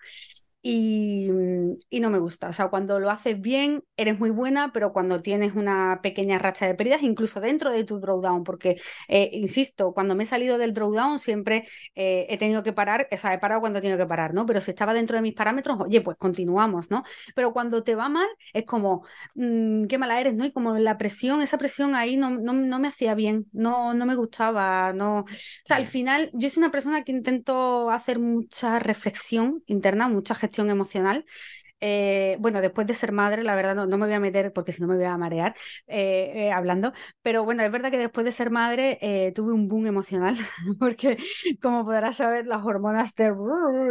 Y, 0.67 1.29
no 2.01 2.09
me 2.11 2.19
gusta. 2.19 2.49
O 2.49 2.53
sea, 2.55 2.69
cuando 2.69 2.99
lo 2.99 3.11
haces 3.11 3.39
bien, 3.39 3.85
eres 3.99 4.19
muy 4.19 4.31
buena, 4.31 4.73
pero 4.73 4.95
cuando 4.95 5.21
tienes 5.21 5.55
una 5.55 6.01
pequeña 6.03 6.39
racha 6.39 6.67
de 6.67 6.75
pérdidas, 6.75 7.03
incluso 7.03 7.39
dentro 7.41 7.71
de 7.71 7.85
tu 7.85 8.01
drawdown, 8.01 8.45
porque, 8.45 8.81
eh, 9.09 9.29
insisto, 9.35 9.93
cuando 9.93 10.15
me 10.15 10.23
he 10.23 10.27
salido 10.27 10.57
del 10.57 10.73
drawdown 10.73 11.19
siempre 11.19 11.69
eh, 11.95 12.27
he 12.31 12.39
tenido 12.39 12.63
que 12.63 12.73
parar, 12.73 13.09
o 13.13 13.17
sea, 13.19 13.35
he 13.35 13.39
parado 13.39 13.61
cuando 13.61 13.79
he 13.79 13.83
tenido 13.83 13.99
que 13.99 14.07
parar, 14.07 14.33
¿no? 14.33 14.47
Pero 14.47 14.61
si 14.63 14.71
estaba 14.71 14.95
dentro 14.95 15.17
de 15.17 15.23
mis 15.23 15.35
parámetros, 15.35 15.79
oye, 15.81 16.01
pues 16.01 16.17
continuamos, 16.17 16.91
¿no? 16.91 17.03
Pero 17.35 17.53
cuando 17.53 17.83
te 17.83 17.95
va 17.95 18.09
mal, 18.09 18.29
es 18.55 18.65
como, 18.65 19.05
mm, 19.35 19.85
qué 19.85 19.99
mala 19.99 20.19
eres, 20.21 20.35
¿no? 20.35 20.47
Y 20.47 20.53
como 20.53 20.79
la 20.79 20.97
presión, 20.97 21.43
esa 21.43 21.59
presión 21.59 21.95
ahí 21.95 22.17
no, 22.17 22.31
no, 22.31 22.55
no 22.55 22.79
me 22.79 22.89
hacía 22.89 23.15
bien, 23.15 23.47
no, 23.53 23.93
no 23.93 24.07
me 24.07 24.15
gustaba, 24.17 24.95
no. 24.95 25.21
O 25.21 25.27
sea, 25.65 25.77
al 25.77 25.87
final, 25.87 26.31
yo 26.33 26.49
soy 26.49 26.63
una 26.63 26.73
persona 26.73 27.05
que 27.05 27.13
intento 27.13 27.91
hacer 27.91 28.19
mucha 28.19 28.79
reflexión 28.79 29.63
interna, 29.67 30.09
mucha 30.09 30.35
gestión 30.35 30.54
emocional 30.71 31.25
eh, 31.81 32.37
bueno, 32.41 32.61
después 32.61 32.87
de 32.87 32.95
ser 32.95 33.13
madre, 33.13 33.43
la 33.43 33.57
verdad 33.57 33.75
no, 33.75 33.87
me 33.87 34.07
voy 34.07 34.15
a 34.15 34.21
meter 34.21 34.53
porque 34.53 34.73
si 34.73 34.81
no 34.81 34.89
me 34.89 34.97
voy 34.97 35.05
a 35.05 35.17
marear 35.17 35.55
eh, 35.87 36.33
eh, 36.35 36.53
hablando, 36.53 36.93
pero 37.23 37.45
bueno, 37.45 37.63
es 37.63 37.71
verdad 37.71 37.91
que 37.91 37.99
después 37.99 38.25
de 38.25 38.33
ser 38.33 38.51
madre 38.51 39.33
tuve 39.35 39.53
un 39.53 39.69
boom 39.69 39.87
emocional 39.87 40.37
porque 40.79 41.19
como 41.61 41.85
podrás 41.85 42.17
saber, 42.17 42.47
las 42.47 42.65
hormonas 42.65 43.15
te, 43.15 43.33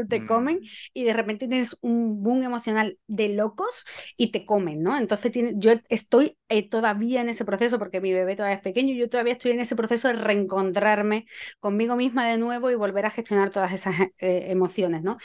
te 0.10 0.20
mm. 0.22 0.28
comen 0.28 0.60
y 0.94 1.04
de 1.04 1.14
repente 1.14 1.48
tienes 1.48 1.78
un 1.82 2.24
boom 2.24 2.44
emocional 2.44 2.98
de 3.08 3.30
locos 3.30 3.86
y 4.18 4.32
te 4.32 4.46
comen, 4.46 4.82
¿no? 4.82 4.98
Entonces 4.98 5.32
tiene, 5.32 5.54
yo 5.56 5.74
estoy 5.90 6.38
todavía 6.70 7.22
en 7.22 7.30
ese 7.30 7.46
proceso 7.46 7.80
porque 7.80 8.00
mi 8.00 8.14
bebé 8.14 8.36
todavía 8.36 8.58
es 8.58 8.64
pequeño 8.64 8.94
y 8.94 8.98
yo 8.98 9.10
todavía 9.10 9.34
estoy 9.34 9.52
en 9.52 9.60
ese 9.60 9.76
proceso 9.76 10.08
de 10.08 10.14
reencontrarme 10.14 11.26
conmigo 11.60 11.96
misma 11.96 12.28
de 12.28 12.38
nuevo 12.38 12.70
y 12.70 12.76
volver 12.76 13.06
a 13.08 13.10
gestionar 13.10 13.50
todas 13.50 13.72
esas 13.72 13.96
emociones, 14.18 15.02
¿no? 15.04 15.18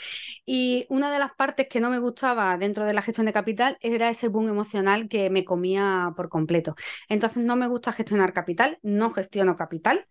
Y 0.45 0.85
una 0.89 1.11
de 1.11 1.19
las 1.19 1.33
partes 1.33 1.67
que 1.67 1.79
no 1.79 1.89
me 1.89 1.99
gustaba 1.99 2.48
dentro 2.57 2.85
de 2.85 2.93
la 2.93 3.01
gestión 3.01 3.25
de 3.25 3.33
capital 3.33 3.77
era 3.81 4.09
ese 4.09 4.27
boom 4.27 4.49
emocional 4.49 5.07
que 5.07 5.29
me 5.29 5.45
comía 5.45 6.13
por 6.15 6.29
completo. 6.29 6.75
Entonces 7.07 7.43
no 7.43 7.55
me 7.55 7.67
gusta 7.67 7.91
gestionar 7.91 8.33
capital, 8.33 8.79
no 8.81 9.09
gestiono 9.11 9.55
capital, 9.55 10.07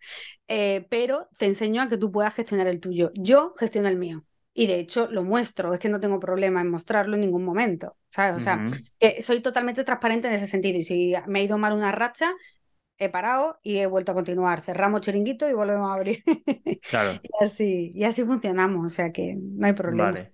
eh, 0.47 0.85
pero 0.89 1.27
te 1.37 1.45
enseño 1.45 1.81
a 1.81 1.89
que 1.89 1.97
tú 1.97 2.11
puedas 2.11 2.35
gestionar 2.35 2.67
el 2.67 2.79
tuyo. 2.79 3.11
Yo 3.15 3.53
gestiono 3.57 3.87
el 3.89 3.97
mío. 3.97 4.23
Y 4.53 4.67
de 4.67 4.79
hecho 4.79 5.07
lo 5.09 5.23
muestro, 5.23 5.73
es 5.73 5.79
que 5.79 5.89
no 5.89 5.99
tengo 5.99 6.19
problema 6.19 6.61
en 6.61 6.69
mostrarlo 6.69 7.15
en 7.15 7.21
ningún 7.21 7.45
momento. 7.45 7.95
¿sabes? 8.09 8.35
O 8.35 8.39
sea, 8.39 8.65
soy 9.21 9.39
totalmente 9.41 9.83
transparente 9.83 10.27
en 10.27 10.33
ese 10.33 10.47
sentido. 10.47 10.79
Y 10.79 10.83
si 10.83 11.13
me 11.27 11.39
ha 11.39 11.43
ido 11.43 11.57
mal 11.57 11.73
una 11.73 11.91
racha, 11.91 12.33
he 12.97 13.09
parado 13.09 13.59
y 13.63 13.77
he 13.77 13.85
vuelto 13.85 14.11
a 14.11 14.15
continuar. 14.15 14.61
Cerramos 14.61 15.01
chiringuito 15.01 15.49
y 15.49 15.53
volvemos 15.53 15.89
a 15.89 15.93
abrir. 15.93 16.23
Claro. 16.89 17.19
y, 17.21 17.43
así, 17.43 17.91
y 17.93 18.03
así 18.03 18.23
funcionamos, 18.23 18.85
o 18.85 18.89
sea 18.89 19.11
que 19.11 19.35
no 19.37 19.67
hay 19.67 19.73
problema. 19.73 20.11
Vale. 20.11 20.31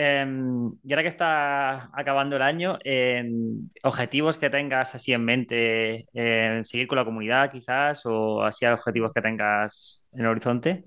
Em, 0.00 0.70
y 0.84 0.92
ahora 0.92 1.02
que 1.02 1.08
está 1.08 1.90
acabando 1.92 2.36
el 2.36 2.42
año, 2.42 2.78
em, 2.84 3.68
objetivos 3.82 4.36
que 4.36 4.48
tengas 4.48 4.94
así 4.94 5.12
en 5.12 5.24
mente, 5.24 6.06
em, 6.12 6.62
seguir 6.62 6.86
con 6.86 6.98
la 6.98 7.04
comunidad 7.04 7.50
quizás, 7.50 8.06
o 8.06 8.44
así 8.44 8.64
objetivos 8.64 9.10
que 9.12 9.20
tengas 9.20 10.08
en 10.12 10.20
el 10.20 10.26
horizonte. 10.28 10.84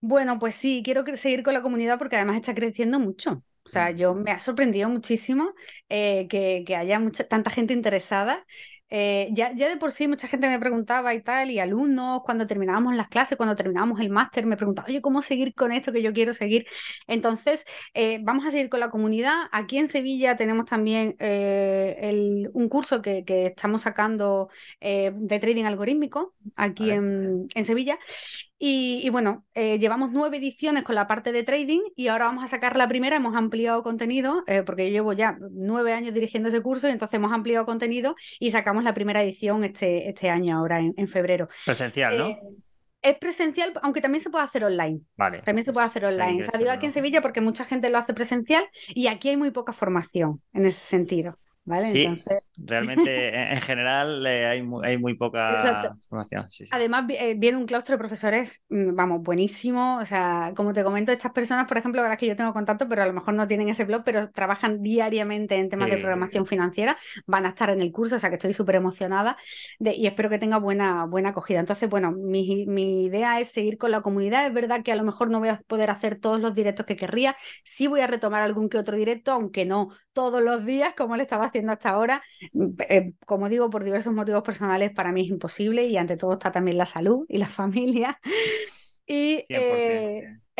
Bueno, 0.00 0.38
pues 0.38 0.54
sí, 0.54 0.82
quiero 0.84 1.04
seguir 1.16 1.42
con 1.42 1.54
la 1.54 1.62
comunidad 1.62 1.98
porque 1.98 2.16
además 2.16 2.36
está 2.36 2.54
creciendo 2.54 3.00
mucho. 3.00 3.42
O 3.64 3.70
sea, 3.70 3.90
yo 3.90 4.14
me 4.14 4.30
ha 4.30 4.40
sorprendido 4.40 4.88
muchísimo 4.88 5.52
eh, 5.90 6.26
que, 6.28 6.64
que, 6.66 6.74
haya 6.74 6.98
mucha, 6.98 7.24
tanta 7.24 7.50
gente 7.50 7.74
interesada. 7.74 8.46
Eh, 8.90 9.28
ya, 9.32 9.52
ya 9.54 9.68
de 9.68 9.76
por 9.76 9.92
sí 9.92 10.08
mucha 10.08 10.28
gente 10.28 10.48
me 10.48 10.58
preguntaba 10.58 11.14
y 11.14 11.22
tal, 11.22 11.50
y 11.50 11.58
alumnos 11.58 12.22
cuando 12.24 12.46
terminábamos 12.46 12.94
las 12.94 13.08
clases, 13.08 13.36
cuando 13.36 13.54
terminábamos 13.56 14.00
el 14.00 14.10
máster, 14.10 14.46
me 14.46 14.56
preguntaban, 14.56 14.90
oye, 14.90 15.02
¿cómo 15.02 15.22
seguir 15.22 15.54
con 15.54 15.72
esto 15.72 15.92
que 15.92 16.02
yo 16.02 16.12
quiero 16.12 16.32
seguir? 16.32 16.66
Entonces, 17.06 17.66
eh, 17.94 18.18
vamos 18.22 18.46
a 18.46 18.50
seguir 18.50 18.68
con 18.68 18.80
la 18.80 18.90
comunidad. 18.90 19.34
Aquí 19.52 19.78
en 19.78 19.88
Sevilla 19.88 20.36
tenemos 20.36 20.66
también 20.66 21.16
el, 21.18 22.50
un 22.54 22.68
curso 22.68 23.02
que, 23.02 23.24
que 23.24 23.46
estamos 23.46 23.82
sacando 23.82 24.48
de 24.80 25.38
trading 25.40 25.64
algorítmico 25.64 26.34
aquí 26.56 26.90
en, 26.90 27.48
en 27.54 27.64
Sevilla. 27.64 27.98
Y, 28.60 29.08
bueno, 29.10 29.46
eh, 29.54 29.78
llevamos 29.78 30.10
nueve 30.10 30.38
ediciones 30.38 30.82
con 30.82 30.96
la 30.96 31.06
parte 31.06 31.30
de 31.30 31.44
trading 31.44 31.80
y 31.94 32.08
ahora 32.08 32.24
vamos 32.24 32.42
a 32.42 32.48
sacar 32.48 32.76
la 32.76 32.88
primera. 32.88 33.16
Hemos 33.16 33.36
ampliado 33.36 33.84
contenido, 33.84 34.42
eh, 34.48 34.62
porque 34.64 34.86
yo 34.86 34.92
llevo 34.92 35.12
ya 35.12 35.38
nueve 35.52 35.92
años 35.92 36.12
dirigiendo 36.12 36.48
ese 36.48 36.60
curso 36.60 36.88
y 36.88 36.92
entonces 36.92 37.14
hemos 37.14 37.32
ampliado 37.32 37.64
contenido 37.64 38.16
y 38.40 38.50
sacamos 38.50 38.82
la 38.82 38.94
primera 38.94 39.22
edición 39.22 39.62
este, 39.62 40.08
este 40.08 40.28
año, 40.28 40.58
ahora 40.58 40.80
en, 40.80 41.08
febrero. 41.08 41.48
Presencial, 41.64 42.18
¿no? 42.18 42.28
Eh, 42.28 42.40
es 43.00 43.16
presencial, 43.18 43.72
aunque 43.82 44.00
también 44.00 44.22
se 44.22 44.30
puede 44.30 44.44
hacer 44.44 44.64
online. 44.64 45.02
Vale. 45.16 45.42
También 45.42 45.64
se 45.64 45.72
puede 45.72 45.86
hacer 45.86 46.04
online. 46.04 46.42
o 46.42 46.44
sea, 46.44 46.58
digo 46.58 46.72
aquí 46.72 46.86
en 46.86 46.92
Sevilla 46.92 47.22
porque 47.22 47.40
mucha 47.40 47.64
gente 47.64 47.88
lo 47.90 47.98
hace 47.98 48.12
presencial 48.12 48.64
y 48.88 49.06
aquí 49.06 49.28
hay 49.28 49.36
muy 49.36 49.52
poca 49.52 49.72
formación 49.72 50.42
en 50.52 50.66
ese 50.66 50.80
sentido. 50.80 51.38
Sí, 51.92 52.08
realmente 52.64 53.28
en 53.52 53.60
general 53.60 54.26
eh, 54.26 54.46
hay, 54.46 54.62
muy, 54.62 54.86
hay, 54.86 54.98
muy, 54.98 55.14
poca 55.14 55.94
información. 56.04 56.48
Además, 56.70 57.06
eh, 57.10 57.34
viene 57.36 57.56
un 57.56 57.66
claustro 57.66 57.94
de 57.94 57.98
profesores, 57.98 58.64
mm, 58.68 58.94
vamos, 58.94 59.22
buenísimo. 59.22 59.98
O 59.98 60.06
sea, 60.06 60.52
como 60.56 60.72
te 60.72 60.82
comento, 60.82 61.12
estas 61.12 61.32
personas, 61.32 61.66
por 61.66 61.78
ejemplo, 61.78 62.02
las 62.02 62.18
que 62.18 62.26
yo 62.26 62.36
tengo 62.36 62.52
contacto, 62.52 62.88
pero 62.88 63.02
a 63.02 63.06
lo 63.06 63.12
mejor 63.12 63.34
no 63.34 63.46
tienen 63.46 63.68
ese 63.68 63.84
blog, 63.84 64.02
pero 64.04 64.30
trabajan 64.30 64.82
diariamente 64.82 65.56
en 65.56 65.68
temas 65.68 65.90
de 65.90 65.96
programación 65.96 66.46
financiera, 66.46 66.96
van 67.26 67.46
a 67.46 67.50
estar 67.50 67.70
en 67.70 67.80
el 67.80 67.92
curso, 67.92 68.16
o 68.16 68.18
sea 68.18 68.30
que 68.30 68.36
estoy 68.36 68.52
súper 68.52 68.76
emocionada 68.76 69.36
y 69.78 70.06
espero 70.06 70.28
que 70.28 70.38
tenga 70.38 70.58
buena, 70.58 71.04
buena 71.04 71.30
acogida. 71.30 71.60
Entonces, 71.60 71.88
bueno, 71.88 72.12
mi, 72.12 72.66
mi 72.66 73.04
idea 73.04 73.40
es 73.40 73.48
seguir 73.48 73.78
con 73.78 73.90
la 73.90 74.00
comunidad. 74.00 74.46
Es 74.46 74.52
verdad 74.52 74.82
que 74.82 74.92
a 74.92 74.96
lo 74.96 75.04
mejor 75.04 75.30
no 75.30 75.38
voy 75.38 75.48
a 75.48 75.60
poder 75.66 75.90
hacer 75.90 76.18
todos 76.18 76.40
los 76.40 76.54
directos 76.54 76.86
que 76.86 76.96
querría. 76.96 77.36
Sí 77.64 77.86
voy 77.86 78.00
a 78.00 78.06
retomar 78.06 78.42
algún 78.42 78.68
que 78.68 78.78
otro 78.78 78.96
directo, 78.96 79.32
aunque 79.32 79.64
no 79.64 79.90
todos 80.12 80.42
los 80.42 80.64
días, 80.66 80.94
como 80.96 81.16
le 81.16 81.22
estaba 81.22 81.46
haciendo 81.46 81.72
hasta 81.72 81.90
ahora. 81.90 82.22
Eh, 82.88 83.12
como 83.26 83.48
digo, 83.48 83.70
por 83.70 83.84
diversos 83.84 84.12
motivos 84.12 84.42
personales, 84.42 84.92
para 84.92 85.12
mí 85.12 85.22
es 85.22 85.28
imposible 85.28 85.84
y 85.86 85.96
ante 85.96 86.16
todo 86.16 86.34
está 86.34 86.52
también 86.52 86.78
la 86.78 86.86
salud 86.86 87.24
y 87.28 87.38
la 87.38 87.48
familia. 87.48 88.20
Y 89.06 89.46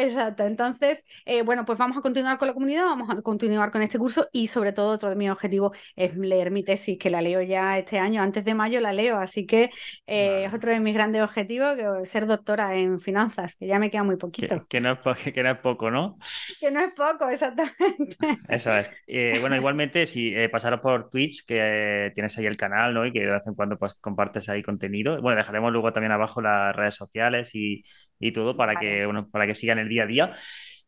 Exacto, 0.00 0.44
entonces, 0.44 1.04
eh, 1.26 1.42
bueno, 1.42 1.64
pues 1.64 1.76
vamos 1.76 1.98
a 1.98 2.00
continuar 2.00 2.38
con 2.38 2.46
la 2.46 2.54
comunidad, 2.54 2.84
vamos 2.84 3.10
a 3.10 3.20
continuar 3.20 3.72
con 3.72 3.82
este 3.82 3.98
curso 3.98 4.28
y 4.32 4.46
sobre 4.46 4.72
todo 4.72 4.90
otro 4.90 5.08
de 5.08 5.16
mis 5.16 5.28
objetivos 5.28 5.76
es 5.96 6.16
leer 6.16 6.52
mi 6.52 6.62
tesis, 6.62 6.96
que 6.96 7.10
la 7.10 7.20
leo 7.20 7.42
ya 7.42 7.76
este 7.76 7.98
año, 7.98 8.22
antes 8.22 8.44
de 8.44 8.54
mayo 8.54 8.80
la 8.80 8.92
leo, 8.92 9.18
así 9.18 9.44
que 9.44 9.70
eh, 10.06 10.44
es 10.44 10.54
otro 10.54 10.70
de 10.70 10.78
mis 10.78 10.94
grandes 10.94 11.20
objetivos, 11.20 11.76
que 11.76 12.04
ser 12.04 12.26
doctora 12.26 12.76
en 12.76 13.00
finanzas, 13.00 13.56
que 13.56 13.66
ya 13.66 13.80
me 13.80 13.90
queda 13.90 14.04
muy 14.04 14.14
poquito. 14.14 14.68
Que, 14.68 14.78
no, 14.78 14.92
es 14.92 15.32
que 15.32 15.42
no 15.42 15.50
es 15.50 15.58
poco, 15.58 15.90
¿no? 15.90 16.16
Que 16.60 16.70
no 16.70 16.78
es 16.78 16.92
poco, 16.92 17.28
exactamente. 17.28 18.16
Eso 18.48 18.72
es. 18.76 18.92
Eh, 19.08 19.38
bueno, 19.40 19.56
igualmente, 19.56 20.06
si 20.06 20.32
pasaros 20.46 20.78
por 20.78 21.10
Twitch, 21.10 21.44
que 21.44 22.12
tienes 22.14 22.38
ahí 22.38 22.46
el 22.46 22.56
canal, 22.56 22.94
¿no? 22.94 23.04
Y 23.04 23.10
que 23.10 23.22
de 23.22 23.32
vez 23.32 23.46
en 23.48 23.54
cuando 23.54 23.76
pues 23.76 23.94
compartes 23.94 24.48
ahí 24.48 24.62
contenido. 24.62 25.20
Bueno, 25.20 25.38
dejaremos 25.38 25.72
luego 25.72 25.92
también 25.92 26.12
abajo 26.12 26.40
las 26.40 26.76
redes 26.76 26.94
sociales 26.94 27.52
y, 27.56 27.82
y 28.20 28.32
todo 28.32 28.56
para 28.56 28.76
que, 28.76 29.04
bueno, 29.04 29.28
para 29.28 29.46
que 29.46 29.54
sigan 29.54 29.78
el 29.78 29.87
día 29.88 30.04
a 30.04 30.06
día. 30.06 30.32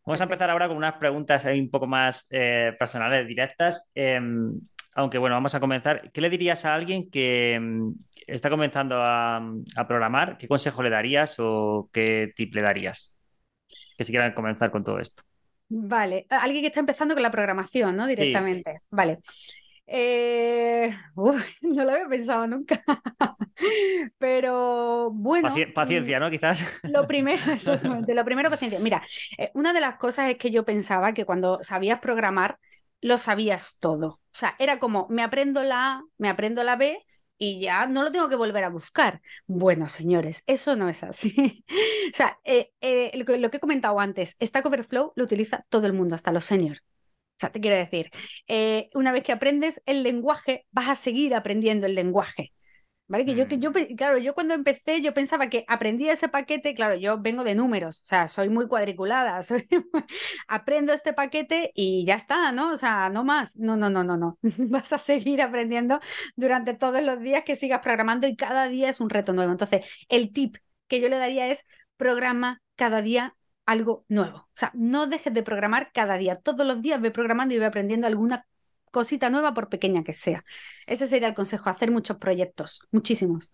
Vamos 0.05 0.21
a 0.21 0.25
empezar 0.25 0.51
ahora 0.51 0.69
con 0.69 0.77
unas 0.77 0.95
preguntas 0.95 1.45
un 1.45 1.71
poco 1.71 1.87
más 1.87 2.27
eh, 2.31 2.75
personales, 2.79 3.27
directas. 3.27 3.89
Em, 3.95 4.59
aunque 4.95 5.19
bueno, 5.19 5.37
vamos 5.37 5.55
a 5.55 5.61
comenzar. 5.61 6.11
¿Qué 6.11 6.21
le 6.21 6.31
dirías 6.31 6.65
a 6.65 6.75
alguien 6.75 7.11
que 7.11 7.55
em, 7.55 7.95
está 8.27 8.51
comenzando 8.51 8.97
a, 8.99 9.41
programar? 9.87 10.37
¿Qué 10.37 10.49
consejo 10.49 10.83
le 10.83 10.91
darías 10.91 11.37
o 11.39 11.89
qué 11.93 12.33
tip 12.35 12.55
le 12.55 12.63
darías? 12.63 13.15
Que 13.97 14.05
si 14.05 14.13
quieran 14.13 14.33
comenzar 14.33 14.71
con 14.71 14.85
todo 14.85 14.99
esto. 14.99 15.23
Vale, 15.69 16.27
alguien 16.31 16.63
que 16.63 16.69
está 16.69 16.81
empezando 16.81 17.15
con 17.15 17.23
la 17.23 17.31
programación, 17.31 17.97
¿no? 17.97 18.07
Directamente. 18.07 18.81
Vale. 18.91 19.21
Eh, 19.93 20.97
no 21.63 21.85
lo 21.85 21.91
había 21.91 22.09
pensado 22.09 22.47
nunca. 22.47 22.83
Pero 24.19 25.11
bueno. 25.11 25.53
paciencia, 25.75 26.21
¿no? 26.21 26.31
Quizás. 26.31 26.65
Lo 26.85 27.09
primero, 27.09 27.43
exactamente, 27.53 28.15
lo 28.15 28.25
primero, 28.25 28.49
paciencia. 28.51 28.79
Mira, 28.79 29.03
eh, 29.37 29.51
una 29.55 29.73
de 29.73 29.81
las 29.81 29.97
cosas 29.97 30.31
es 30.31 30.39
que 30.39 30.51
yo 30.51 30.65
pensaba 30.65 31.13
que 31.13 31.25
cuando 31.25 31.59
sabías 31.63 31.99
programar, 32.01 32.59
lo 33.01 33.19
sabías 33.19 33.79
todo. 33.81 34.07
O 34.09 34.21
sea, 34.33 34.55
era 34.59 34.79
como, 34.79 35.09
me 35.11 35.23
aprendo 35.23 35.65
la 35.65 35.95
A, 35.95 36.03
me 36.19 36.29
aprendo 36.29 36.63
la 36.63 36.77
B 36.77 37.05
y 37.37 37.61
ya 37.61 37.87
no 37.87 38.03
lo 38.05 38.13
tengo 38.13 38.29
que 38.29 38.37
volver 38.37 38.63
a 38.65 38.69
buscar. 38.69 39.21
Bueno, 39.47 39.89
señores, 39.89 40.45
eso 40.47 40.77
no 40.77 40.89
es 40.89 41.03
así. 41.03 41.65
o 42.13 42.17
sea, 42.17 42.39
eh, 42.45 42.71
lo 43.41 43.51
que 43.51 43.57
he 43.57 43.61
comentado 43.61 43.99
antes, 43.99 44.37
Stack 44.41 44.67
Overflow 44.67 45.13
lo 45.17 45.25
utiliza 45.25 45.65
todo 45.69 45.87
el 45.87 45.93
mundo, 45.95 46.15
hasta 46.15 46.33
los 46.33 46.45
seniors. 46.45 46.83
Sea, 47.41 47.51
te 47.53 47.61
quiero 47.61 47.77
decir, 47.77 48.11
eh, 48.49 48.91
una 48.95 49.13
vez 49.13 49.23
que 49.25 49.33
aprendes 49.33 49.83
el 49.87 50.03
lenguaje, 50.03 50.67
vas 50.71 50.89
a 50.89 50.95
seguir 50.97 51.35
aprendiendo 51.35 51.87
el 51.87 51.95
lenguaje. 51.95 52.53
¿Vale? 53.09 53.25
Que 53.27 53.35
yo, 53.35 53.49
que 53.49 53.59
yo, 53.59 53.71
Mm. 53.73 53.97
claro, 53.97 54.19
yo 54.19 54.35
cuando 54.35 54.55
empecé, 54.55 55.03
yo 55.03 55.13
pensaba 55.15 55.49
que 55.51 55.65
aprendía 55.69 56.13
ese 56.13 56.29
paquete, 56.29 56.75
claro, 56.75 56.95
yo 56.95 57.21
vengo 57.21 57.43
de 57.45 57.57
números, 57.57 58.03
o 58.05 58.07
sea, 58.07 58.29
soy 58.29 58.49
muy 58.49 58.69
cuadriculada, 58.69 59.43
soy, 59.43 59.67
aprendo 60.49 60.93
este 60.93 61.13
paquete 61.13 61.73
y 61.75 62.05
ya 62.07 62.15
está, 62.15 62.53
¿no? 62.53 62.71
O 62.73 62.77
sea, 62.79 63.09
no 63.11 63.25
más. 63.25 63.57
No, 63.57 63.77
no, 63.77 63.91
no, 63.91 64.05
no, 64.05 64.17
no. 64.17 64.39
Vas 64.43 64.93
a 64.93 64.99
seguir 64.99 65.43
aprendiendo 65.43 66.01
durante 66.37 66.75
todos 66.75 67.03
los 67.03 67.21
días 67.21 67.43
que 67.45 67.57
sigas 67.57 67.81
programando 67.81 68.27
y 68.27 68.37
cada 68.37 68.69
día 68.69 68.89
es 68.89 69.01
un 69.01 69.11
reto 69.11 69.33
nuevo. 69.33 69.53
Entonces, 69.53 69.85
el 70.09 70.33
tip 70.33 70.57
que 70.89 71.01
yo 71.01 71.09
le 71.09 71.17
daría 71.19 71.49
es 71.49 71.67
programa 71.97 72.63
cada 72.77 73.03
día 73.03 73.37
algo 73.71 74.05
nuevo. 74.09 74.39
O 74.39 74.51
sea, 74.55 74.71
no 74.75 75.07
dejes 75.07 75.33
de 75.35 75.43
programar 75.43 75.91
cada 75.93 76.17
día. 76.19 76.37
Todos 76.37 76.67
los 76.67 76.83
días 76.83 77.01
ve 77.01 77.11
programando 77.11 77.55
y 77.55 77.59
ve 77.59 77.67
aprendiendo 77.67 78.07
alguna 78.07 78.47
cosita 78.91 79.31
nueva, 79.31 79.55
por 79.55 79.69
pequeña 79.69 80.05
que 80.05 80.13
sea. 80.13 80.45
Ese 80.87 81.07
sería 81.07 81.29
el 81.29 81.35
consejo, 81.35 81.71
hacer 81.71 81.91
muchos 81.91 82.19
proyectos, 82.19 82.89
muchísimos. 82.93 83.53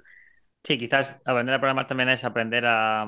Sí, 0.64 0.78
quizás 0.78 1.22
aprender 1.24 1.54
a 1.54 1.58
programar 1.60 1.86
también 1.86 2.08
es 2.08 2.24
aprender 2.24 2.64
a, 2.66 3.02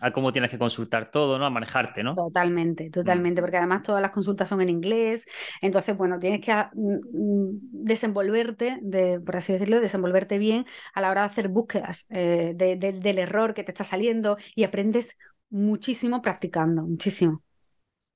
a 0.00 0.10
cómo 0.12 0.32
tienes 0.32 0.50
que 0.50 0.58
consultar 0.58 1.10
todo, 1.10 1.38
¿no? 1.38 1.46
A 1.46 1.50
manejarte, 1.50 2.02
¿no? 2.02 2.14
Totalmente, 2.14 2.90
totalmente, 2.90 3.40
Mm. 3.40 3.42
porque 3.42 3.58
además 3.58 3.82
todas 3.82 4.02
las 4.02 4.10
consultas 4.10 4.48
son 4.48 4.60
en 4.60 4.70
inglés, 4.70 5.24
entonces, 5.62 5.96
bueno, 5.96 6.18
tienes 6.18 6.40
que 6.40 6.50
ah, 6.50 6.68
mm, 6.74 6.94
mm, 7.12 7.58
desenvolverte, 7.84 8.78
de, 8.82 9.20
por 9.20 9.36
así 9.36 9.52
decirlo, 9.52 9.80
desenvolverte 9.80 10.36
bien 10.38 10.66
a 10.94 11.00
la 11.00 11.10
hora 11.10 11.20
de 11.20 11.26
hacer 11.28 11.48
búsquedas 11.48 12.06
eh, 12.10 12.54
de- 12.56 12.74
de- 12.76 12.92
del 12.92 13.18
error 13.20 13.54
que 13.54 13.62
te 13.62 13.70
está 13.70 13.84
saliendo 13.84 14.36
y 14.56 14.64
aprendes 14.64 15.16
muchísimo 15.50 16.22
practicando, 16.22 16.82
muchísimo. 16.82 17.42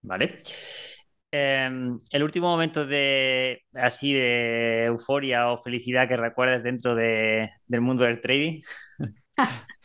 Vale. 0.03 0.43
Em, 1.31 2.01
el 2.11 2.23
último 2.25 2.49
momento 2.49 2.87
de 2.87 3.63
así 3.75 4.13
de 4.13 4.85
euforia 4.87 5.51
o 5.51 5.63
felicidad 5.63 6.09
que 6.09 6.17
recuerdes 6.17 6.63
dentro 6.63 6.95
de- 6.95 7.51
del 7.67 7.81
mundo 7.81 8.05
del 8.05 8.21
trading 8.21 8.61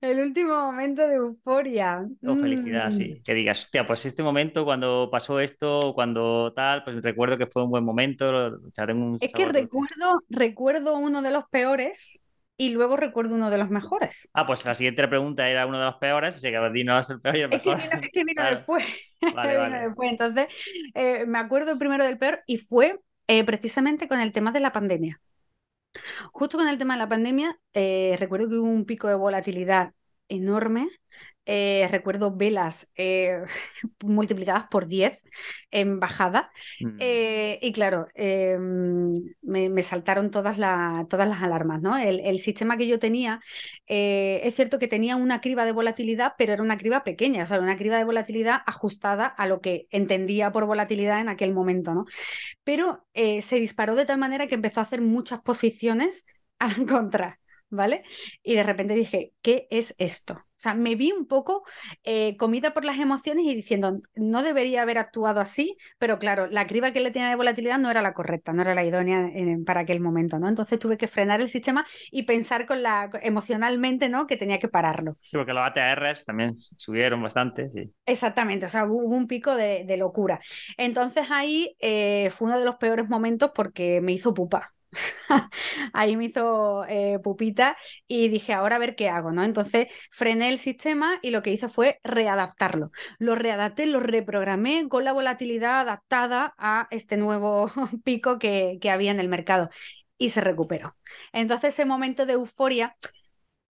El 0.00 0.20
último 0.20 0.54
momento 0.54 1.06
de 1.06 1.14
euforia. 1.16 2.08
o 2.24 2.36
felicidad, 2.36 2.90
Mm. 2.90 2.90
sí. 2.90 3.22
Que 3.24 3.34
digas, 3.34 3.60
hostia, 3.60 3.86
pues 3.86 4.04
este 4.06 4.22
momento 4.22 4.64
cuando 4.64 5.08
pasó 5.10 5.40
esto, 5.40 5.92
cuando 5.94 6.52
tal, 6.54 6.84
pues 6.84 7.02
recuerdo 7.02 7.38
que 7.38 7.46
fue 7.46 7.64
un 7.64 7.70
buen 7.70 7.84
momento, 7.84 8.28
o 8.48 8.70
sea, 8.74 8.86
tengo 8.86 9.04
un 9.06 9.18
Es 9.18 9.34
que 9.34 9.44
dulce. 9.44 9.46
recuerdo, 9.46 10.24
recuerdo 10.30 10.96
uno 10.96 11.20
de 11.22 11.30
los 11.30 11.44
peores 11.50 12.20
y 12.60 12.70
luego 12.70 12.96
recuerdo 12.96 13.34
uno 13.36 13.50
de 13.50 13.58
los 13.58 13.70
mejores. 13.70 14.30
Ah, 14.32 14.46
pues 14.46 14.64
la 14.64 14.74
siguiente 14.74 15.06
pregunta 15.08 15.48
era 15.48 15.66
uno 15.66 15.78
de 15.78 15.84
los 15.86 15.96
peores, 15.96 16.36
así 16.36 16.50
que 16.50 16.70
Dino 16.72 16.92
va 16.92 16.98
a 17.00 17.02
ser 17.02 17.16
el 17.16 17.20
peor 17.22 17.36
y 17.36 17.40
el 17.40 17.50
Es 17.50 17.62
que 17.62 17.74
mejor. 17.74 17.76
vino, 17.76 17.90
es 18.00 18.10
que 18.10 18.24
vino 18.24 18.42
Claro. 18.42 18.56
después. 18.56 18.84
Vale, 19.34 19.58
Vino 19.58 19.58
vale. 19.58 19.78
después. 19.80 20.10
Entonces, 20.10 20.46
eh, 20.94 21.26
me 21.26 21.38
acuerdo 21.38 21.78
primero 21.78 22.04
del 22.04 22.18
peor 22.18 22.42
y 22.46 22.58
fue 22.58 23.00
eh, 23.26 23.44
precisamente 23.44 24.08
con 24.08 24.20
el 24.20 24.32
tema 24.32 24.52
de 24.52 24.60
la 24.60 24.72
pandemia. 24.72 25.20
Justo 26.32 26.58
con 26.58 26.68
el 26.68 26.78
tema 26.78 26.94
de 26.94 26.98
la 27.00 27.08
pandemia, 27.08 27.58
eh, 27.74 28.16
recuerdo 28.18 28.48
que 28.48 28.54
hubo 28.56 28.68
un 28.68 28.84
pico 28.86 29.08
de 29.08 29.14
volatilidad 29.14 29.92
enorme. 30.28 30.88
Eh, 31.52 31.88
recuerdo 31.90 32.30
velas 32.36 32.88
eh, 32.96 33.42
multiplicadas 34.04 34.66
por 34.70 34.86
10 34.86 35.22
en 35.72 35.98
bajada. 35.98 36.52
Mm. 36.80 36.96
Eh, 37.00 37.58
y 37.62 37.72
claro, 37.72 38.06
eh, 38.14 38.56
me, 38.58 39.68
me 39.68 39.82
saltaron 39.82 40.30
todas, 40.30 40.58
la- 40.58 41.06
todas 41.10 41.28
las 41.28 41.42
alarmas, 41.42 41.82
¿no? 41.82 41.96
El, 41.98 42.20
el 42.20 42.38
sistema 42.38 42.76
que 42.76 42.86
yo 42.86 42.98
tenía, 42.98 43.40
es 43.86 44.54
cierto 44.54 44.78
que 44.78 44.88
tenía 44.88 45.16
una 45.16 45.40
criba 45.40 45.64
de 45.64 45.72
volatilidad, 45.72 46.34
pero 46.38 46.52
era 46.52 46.62
una 46.62 46.76
criba 46.76 47.02
pequeña, 47.04 47.42
o 47.44 47.46
sea, 47.46 47.58
una 47.60 47.76
criba 47.76 47.96
de 47.98 48.04
volatilidad 48.04 48.60
ajustada 48.66 49.26
a 49.26 49.46
lo 49.46 49.60
que 49.60 49.86
entendía 49.90 50.52
por 50.52 50.66
volatilidad 50.66 51.20
en 51.20 51.28
aquel 51.28 51.52
momento, 51.52 51.94
¿no? 51.94 52.04
Pero 52.64 53.06
se 53.14 53.56
disparó 53.60 53.94
de 53.96 54.06
tal 54.06 54.18
manera 54.18 54.46
que 54.46 54.54
empezó 54.56 54.80
a 54.80 54.84
hacer 54.84 55.00
muchas 55.02 55.42
posiciones 55.42 56.26
a 56.60 56.68
la 56.68 56.86
contra, 56.86 57.39
¿vale? 57.70 58.02
Y 58.42 58.54
de 58.56 58.62
repente 58.62 58.94
dije, 58.94 59.32
¿qué 59.42 59.66
es 59.70 59.94
esto? 59.98 60.34
O 60.34 60.62
sea, 60.62 60.74
me 60.74 60.94
vi 60.94 61.12
un 61.12 61.26
poco 61.26 61.64
eh, 62.04 62.36
comida 62.36 62.72
por 62.74 62.84
las 62.84 62.98
emociones 62.98 63.46
y 63.46 63.54
diciendo, 63.54 63.98
no 64.14 64.42
debería 64.42 64.82
haber 64.82 64.98
actuado 64.98 65.40
así, 65.40 65.76
pero 65.98 66.18
claro, 66.18 66.48
la 66.48 66.66
criba 66.66 66.92
que 66.92 67.00
le 67.00 67.10
tenía 67.10 67.30
de 67.30 67.36
volatilidad 67.36 67.78
no 67.78 67.90
era 67.90 68.02
la 68.02 68.12
correcta, 68.14 68.52
no 68.52 68.62
era 68.62 68.74
la 68.74 68.84
idónea 68.84 69.30
en- 69.32 69.64
para 69.64 69.80
aquel 69.80 70.00
momento, 70.00 70.38
¿no? 70.38 70.48
Entonces 70.48 70.78
tuve 70.78 70.98
que 70.98 71.08
frenar 71.08 71.40
el 71.40 71.48
sistema 71.48 71.86
y 72.10 72.24
pensar 72.24 72.66
con 72.66 72.82
la, 72.82 73.10
emocionalmente, 73.22 74.08
¿no? 74.08 74.26
Que 74.26 74.36
tenía 74.36 74.58
que 74.58 74.68
pararlo. 74.68 75.16
Sí, 75.30 75.36
porque 75.36 75.52
los 75.52 75.62
ATRs 75.64 76.24
también 76.24 76.56
subieron 76.56 77.22
bastante, 77.22 77.70
sí. 77.70 77.92
Exactamente, 78.06 78.66
o 78.66 78.68
sea, 78.68 78.84
hubo 78.86 79.14
un 79.16 79.28
pico 79.28 79.54
de, 79.54 79.84
de 79.84 79.96
locura. 79.96 80.40
Entonces 80.76 81.26
ahí 81.30 81.76
eh, 81.78 82.30
fue 82.30 82.48
uno 82.48 82.58
de 82.58 82.64
los 82.64 82.76
peores 82.76 83.08
momentos 83.08 83.52
porque 83.54 84.00
me 84.00 84.12
hizo 84.12 84.34
pupa. 84.34 84.74
Ahí 85.92 86.16
me 86.16 86.26
hizo 86.26 86.84
eh, 86.88 87.18
pupita 87.22 87.76
y 88.08 88.28
dije, 88.28 88.52
ahora 88.52 88.76
a 88.76 88.78
ver 88.78 88.96
qué 88.96 89.08
hago, 89.08 89.30
¿no? 89.32 89.44
Entonces 89.44 89.88
frené 90.10 90.48
el 90.48 90.58
sistema 90.58 91.18
y 91.22 91.30
lo 91.30 91.42
que 91.42 91.50
hice 91.52 91.68
fue 91.68 92.00
readaptarlo. 92.04 92.90
Lo 93.18 93.34
readapté, 93.36 93.86
lo 93.86 94.00
reprogramé 94.00 94.88
con 94.88 95.04
la 95.04 95.12
volatilidad 95.12 95.80
adaptada 95.80 96.54
a 96.58 96.88
este 96.90 97.16
nuevo 97.16 97.70
pico 98.04 98.38
que, 98.38 98.78
que 98.80 98.90
había 98.90 99.10
en 99.12 99.20
el 99.20 99.28
mercado 99.28 99.70
y 100.18 100.30
se 100.30 100.40
recuperó. 100.40 100.96
Entonces 101.32 101.74
ese 101.74 101.84
momento 101.86 102.26
de 102.26 102.34
euforia, 102.34 102.96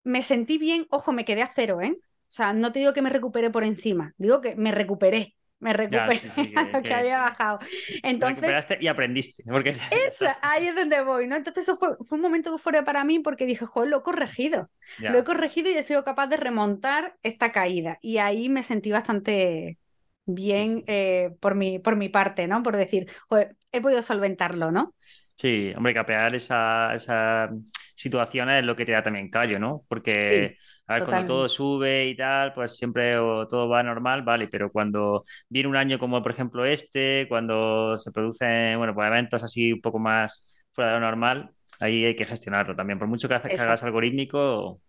me 0.05 0.23
sentí 0.23 0.59
bien, 0.59 0.87
ojo, 0.91 1.13
me 1.13 1.25
quedé 1.25 1.43
a 1.43 1.51
cero, 1.55 1.81
¿eh? 1.83 1.97
O 2.01 2.33
sea, 2.33 2.53
no 2.53 2.73
te 2.73 2.79
digo 2.81 2.93
que 2.93 3.03
me 3.03 3.11
recuperé 3.11 3.51
por 3.51 3.65
encima, 3.65 4.15
digo 4.19 4.41
que 4.41 4.57
me 4.57 4.73
recuperé, 4.73 5.37
me 5.61 5.73
recuperé 5.73 6.21
sí, 6.21 6.31
sí, 6.31 6.51
a 6.55 6.69
que- 6.73 6.79
lo 6.79 6.85
que 6.85 6.95
que- 6.95 6.95
había 6.95 7.19
bajado. 7.21 7.61
Entonces, 8.03 8.59
Recuperaste 8.59 8.79
y 8.81 8.89
aprendiste. 8.89 9.43
Porque 9.45 9.71
eso, 9.91 10.27
ahí 10.43 10.67
es 10.69 10.75
donde 10.77 11.03
voy, 11.03 11.27
¿no? 11.27 11.37
Entonces 11.37 11.65
eso 11.65 11.77
fue, 11.77 11.91
fue 12.07 12.17
un 12.17 12.23
momento 12.23 12.51
euforia 12.51 12.85
para 12.85 13.05
mí 13.05 13.19
porque 13.21 13.47
dije, 13.47 13.67
joder, 13.67 13.91
lo 13.91 13.99
he 13.99 14.03
corregido. 14.03 14.71
Ya. 14.99 15.07
Lo 15.07 15.19
he 15.19 15.25
corregido 15.25 15.71
y 15.71 15.75
he 15.75 15.83
sido 15.83 16.05
capaz 16.05 16.29
de 16.29 16.37
remontar 16.37 17.17
esta 17.23 17.53
caída. 17.53 17.99
Y 18.01 18.19
ahí 18.19 18.49
me 18.49 18.63
sentí 18.63 18.91
bastante 18.93 19.79
bien 20.27 20.85
Sí, 20.85 20.87
eh, 20.87 21.31
por 21.41 21.55
mi, 21.57 21.79
por 21.79 21.97
mi 21.97 22.09
parte, 22.09 22.47
¿no? 22.47 22.63
Por 22.63 22.77
decir, 22.77 23.11
joder, 23.29 23.57
he 23.73 23.81
podido 23.81 24.03
solventarlo, 24.03 24.71
¿no? 24.71 24.95
Sí, 25.35 25.73
hombre, 25.77 25.95
capear 25.95 26.35
esa, 26.35 26.95
esa 26.95 27.49
situación 27.95 28.51
es 28.51 28.65
lo 28.65 28.77
que 28.77 28.85
te 28.85 28.93
da 28.93 29.03
también 29.03 29.31
callo, 29.31 29.59
¿no? 29.59 29.85
Porque, 29.89 30.57
a 30.91 30.95
ver, 30.95 31.05
cuando 31.05 31.35
todo 31.35 31.49
sube 31.49 32.09
y 32.09 32.17
tal, 32.17 32.53
pues 32.53 32.77
siempre 32.77 33.17
o 33.17 33.47
todo 33.47 33.69
va 33.69 33.81
normal, 33.81 34.23
vale, 34.23 34.49
pero 34.49 34.73
cuando 34.73 35.25
viene 35.49 35.69
un 35.69 35.77
año 35.77 36.01
como 36.01 36.21
por 36.21 36.33
ejemplo 36.33 36.65
este, 36.65 37.27
cuando 37.29 37.97
se 37.97 38.11
producen, 38.11 38.77
bueno, 38.77 38.93
pues 38.93 39.07
eventos 39.07 39.45
así 39.45 39.73
un 39.73 39.81
poco 39.81 40.01
más 40.01 40.59
fuera 40.73 40.91
de 40.91 40.99
lo 40.99 41.07
normal, 41.07 41.53
ahí 41.79 42.05
hay 42.05 42.17
que 42.17 42.25
gestionarlo 42.25 42.75
también. 42.75 42.99
Por 42.99 43.07
mucho 43.07 43.29
que 43.29 43.35
hagas 43.35 43.85
algorítmico, 43.85 44.81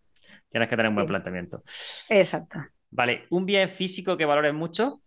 tienes 0.49 0.67
que 0.67 0.75
tener 0.75 0.89
un 0.89 0.95
buen 0.95 1.07
planteamiento. 1.07 1.61
exacto. 2.09 2.59
Vale, 2.89 3.27
un 3.29 3.45
bien 3.45 3.69
físico 3.69 4.17
que 4.17 4.25
valores 4.25 4.55
mucho, 4.55 5.01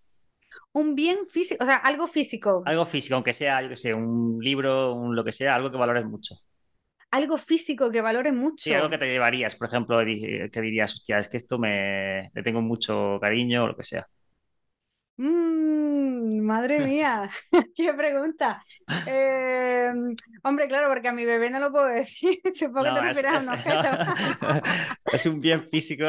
Un 0.72 0.94
bien 0.94 1.26
físico, 1.28 1.64
o 1.64 1.66
sea, 1.66 1.76
algo 1.78 2.06
físico, 2.06 2.62
algo 2.64 2.84
físico, 2.84 3.16
aunque 3.16 3.32
sea, 3.32 3.62
yo 3.62 3.68
que 3.68 3.76
sé, 3.76 3.92
un 3.92 4.38
libro, 4.40 4.94
un 4.94 5.16
lo 5.16 5.24
que 5.24 5.32
sea, 5.32 5.56
algo 5.56 5.72
que 5.72 5.76
valores 5.76 6.04
mucho. 6.04 6.36
Algo 7.16 7.36
físico 7.38 7.90
que 7.92 8.00
valore 8.08 8.32
Sí, 8.56 8.72
algo 8.72 8.88
que 8.88 8.96
mucho. 8.96 8.98
te 8.98 9.06
llevarías, 9.06 9.56
por 9.56 9.68
ejemplo, 9.68 10.02
di- 10.04 10.48
que 10.50 10.60
dirías, 10.60 10.94
hostia, 10.94 11.18
es 11.18 11.28
que 11.28 11.36
esto 11.36 11.58
me 11.58 12.30
le 12.34 12.42
tengo 12.42 12.62
mucho 12.62 13.18
cariño 13.20 13.64
o 13.64 13.66
lo 13.68 13.76
que 13.76 13.84
sea. 13.84 14.06
Mm, 15.16 16.40
madre 16.40 16.80
mía, 16.80 17.30
qué 17.76 17.92
pregunta. 17.94 18.64
Eh, 19.04 19.92
hombre, 20.42 20.66
claro, 20.68 20.88
porque 20.88 21.08
a 21.08 21.12
mi 21.12 21.24
bebé 21.24 21.50
no 21.50 21.60
lo 21.60 21.70
puedo 21.72 21.86
decir. 21.86 22.40
Supongo 22.54 22.84
que 22.86 22.92
te 22.92 23.00
refieres 23.02 23.32
a 23.32 23.38
un 23.38 23.48
objeto. 23.50 23.88
es 25.10 25.26
un 25.26 25.40
bien 25.40 25.68
físico. 25.70 26.04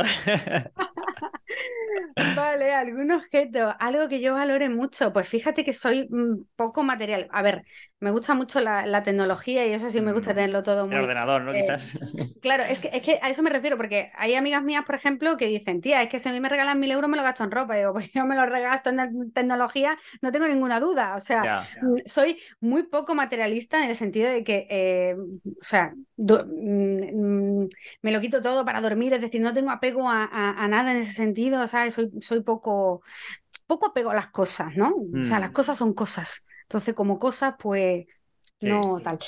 Vale, 2.18 2.74
algún 2.74 3.12
objeto, 3.12 3.76
algo 3.80 4.08
que 4.08 4.22
yo 4.22 4.34
valore 4.34 4.70
mucho. 4.70 5.14
Pues 5.14 5.28
fíjate 5.28 5.64
que 5.64 5.74
soy 5.74 6.08
mm, 6.10 6.46
poco 6.56 6.84
material. 6.84 7.28
A 7.32 7.42
ver, 7.42 7.64
me 8.00 8.12
gusta 8.12 8.34
mucho 8.34 8.60
la, 8.62 8.86
la 8.86 9.04
tecnología 9.04 9.66
y 9.68 9.74
eso 9.74 9.90
sí 9.90 10.02
me 10.02 10.14
gusta 10.14 10.34
Mm, 10.34 10.36
tenerlo 10.36 10.64
todo 10.64 10.88
El 10.90 10.98
muy, 10.98 11.04
ordenador, 11.04 11.42
¿no? 11.42 11.54
eh, 11.54 11.56
Quizás. 11.56 11.94
Claro, 12.42 12.64
es 12.64 12.80
que, 12.80 12.90
es 12.94 13.02
que 13.04 13.20
a 13.24 13.30
eso 13.30 13.44
me 13.44 13.50
refiero, 13.50 13.78
porque 13.78 14.12
hay 14.16 14.36
amigas 14.36 14.64
mías, 14.64 14.86
por 14.86 14.96
ejemplo, 14.96 15.38
que 15.38 15.48
dicen, 15.48 15.82
tía, 15.82 16.02
es 16.04 16.10
que 16.10 16.20
si 16.20 16.30
a 16.30 16.32
mí 16.34 16.40
me 16.40 16.50
regalan 16.50 16.80
mil 16.80 16.92
euros 16.92 17.10
me 17.10 17.18
lo 17.18 17.24
gasto 17.24 17.44
en 17.44 17.52
ropa. 17.52 17.76
Y 17.76 17.80
digo, 17.82 17.94
pues 17.94 18.12
yo 18.14 18.26
me 18.26 18.36
lo 18.36 18.46
regasto 18.46 18.90
en 18.92 19.32
tecnología, 19.34 19.98
no 20.22 20.32
tengo 20.32 20.48
ninguna 20.48 20.80
duda. 20.80 21.16
O 21.16 21.20
sea, 21.22 21.52
mm, 21.82 21.98
soy 22.06 22.40
muy 22.60 22.84
poco 22.84 23.16
materialista 23.16 23.84
en 23.84 23.90
el 23.90 23.96
sentido 23.96 24.30
de 24.32 24.44
que, 24.44 24.68
eh, 24.70 25.16
o 25.18 25.64
sea, 25.64 25.94
me 28.02 28.12
lo 28.12 28.22
quito 28.22 28.42
todo 28.42 28.66
para 28.66 28.82
dormir, 28.82 29.14
es 29.14 29.22
decir, 29.22 29.42
no 29.42 29.54
tengo 29.54 29.72
apego 29.72 30.10
a, 30.10 30.24
a- 30.26 30.64
a 30.64 30.68
nada 30.68 30.92
en 30.92 30.98
ese 30.98 31.14
sentido, 31.14 31.68
¿sabes? 31.68 31.85
Soy, 31.92 32.12
soy 32.22 32.42
poco, 32.42 33.02
poco 33.68 33.88
apego 33.88 34.12
a 34.12 34.16
las 34.16 34.30
cosas, 34.32 34.76
¿no? 34.78 34.90
O 34.96 35.22
sea, 35.22 35.40
las 35.40 35.52
Mm, 35.52 35.54
cosas 35.54 35.78
son 35.78 35.94
cosas. 35.94 36.46
Entonces, 36.64 36.96
como 36.96 37.20
cosas, 37.20 37.56
pues 37.60 38.06
sí. 38.60 38.86
no 38.90 39.02
tal. 39.04 39.20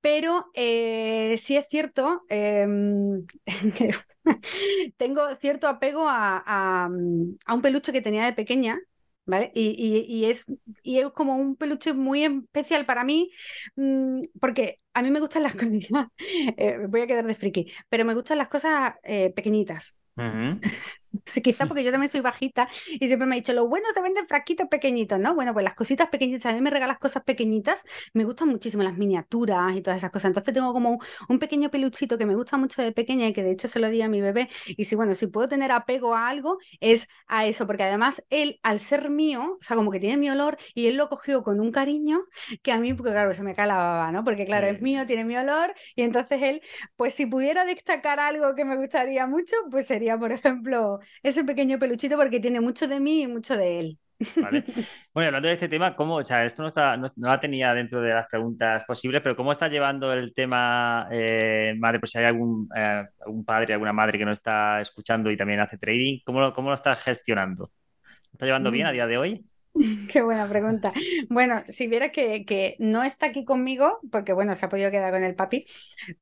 Pero 0.00 0.46
eh, 0.54 1.36
sí 1.42 1.56
es 1.56 1.66
cierto, 1.68 2.22
em, 2.28 3.26
tengo 4.96 5.34
cierto 5.36 5.68
apego 5.68 6.08
a, 6.08 6.42
a, 6.46 6.86
a 6.86 7.54
un 7.54 7.62
peluche 7.62 7.92
que 7.92 8.02
tenía 8.02 8.24
de 8.24 8.32
pequeña, 8.32 8.78
¿Vale? 9.26 9.52
Y, 9.54 10.24
es, 10.24 10.46
y 10.82 10.98
es 10.98 11.12
como 11.12 11.36
un 11.36 11.54
peluche 11.54 11.92
muy 11.92 12.24
especial 12.24 12.84
para 12.84 13.04
mí, 13.04 13.30
mm, 13.76 14.22
porque 14.40 14.80
a 14.92 15.02
mí 15.02 15.10
me 15.10 15.20
gustan 15.20 15.44
las 15.44 15.54
cosas, 15.54 16.08
eh, 16.56 16.78
voy 16.88 17.02
a 17.02 17.06
quedar 17.06 17.26
de 17.26 17.34
friki, 17.36 17.72
pero 17.88 18.04
me 18.04 18.14
gustan 18.14 18.38
las 18.38 18.48
cosas 18.48 18.94
eh, 19.04 19.32
pequeñitas. 19.34 19.96
Sí, 21.26 21.42
quizá 21.42 21.66
porque 21.66 21.82
yo 21.82 21.90
también 21.90 22.08
soy 22.08 22.20
bajita 22.20 22.68
y 22.88 23.06
siempre 23.08 23.26
me 23.26 23.34
ha 23.34 23.38
dicho, 23.38 23.52
lo 23.52 23.66
bueno 23.66 23.86
se 23.92 24.00
venden 24.00 24.28
frasquitos 24.28 24.68
pequeñitos, 24.68 25.18
¿no? 25.18 25.34
Bueno, 25.34 25.52
pues 25.52 25.64
las 25.64 25.74
cositas 25.74 26.08
pequeñitas, 26.08 26.52
a 26.52 26.54
mí 26.54 26.60
me 26.60 26.70
regalas 26.70 26.98
cosas 26.98 27.24
pequeñitas, 27.24 27.84
me 28.14 28.24
gustan 28.24 28.48
muchísimo 28.48 28.84
las 28.84 28.96
miniaturas 28.96 29.74
y 29.76 29.82
todas 29.82 29.98
esas 29.98 30.10
cosas. 30.10 30.28
Entonces 30.28 30.54
tengo 30.54 30.72
como 30.72 31.00
un, 31.28 31.38
pequeño 31.40 31.70
peluchito 31.70 32.16
que 32.16 32.26
me 32.26 32.36
gusta 32.36 32.56
mucho 32.58 32.80
de 32.82 32.92
pequeña 32.92 33.26
y 33.26 33.32
que 33.32 33.42
de 33.42 33.50
hecho 33.50 33.66
se 33.66 33.80
lo 33.80 33.88
di 33.88 34.02
a 34.02 34.08
mi 34.08 34.20
bebé. 34.20 34.48
Y 34.68 34.84
si, 34.84 34.94
bueno, 34.94 35.14
si 35.16 35.26
puedo 35.26 35.48
tener 35.48 35.72
apego 35.72 36.14
a 36.14 36.28
algo, 36.28 36.58
es 36.80 37.08
a 37.26 37.46
eso, 37.46 37.66
porque 37.66 37.82
además 37.82 38.24
él, 38.30 38.60
al 38.62 38.78
ser 38.78 39.10
mío, 39.10 39.56
o 39.60 39.62
sea, 39.62 39.76
como 39.76 39.90
que 39.90 39.98
tiene 39.98 40.16
mi 40.16 40.30
olor 40.30 40.58
y 40.74 40.86
él 40.86 40.96
lo 40.96 41.08
cogió 41.08 41.42
con 41.42 41.58
un 41.60 41.72
cariño 41.72 42.20
que 42.62 42.70
a 42.72 42.78
mí, 42.78 42.94
porque 42.94 43.12
claro, 43.12 43.34
se 43.34 43.42
me 43.42 43.54
cae 43.54 43.66
la 43.66 43.76
baba, 43.76 44.12
¿no? 44.12 44.22
Porque 44.24 44.44
claro, 44.44 44.68
es 44.68 44.80
mío, 44.80 45.04
tiene 45.06 45.24
mi 45.24 45.36
olor 45.36 45.74
y 45.96 46.02
entonces 46.02 46.40
él, 46.42 46.62
pues 46.96 47.14
si 47.14 47.26
pudiera 47.26 47.64
destacar 47.64 48.20
algo 48.20 48.54
que 48.54 48.64
me 48.64 48.76
gustaría 48.76 49.26
mucho, 49.26 49.56
pues 49.70 49.86
sería, 49.86 50.16
por 50.18 50.32
ejemplo, 50.32 50.99
ese 51.22 51.44
pequeño 51.44 51.78
peluchito 51.78 52.16
porque 52.16 52.40
tiene 52.40 52.60
mucho 52.60 52.88
de 52.88 53.00
mí 53.00 53.22
y 53.22 53.26
mucho 53.26 53.56
de 53.56 53.80
él. 53.80 53.98
Bueno, 55.14 55.28
hablando 55.28 55.48
de 55.48 55.54
este 55.54 55.68
tema, 55.68 55.96
¿cómo, 55.96 56.16
o 56.16 56.22
sea, 56.22 56.44
esto 56.44 56.62
no, 56.62 56.68
está, 56.68 56.96
no, 56.96 57.08
la 57.16 57.40
tenía 57.40 57.74
dentro 57.74 58.00
de 58.00 58.10
las 58.10 58.28
preguntas 58.28 58.84
posibles, 58.84 59.22
pero 59.22 59.34
¿cómo 59.34 59.52
está 59.52 59.68
llevando 59.68 60.12
el 60.12 60.34
tema, 60.34 61.08
eh, 61.10 61.74
madre, 61.78 61.98
pues 61.98 62.12
si 62.12 62.18
hay 62.18 62.26
algún, 62.26 62.68
eh, 62.76 63.06
algún 63.24 63.44
padre, 63.44 63.72
alguna 63.72 63.92
madre 63.92 64.18
que 64.18 64.24
no 64.24 64.32
está 64.32 64.80
escuchando 64.80 65.30
y 65.30 65.36
también 65.36 65.60
hace 65.60 65.78
trading, 65.78 66.20
¿cómo, 66.24 66.40
lo, 66.40 66.52
cómo 66.52 66.68
lo 66.68 66.74
está 66.74 66.94
gestionando? 66.96 67.70
¿Está 68.32 68.46
llevando 68.46 68.70
bien 68.70 68.86
a 68.86 68.92
día 68.92 69.06
de 69.06 69.18
hoy? 69.18 69.44
Qué 70.12 70.22
buena 70.22 70.48
pregunta. 70.48 70.92
Bueno, 71.28 71.62
si 71.68 71.86
viera 71.86 72.10
que, 72.10 72.44
que, 72.44 72.76
no 72.78 73.02
está 73.02 73.26
aquí 73.26 73.44
conmigo, 73.44 74.00
porque 74.10 74.32
bueno, 74.32 74.54
se 74.56 74.66
ha 74.66 74.68
podido 74.68 74.90
quedar 74.90 75.12
con 75.12 75.24
el 75.24 75.34
papi, 75.34 75.66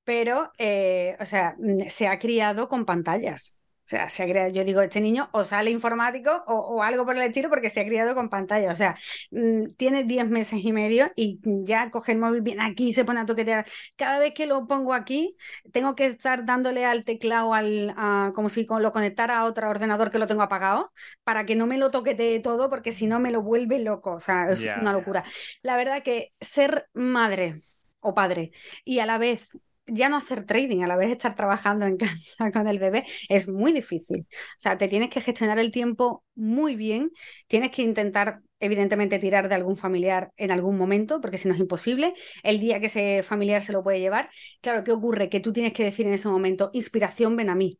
pero, 0.04 0.52
eh, 0.58 1.16
o 1.20 1.26
sea, 1.26 1.56
se 1.88 2.08
ha 2.08 2.18
criado 2.18 2.68
con 2.68 2.84
pantallas. 2.84 3.57
O 3.88 3.90
sea, 3.90 4.10
se 4.10 4.22
ha 4.22 4.26
creado, 4.26 4.50
yo 4.50 4.64
digo, 4.64 4.82
este 4.82 5.00
niño 5.00 5.30
o 5.32 5.44
sale 5.44 5.70
informático 5.70 6.44
o, 6.46 6.82
algo 6.82 7.06
por 7.06 7.16
el 7.16 7.22
estilo 7.22 7.48
porque 7.48 7.70
se 7.70 7.80
ha 7.80 7.86
criado 7.86 8.14
con 8.14 8.28
pantalla. 8.28 8.70
O 8.70 8.76
sea, 8.76 8.98
mm, 9.30 9.68
tiene 9.78 10.04
10 10.04 10.28
meses 10.28 10.60
y 10.62 10.74
medio 10.74 11.10
y 11.16 11.40
ya 11.64 11.90
coge 11.90 12.12
el 12.12 12.18
móvil, 12.18 12.42
viene 12.42 12.64
aquí, 12.64 12.92
se 12.92 13.06
pone 13.06 13.20
a 13.20 13.24
toquetear. 13.24 13.64
Cada 13.96 14.18
vez 14.18 14.34
que 14.34 14.44
lo 14.44 14.66
pongo 14.66 14.92
aquí, 14.92 15.36
tengo 15.72 15.94
que 15.94 16.04
estar 16.04 16.44
dándole 16.44 16.84
al 16.84 17.04
teclado 17.04 17.54
al, 17.54 17.94
como 18.34 18.50
si 18.50 18.66
lo 18.68 18.92
conectara 18.92 19.38
a 19.38 19.46
otro 19.46 19.70
ordenador 19.70 20.10
que 20.10 20.18
lo 20.18 20.26
tengo 20.26 20.42
apagado 20.42 20.92
para 21.24 21.46
que 21.46 21.56
no 21.56 21.66
me 21.66 21.78
lo 21.78 21.90
toquetee 21.90 22.40
todo 22.40 22.68
porque 22.68 22.92
si 22.92 23.06
no 23.06 23.20
me 23.20 23.30
lo 23.30 23.40
vuelve 23.40 23.78
loco. 23.78 24.12
O 24.12 24.20
sea, 24.20 24.50
es 24.50 24.66
una 24.66 24.92
locura. 24.92 25.24
La 25.62 25.78
verdad 25.78 26.02
que 26.02 26.34
ser 26.42 26.90
madre 26.92 27.62
o 28.02 28.12
padre 28.14 28.52
y 28.84 28.98
a 28.98 29.06
la 29.06 29.16
vez 29.16 29.48
ya 29.88 30.08
no 30.08 30.16
hacer 30.16 30.44
trading, 30.46 30.82
a 30.82 30.86
la 30.86 30.96
vez 30.96 31.10
estar 31.10 31.34
trabajando 31.34 31.86
en 31.86 31.96
casa 31.98 32.50
con 32.52 32.68
el 32.68 32.78
bebé, 32.78 33.04
es 33.28 33.48
muy 33.48 33.72
difícil. 33.72 34.26
O 34.30 34.34
sea, 34.58 34.78
te 34.78 34.88
tienes 34.88 35.10
que 35.10 35.20
gestionar 35.20 35.58
el 35.58 35.70
tiempo 35.70 36.24
muy 36.34 36.76
bien, 36.76 37.10
tienes 37.46 37.70
que 37.70 37.82
intentar, 37.82 38.40
evidentemente, 38.60 39.18
tirar 39.18 39.48
de 39.48 39.54
algún 39.54 39.76
familiar 39.76 40.32
en 40.36 40.50
algún 40.50 40.76
momento, 40.78 41.20
porque 41.20 41.38
si 41.38 41.48
no 41.48 41.54
es 41.54 41.60
imposible. 41.60 42.14
El 42.42 42.60
día 42.60 42.80
que 42.80 42.86
ese 42.86 43.22
familiar 43.22 43.62
se 43.62 43.72
lo 43.72 43.82
puede 43.82 44.00
llevar, 44.00 44.30
claro, 44.60 44.84
¿qué 44.84 44.92
ocurre? 44.92 45.28
Que 45.28 45.40
tú 45.40 45.52
tienes 45.52 45.72
que 45.72 45.84
decir 45.84 46.06
en 46.06 46.14
ese 46.14 46.28
momento, 46.28 46.70
inspiración, 46.72 47.36
ven 47.36 47.50
a 47.50 47.54
mí. 47.54 47.78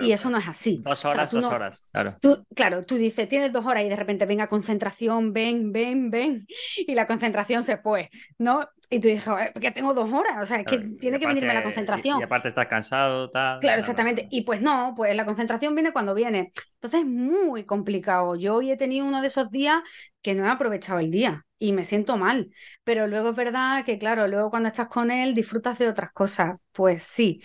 y 0.00 0.12
eso 0.12 0.30
no 0.30 0.38
es 0.38 0.48
así. 0.48 0.80
Dos 0.84 1.04
horas, 1.04 1.30
dos 1.30 1.44
horas, 1.46 1.84
claro. 1.90 2.16
Tú, 2.20 2.44
claro, 2.54 2.84
tú 2.84 2.96
dices, 2.96 3.28
tienes 3.28 3.52
dos 3.52 3.66
horas 3.66 3.82
y 3.84 3.88
de 3.88 3.96
repente 3.96 4.26
venga 4.26 4.46
concentración, 4.46 5.32
ven, 5.32 5.72
ven, 5.72 6.10
ven, 6.10 6.46
y 6.76 6.94
la 6.94 7.06
concentración 7.06 7.64
se 7.64 7.76
fue, 7.76 8.10
¿no? 8.38 8.68
Y 8.92 8.98
tú 8.98 9.06
dices, 9.06 9.32
que 9.60 9.70
tengo 9.70 9.94
dos 9.94 10.12
horas, 10.12 10.42
o 10.42 10.44
sea, 10.44 10.58
es 10.58 10.66
que 10.66 10.78
tiene 10.78 11.20
que 11.20 11.26
venirme 11.26 11.54
la 11.54 11.62
concentración. 11.62 12.18
Y, 12.18 12.24
aparte 12.24 12.48
estás 12.48 12.66
cansado, 12.66 13.30
tal. 13.30 13.60
Claro, 13.60 13.78
exactamente. 13.78 14.26
Y 14.32 14.42
pues 14.42 14.60
no, 14.60 14.94
pues 14.96 15.14
la 15.14 15.24
concentración 15.24 15.76
viene 15.76 15.92
cuando 15.92 16.12
viene. 16.12 16.50
Entonces 16.74 17.00
es 17.00 17.06
muy 17.06 17.64
complicado. 17.64 18.34
Yo 18.34 18.56
hoy 18.56 18.72
he 18.72 18.76
tenido 18.76 19.06
uno 19.06 19.20
de 19.20 19.28
esos 19.28 19.48
días 19.52 19.80
que 20.22 20.34
no 20.34 20.44
he 20.44 20.50
aprovechado 20.50 20.98
el 20.98 21.10
día 21.10 21.46
y 21.58 21.72
me 21.72 21.84
siento 21.84 22.16
mal. 22.16 22.50
Pero 22.84 23.06
luego 23.06 23.30
es 23.30 23.36
verdad 23.36 23.84
que, 23.84 23.98
claro, 23.98 24.26
luego 24.26 24.50
cuando 24.50 24.68
estás 24.68 24.88
con 24.88 25.10
él 25.10 25.34
disfrutas 25.34 25.78
de 25.78 25.88
otras 25.88 26.10
cosas. 26.12 26.56
Pues 26.72 27.02
sí. 27.02 27.42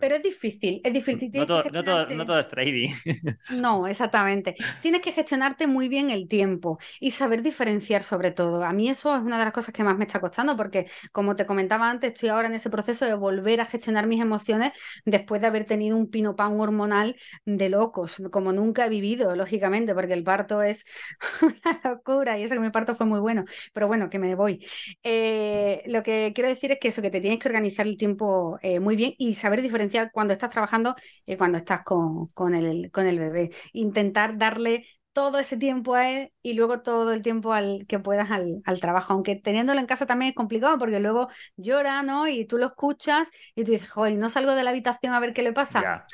Pero 0.00 0.16
es 0.16 0.22
difícil, 0.22 0.80
es 0.84 0.92
difícil. 0.92 1.30
No 1.32 1.46
todo, 1.46 1.64
no, 1.70 2.24
todo, 2.24 2.38
es 2.38 2.48
trading. 2.48 2.90
No, 3.50 3.86
exactamente. 3.86 4.54
Tienes 4.80 5.00
que 5.00 5.12
gestionarte 5.12 5.66
muy 5.66 5.88
bien 5.88 6.10
el 6.10 6.28
tiempo 6.28 6.78
y 7.00 7.10
saber 7.10 7.42
diferenciar 7.42 8.02
sobre 8.02 8.30
todo. 8.30 8.62
A 8.62 8.72
mí 8.72 8.88
eso 8.88 9.16
es 9.16 9.22
una 9.22 9.38
de 9.38 9.44
las 9.44 9.54
cosas 9.54 9.74
que 9.74 9.82
más 9.82 9.96
me 9.96 10.04
está 10.04 10.20
costando 10.20 10.56
porque, 10.56 10.77
como 11.12 11.36
te 11.36 11.46
comentaba 11.46 11.90
antes, 11.90 12.12
estoy 12.12 12.28
ahora 12.30 12.48
en 12.48 12.54
ese 12.54 12.70
proceso 12.70 13.04
de 13.06 13.14
volver 13.14 13.60
a 13.60 13.66
gestionar 13.66 14.06
mis 14.06 14.20
emociones 14.20 14.72
después 15.04 15.40
de 15.40 15.46
haber 15.46 15.64
tenido 15.66 15.96
un 15.96 16.10
pan 16.36 16.60
hormonal 16.60 17.16
de 17.44 17.68
locos, 17.68 18.16
como 18.30 18.52
nunca 18.52 18.86
he 18.86 18.88
vivido, 18.88 19.34
lógicamente, 19.36 19.94
porque 19.94 20.14
el 20.14 20.24
parto 20.24 20.62
es 20.62 20.84
una 21.42 21.80
locura 21.84 22.38
y 22.38 22.44
eso 22.44 22.54
que 22.54 22.60
mi 22.60 22.70
parto 22.70 22.94
fue 22.94 23.06
muy 23.06 23.20
bueno 23.20 23.44
pero 23.72 23.86
bueno, 23.88 24.10
que 24.10 24.18
me 24.18 24.34
voy. 24.34 24.64
Eh, 25.02 25.82
lo 25.86 26.02
que 26.02 26.32
quiero 26.34 26.48
decir 26.48 26.72
es 26.72 26.78
que 26.80 26.88
eso, 26.88 27.02
que 27.02 27.10
te 27.10 27.20
tienes 27.20 27.38
que 27.38 27.48
organizar 27.48 27.86
el 27.86 27.96
tiempo 27.96 28.58
eh, 28.62 28.80
muy 28.80 28.96
bien 28.96 29.14
y 29.18 29.34
saber 29.34 29.62
diferenciar 29.62 30.10
cuando 30.12 30.32
estás 30.32 30.50
trabajando 30.50 30.94
y 31.26 31.36
cuando 31.36 31.58
estás 31.58 31.82
con, 31.84 32.28
con, 32.28 32.54
el, 32.54 32.90
con 32.90 33.06
el 33.06 33.18
bebé. 33.18 33.50
Intentar 33.72 34.36
darle 34.38 34.84
todo 35.18 35.40
ese 35.40 35.56
tiempo 35.56 35.96
a 35.96 36.08
él 36.08 36.32
y 36.42 36.52
luego 36.52 36.80
todo 36.80 37.12
el 37.12 37.22
tiempo 37.22 37.52
al 37.52 37.86
que 37.88 37.98
puedas 37.98 38.30
al, 38.30 38.62
al, 38.64 38.80
trabajo. 38.80 39.14
Aunque 39.14 39.34
teniéndolo 39.34 39.80
en 39.80 39.86
casa 39.86 40.06
también 40.06 40.28
es 40.28 40.36
complicado 40.36 40.78
porque 40.78 41.00
luego 41.00 41.28
llora, 41.56 42.04
¿no? 42.04 42.28
Y 42.28 42.44
tú 42.44 42.56
lo 42.56 42.66
escuchas 42.66 43.32
y 43.56 43.64
tú 43.64 43.72
dices, 43.72 43.90
joder, 43.90 44.16
no 44.16 44.28
salgo 44.28 44.54
de 44.54 44.62
la 44.62 44.70
habitación 44.70 45.14
a 45.14 45.18
ver 45.18 45.32
qué 45.32 45.42
le 45.42 45.52
pasa. 45.52 46.06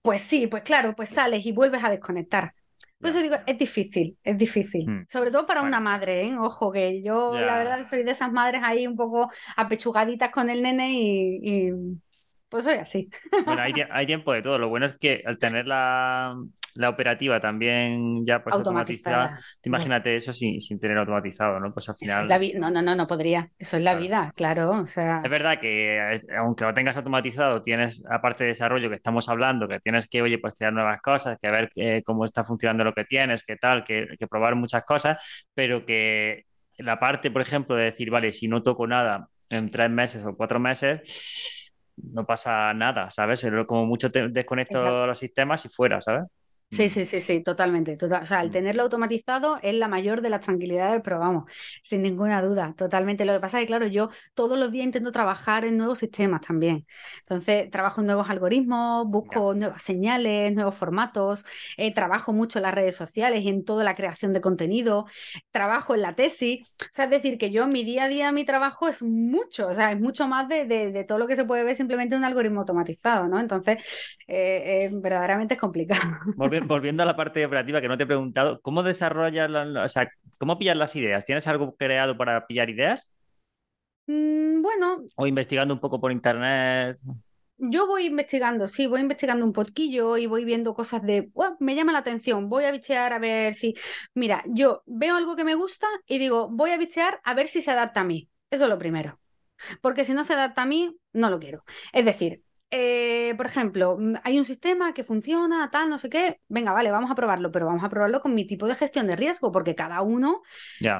Pues 0.00 0.20
sí, 0.20 0.46
pues 0.46 0.62
claro, 0.62 0.94
pues 0.94 1.08
sales 1.08 1.44
y 1.44 1.50
vuelves 1.50 1.82
a 1.82 1.90
desconectar. 1.90 2.54
Por 3.00 3.10
eso 3.10 3.20
digo, 3.20 3.34
es 3.44 3.58
difícil, 3.58 4.16
es 4.22 4.38
difícil. 4.38 4.88
Hmm. 4.88 5.06
Sobre 5.08 5.32
todo 5.32 5.44
para 5.44 5.62
una 5.62 5.80
madre, 5.80 6.28
¿eh? 6.28 6.38
Ojo, 6.38 6.70
que 6.70 7.02
yo 7.02 7.34
la 7.34 7.58
verdad 7.58 7.82
soy 7.82 8.04
de 8.04 8.12
esas 8.12 8.30
madres 8.30 8.60
ahí 8.62 8.86
un 8.86 8.94
poco 8.94 9.28
apechugaditas 9.56 10.30
con 10.30 10.50
el 10.50 10.62
nene 10.62 10.92
y, 10.92 11.72
pues 12.48 12.62
soy 12.62 12.74
así. 12.74 13.10
Bueno, 13.44 13.60
hay, 13.60 13.72
hay, 13.90 14.06
tiempo 14.06 14.32
de 14.32 14.42
todo. 14.42 14.56
Lo 14.56 14.68
bueno 14.68 14.86
es 14.86 14.96
que 14.96 15.24
al 15.26 15.36
tener 15.40 15.66
la, 15.66 16.36
la 16.76 16.88
operativa 16.88 17.40
también 17.40 18.24
ya 18.24 18.42
pues 18.42 18.54
automatizada. 18.54 19.38
Imagínate 19.64 20.16
eso 20.16 20.32
sin, 20.32 20.60
sin, 20.60 20.78
tener 20.78 20.98
automatizado, 20.98 21.60
¿no? 21.60 21.72
Pues 21.72 21.88
al 21.88 21.96
final. 21.96 22.28
no, 22.58 22.70
no, 22.70 22.82
no, 22.82 22.94
no 22.94 23.06
podría. 23.06 23.50
Eso 23.58 23.76
es 23.76 23.82
la 23.82 23.94
vida, 23.94 24.32
claro. 24.34 24.70
O 24.70 24.86
sea... 24.86 25.20
Es 25.24 25.30
verdad 25.30 25.58
que 25.60 26.14
eh, 26.14 26.22
aunque 26.38 26.64
lo 26.64 26.74
tengas 26.74 26.96
automatizado, 26.96 27.62
tienes, 27.62 28.02
aparte 28.10 28.44
de 28.44 28.48
desarrollo 28.48 28.88
que 28.88 28.96
estamos 28.96 29.28
hablando, 29.28 29.68
que 29.68 29.80
tienes 29.80 30.06
que, 30.06 30.22
oye, 30.22 30.38
pues 30.38 30.54
crear 30.54 30.72
nuevas 30.72 31.00
cosas, 31.00 31.38
que 31.40 31.50
ver 31.50 31.70
eh, 31.76 32.02
cómo 32.04 32.24
está 32.24 32.44
funcionando 32.44 32.84
lo 32.84 32.92
que 32.92 33.04
tienes, 33.04 33.44
qué 33.44 33.56
tal, 33.56 33.84
que, 33.84 34.08
que 34.18 34.26
probar 34.26 34.54
muchas 34.54 34.84
cosas, 34.84 35.18
pero 35.54 35.84
que 35.84 36.44
la 36.78 36.98
parte, 36.98 37.30
por 37.30 37.42
ejemplo, 37.42 37.76
de 37.76 37.84
decir, 37.84 38.10
vale, 38.10 38.32
si 38.32 38.48
no 38.48 38.62
toco 38.62 38.86
nada 38.86 39.28
en 39.48 39.70
tres 39.70 39.90
meses 39.90 40.24
o 40.24 40.36
cuatro 40.36 40.58
meses, 40.58 41.72
no 41.96 42.26
pasa 42.26 42.72
nada, 42.74 43.10
¿sabes? 43.10 43.46
Como 43.66 43.86
mucho 43.86 44.10
te 44.10 44.28
desconecto 44.28 45.06
los 45.06 45.18
sistemas 45.18 45.64
y 45.64 45.68
fuera, 45.68 46.00
¿sabes? 46.00 46.24
Sí, 46.68 46.88
sí, 46.88 47.04
sí, 47.04 47.20
sí, 47.20 47.42
totalmente. 47.42 47.96
Total, 47.96 48.24
o 48.24 48.26
sea, 48.26 48.42
el 48.42 48.48
mm. 48.48 48.52
tenerlo 48.52 48.82
automatizado 48.82 49.58
es 49.62 49.72
la 49.74 49.86
mayor 49.86 50.20
de 50.20 50.30
las 50.30 50.40
tranquilidades, 50.40 51.00
pero 51.02 51.20
vamos, 51.20 51.44
sin 51.82 52.02
ninguna 52.02 52.42
duda, 52.42 52.74
totalmente. 52.76 53.24
Lo 53.24 53.34
que 53.34 53.40
pasa 53.40 53.58
es 53.58 53.62
que, 53.62 53.68
claro, 53.68 53.86
yo 53.86 54.10
todos 54.34 54.58
los 54.58 54.72
días 54.72 54.84
intento 54.84 55.12
trabajar 55.12 55.64
en 55.64 55.76
nuevos 55.78 56.00
sistemas 56.00 56.40
también. 56.40 56.84
Entonces, 57.20 57.70
trabajo 57.70 58.00
en 58.00 58.08
nuevos 58.08 58.28
algoritmos, 58.30 59.06
busco 59.06 59.54
nuevas 59.54 59.80
señales, 59.80 60.52
nuevos 60.54 60.74
formatos, 60.74 61.46
eh, 61.76 61.94
trabajo 61.94 62.32
mucho 62.32 62.58
en 62.58 62.64
las 62.64 62.74
redes 62.74 62.96
sociales 62.96 63.44
y 63.44 63.48
en 63.48 63.64
toda 63.64 63.84
la 63.84 63.94
creación 63.94 64.32
de 64.32 64.40
contenido, 64.40 65.06
trabajo 65.52 65.94
en 65.94 66.02
la 66.02 66.14
tesis. 66.16 66.74
O 66.82 66.88
sea, 66.90 67.04
es 67.04 67.10
decir, 67.12 67.38
que 67.38 67.50
yo 67.52 67.66
mi 67.68 67.84
día 67.84 68.04
a 68.04 68.08
día, 68.08 68.32
mi 68.32 68.44
trabajo 68.44 68.88
es 68.88 69.02
mucho, 69.02 69.68
o 69.68 69.74
sea, 69.74 69.92
es 69.92 70.00
mucho 70.00 70.26
más 70.26 70.48
de, 70.48 71.04
todo 71.06 71.18
lo 71.18 71.28
que 71.28 71.36
se 71.36 71.44
puede 71.44 71.62
ver 71.62 71.76
simplemente 71.76 72.16
en 72.16 72.20
un 72.20 72.24
algoritmo 72.24 72.60
automatizado, 72.60 73.28
¿no? 73.28 73.38
Entonces, 73.38 73.78
eh, 74.26 74.86
eh, 74.86 74.90
verdaderamente 74.92 75.54
es 75.54 75.60
complicado. 75.60 76.02
Volviendo 76.60 77.02
a 77.02 77.06
la 77.06 77.16
parte 77.16 77.44
operativa 77.44 77.80
que 77.80 77.88
no 77.88 77.96
te 77.96 78.04
he 78.04 78.06
preguntado, 78.06 78.60
¿cómo 78.62 78.82
desarrollas, 78.82 79.50
o 79.50 79.88
sea, 79.88 80.10
cómo 80.38 80.58
pillas 80.58 80.76
las 80.76 80.94
ideas? 80.96 81.24
¿Tienes 81.24 81.46
algo 81.46 81.76
creado 81.76 82.16
para 82.16 82.46
pillar 82.46 82.70
ideas? 82.70 83.10
Mm, 84.06 84.62
bueno. 84.62 85.04
O 85.16 85.26
investigando 85.26 85.74
un 85.74 85.80
poco 85.80 86.00
por 86.00 86.12
internet. 86.12 86.98
Yo 87.58 87.86
voy 87.86 88.04
investigando, 88.06 88.68
sí, 88.68 88.86
voy 88.86 89.00
investigando 89.00 89.44
un 89.44 89.52
poquillo 89.52 90.18
y 90.18 90.26
voy 90.26 90.44
viendo 90.44 90.74
cosas 90.74 91.02
de, 91.02 91.30
me 91.58 91.74
llama 91.74 91.92
la 91.92 91.98
atención, 91.98 92.50
voy 92.50 92.64
a 92.64 92.70
bichear 92.70 93.14
a 93.14 93.18
ver 93.18 93.54
si, 93.54 93.74
mira, 94.12 94.44
yo 94.46 94.82
veo 94.84 95.16
algo 95.16 95.36
que 95.36 95.44
me 95.44 95.54
gusta 95.54 95.86
y 96.06 96.18
digo, 96.18 96.48
voy 96.50 96.72
a 96.72 96.76
bichear 96.76 97.18
a 97.24 97.32
ver 97.32 97.48
si 97.48 97.62
se 97.62 97.70
adapta 97.70 98.02
a 98.02 98.04
mí. 98.04 98.28
Eso 98.50 98.64
es 98.64 98.70
lo 98.70 98.78
primero. 98.78 99.18
Porque 99.80 100.04
si 100.04 100.12
no 100.12 100.22
se 100.24 100.34
adapta 100.34 100.62
a 100.62 100.66
mí, 100.66 100.98
no 101.14 101.30
lo 101.30 101.38
quiero. 101.38 101.64
Es 101.94 102.04
decir, 102.04 102.42
eh, 102.70 103.34
por 103.36 103.46
ejemplo, 103.46 103.96
mm, 103.98 104.16
hay 104.24 104.38
un 104.38 104.44
sistema 104.44 104.92
que 104.92 105.04
funciona, 105.04 105.70
tal, 105.70 105.88
no 105.88 105.98
sé 105.98 106.08
qué, 106.10 106.40
venga, 106.48 106.72
vale, 106.72 106.90
vamos 106.90 107.10
a 107.10 107.14
probarlo, 107.14 107.52
pero 107.52 107.66
vamos 107.66 107.84
a 107.84 107.88
probarlo 107.88 108.20
con 108.20 108.34
mi 108.34 108.46
tipo 108.46 108.66
de 108.66 108.74
gestión 108.74 109.06
de 109.06 109.16
riesgo, 109.16 109.52
porque 109.52 109.74
cada 109.74 110.02
uno 110.02 110.42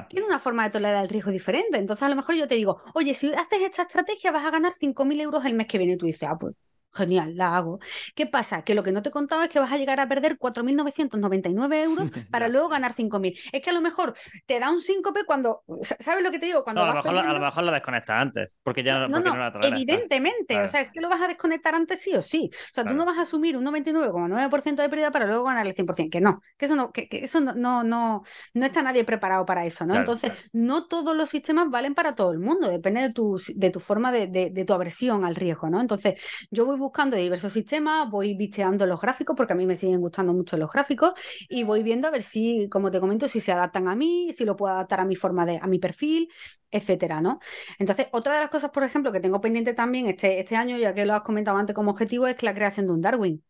tiene 0.07 0.27
una 0.27 0.39
forma 0.39 0.63
de 0.63 0.71
tolerar 0.71 1.03
el 1.03 1.09
riesgo 1.09 1.31
diferente. 1.31 1.77
Entonces, 1.77 2.03
a 2.03 2.09
lo 2.09 2.15
mejor 2.15 2.35
yo 2.35 2.47
te 2.47 2.55
digo, 2.55 2.81
oye, 2.93 3.13
si 3.13 3.33
haces 3.33 3.61
esta 3.61 3.83
estrategia 3.83 4.31
vas 4.31 4.45
a 4.45 4.51
ganar 4.51 4.75
5.000 4.79 5.21
euros 5.21 5.45
el 5.45 5.53
mes 5.55 5.67
que 5.67 5.77
viene. 5.77 5.93
Y 5.93 5.97
tú 5.97 6.05
dices, 6.05 6.29
ah, 6.29 6.37
pues 6.39 6.55
Genial, 6.97 7.35
la 7.35 7.55
hago. 7.55 7.79
¿Qué 8.15 8.25
pasa? 8.25 8.63
Que 8.63 8.73
lo 8.73 8.81
que 8.81 8.91
no 8.91 9.03
te 9.03 9.09
he 9.09 9.11
contado 9.11 9.43
es 9.43 9.49
que 9.49 9.59
vas 9.59 9.71
a 9.71 9.77
llegar 9.77 9.99
a 9.99 10.07
perder 10.07 10.39
4.999 10.39 11.83
euros 11.83 12.11
para 12.31 12.47
luego 12.47 12.69
ganar 12.69 12.95
5.000. 12.95 13.37
Es 13.51 13.61
que 13.61 13.69
a 13.69 13.73
lo 13.73 13.81
mejor 13.81 14.15
te 14.47 14.59
da 14.59 14.71
un 14.71 14.81
síncope 14.81 15.25
cuando, 15.25 15.63
¿sabes 15.81 16.23
lo 16.23 16.31
que 16.31 16.39
te 16.39 16.47
digo? 16.47 16.63
Cuando 16.63 16.81
a, 16.81 16.87
lo 16.87 16.93
mejor, 16.95 17.17
a, 17.17 17.33
lo 17.33 17.39
mejor, 17.39 17.63
lo 17.63 17.71
desconectas 17.71 18.19
antes, 18.19 18.57
porque 18.63 18.83
ya 18.83 19.07
no, 19.07 19.19
no, 19.19 19.35
no, 19.35 19.51
evidentemente, 19.61 20.59
o 20.59 20.67
sea, 20.67 20.81
es 20.81 20.91
que 20.91 21.01
lo 21.01 21.09
vas 21.09 21.21
a 21.21 21.27
desconectar 21.27 21.75
antes 21.75 22.01
sí 22.01 22.15
o 22.15 22.21
sí. 22.21 22.49
O 22.53 22.73
sea, 22.73 22.83
tú 22.83 22.95
no 22.95 23.05
vas 23.05 23.17
a 23.19 23.21
asumir 23.21 23.55
un 23.55 23.65
99,9% 23.65 24.75
de 24.75 24.89
pérdida 24.89 25.11
para 25.11 25.25
luego 25.25 25.43
ganar 25.43 25.67
el 25.67 25.75
100%, 25.75 26.09
que 26.09 26.21
no, 26.21 26.41
que 26.57 26.65
eso 26.65 26.75
no, 26.75 26.91
que, 26.91 27.07
eso 27.11 27.41
no, 27.41 27.53
no, 27.53 27.83
no, 27.83 28.23
no 28.53 28.65
está 28.65 28.81
nadie 28.81 29.03
preparado 29.03 29.45
para 29.45 29.65
eso, 29.65 29.85
¿no? 29.85 29.95
Entonces, 29.95 30.31
no 30.51 30.87
todos 30.87 31.15
los 31.15 31.29
sistemas 31.29 31.69
valen 31.69 31.93
para 31.93 32.15
todo 32.15 32.31
el 32.31 32.39
mundo, 32.39 32.69
depende 32.69 33.01
de 33.01 33.13
tu, 33.13 33.39
de 33.55 33.69
tu 33.69 33.79
forma 33.79 34.11
de, 34.11 34.27
de, 34.27 34.49
de 34.49 34.65
tu 34.65 34.73
aversión 34.73 35.25
al 35.25 35.35
riesgo, 35.35 35.69
¿no? 35.69 35.79
Entonces, 35.79 36.19
yo 36.49 36.65
voy 36.65 36.77
buscando 36.87 37.17
diversos 37.17 37.51
sistemas, 37.51 38.09
voy 38.09 38.33
bicheando 38.33 38.85
los 38.85 39.01
gráficos, 39.01 39.35
porque 39.35 39.53
a 39.53 39.55
mí 39.55 39.65
me 39.65 39.75
siguen 39.75 39.99
gustando 39.99 40.33
mucho 40.33 40.57
los 40.57 40.71
gráficos, 40.71 41.13
y 41.49 41.63
voy 41.63 41.83
viendo 41.83 42.07
a 42.07 42.11
ver 42.11 42.23
si, 42.23 42.69
como 42.69 42.91
te 42.91 42.99
comento, 43.01 43.27
si 43.27 43.41
se 43.41 43.51
adaptan 43.51 43.87
a 43.89 43.95
mí, 43.95 44.31
si 44.31 44.45
lo 44.45 44.55
puedo 44.55 44.73
adaptar 44.73 45.01
a 45.01 45.05
mi 45.05 45.15
forma 45.15 45.45
de, 45.45 45.59
a 45.61 45.67
mi 45.67 45.79
perfil, 45.79 46.29
etcétera, 46.71 47.19
¿no? 47.21 47.39
Entonces, 47.77 48.07
otra 48.11 48.35
de 48.35 48.39
las 48.41 48.49
cosas, 48.49 48.71
por 48.71 48.83
ejemplo, 48.83 49.11
que 49.11 49.19
tengo 49.19 49.41
pendiente 49.41 49.73
también 49.73 50.07
este, 50.07 50.39
este 50.39 50.55
año, 50.55 50.77
ya 50.77 50.93
que 50.93 51.05
lo 51.05 51.13
has 51.13 51.21
comentado 51.23 51.57
antes 51.57 51.75
como 51.75 51.91
objetivo, 51.91 52.25
es 52.27 52.41
la 52.41 52.53
creación 52.53 52.87
de 52.87 52.93
un 52.93 53.01
Darwin. 53.01 53.43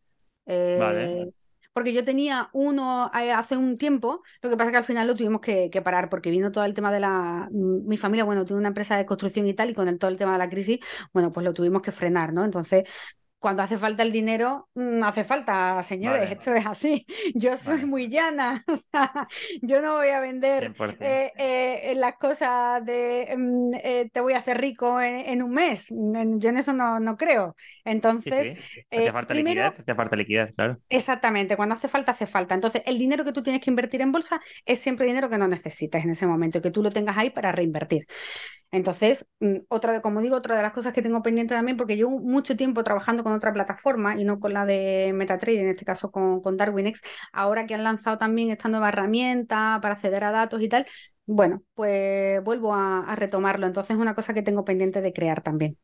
Eh, 0.46 1.30
porque 1.78 1.92
yo 1.92 2.04
tenía 2.04 2.50
uno 2.52 3.08
eh, 3.14 3.30
hace 3.30 3.56
un 3.56 3.78
tiempo, 3.78 4.22
lo 4.42 4.50
que 4.50 4.56
pasa 4.56 4.70
es 4.70 4.72
que 4.72 4.78
al 4.78 4.84
final 4.84 5.06
lo 5.06 5.14
tuvimos 5.14 5.40
que, 5.40 5.70
parar 5.84 6.08
porque 6.10 6.28
vino 6.28 6.50
todo 6.50 6.64
el 6.64 6.74
tema 6.74 6.90
de 6.90 6.98
la... 6.98 7.48
Mi 7.52 7.96
familia, 7.96 8.24
bueno, 8.24 8.44
tiene 8.44 8.58
una 8.58 8.68
empresa 8.68 8.96
de 8.96 9.06
construcción 9.06 9.46
y 9.46 9.54
tal, 9.54 9.70
y 9.70 9.74
con 9.74 9.86
el, 9.86 9.96
todo 9.96 10.10
el 10.10 10.16
tema 10.16 10.32
de 10.32 10.38
la 10.38 10.48
crisis, 10.48 10.80
bueno, 11.12 11.32
pues 11.32 11.44
lo 11.44 11.54
tuvimos 11.54 11.80
que 11.82 11.92
frenar, 11.92 12.32
¿no? 12.32 12.44
Entonces 12.44 12.82
cuando 13.38 13.62
hace 13.62 13.78
falta 13.78 14.02
el 14.02 14.12
dinero, 14.12 14.68
mm, 14.74 15.02
hace 15.04 15.24
falta, 15.24 15.82
señores, 15.82 16.30
esto 16.30 16.54
es 16.54 16.66
así. 16.66 17.06
Yo 17.34 17.56
soy 17.56 17.84
muy 17.86 18.08
llana, 18.08 18.64
o 18.68 18.76
sea, 18.76 19.28
yo 19.62 19.80
no 19.80 19.94
voy 19.94 20.08
a 20.08 20.20
vender 20.20 20.72
eh, 21.00 21.32
eh, 21.36 21.94
las 21.94 22.16
cosas 22.16 22.84
de 22.84 23.34
mm, 23.36 23.74
eh, 23.74 24.10
te 24.12 24.20
voy 24.20 24.34
a 24.34 24.38
hacer 24.38 24.60
rico 24.60 25.00
en, 25.00 25.42
un 25.42 25.52
mes. 25.52 25.88
Yo 25.88 26.50
en 26.50 26.58
eso 26.58 26.72
no, 26.72 26.98
no 27.00 27.16
creo. 27.16 27.54
Entonces, 27.84 28.58
Hace 28.90 29.12
falta 29.12 29.34
liquidez, 29.34 29.72
hace 29.78 29.94
falta 29.94 30.16
liquidez, 30.16 30.54
claro. 30.54 30.78
Exactamente, 30.88 31.56
cuando 31.56 31.74
hace 31.74 31.88
falta, 31.88 32.12
hace 32.12 32.26
falta. 32.26 32.54
Entonces, 32.54 32.82
el 32.86 32.98
dinero 32.98 33.24
que 33.24 33.32
tú 33.32 33.42
tienes 33.42 33.60
que 33.60 33.70
invertir 33.70 34.00
en 34.00 34.12
bolsa 34.12 34.40
es 34.64 34.78
siempre 34.80 35.06
dinero 35.06 35.30
que 35.30 35.38
no 35.38 35.48
necesitas 35.48 36.04
en 36.04 36.10
ese 36.10 36.26
momento 36.26 36.58
y 36.58 36.60
que 36.62 36.70
tú 36.70 36.82
lo 36.82 36.90
tengas 36.90 37.16
ahí 37.16 37.30
para 37.30 37.52
reinvertir. 37.52 38.06
Entonces, 38.70 39.28
mm, 39.40 39.58
otra 39.68 39.94
de, 39.94 40.00
como 40.02 40.20
digo, 40.20 40.36
otra 40.36 40.56
de 40.56 40.62
las 40.62 40.72
cosas 40.72 40.92
que 40.92 41.02
tengo 41.02 41.22
pendiente 41.22 41.54
también, 41.54 41.76
porque 41.76 41.96
llevo 41.96 42.18
mucho 42.20 42.56
tiempo 42.56 42.84
trabajando 42.84 43.24
con 43.24 43.27
otra 43.32 43.52
plataforma 43.52 44.16
y 44.16 44.24
no 44.24 44.40
con 44.40 44.52
la 44.52 44.64
de 44.64 45.12
MetaTrader, 45.14 45.64
en 45.64 45.70
este 45.70 45.84
caso 45.84 46.10
con, 46.10 46.40
con 46.42 46.56
DarwinX, 46.56 47.02
ahora 47.32 47.66
que 47.66 47.74
han 47.74 47.84
lanzado 47.84 48.18
también 48.18 48.50
esta 48.50 48.68
nueva 48.68 48.88
herramienta 48.88 49.78
para 49.80 49.94
acceder 49.94 50.24
a 50.24 50.30
datos 50.30 50.62
y 50.62 50.68
tal, 50.68 50.86
bueno, 51.28 51.62
pues 51.74 52.42
vuelvo 52.42 52.74
a, 52.74 53.14
retomarlo. 53.14 53.66
Entonces, 53.66 53.94
es 53.94 54.00
una 54.00 54.14
cosa 54.14 54.32
que 54.32 54.42
tengo 54.42 54.64
pendiente 54.64 55.02
de 55.02 55.12
crear 55.12 55.42
también. 55.42 55.76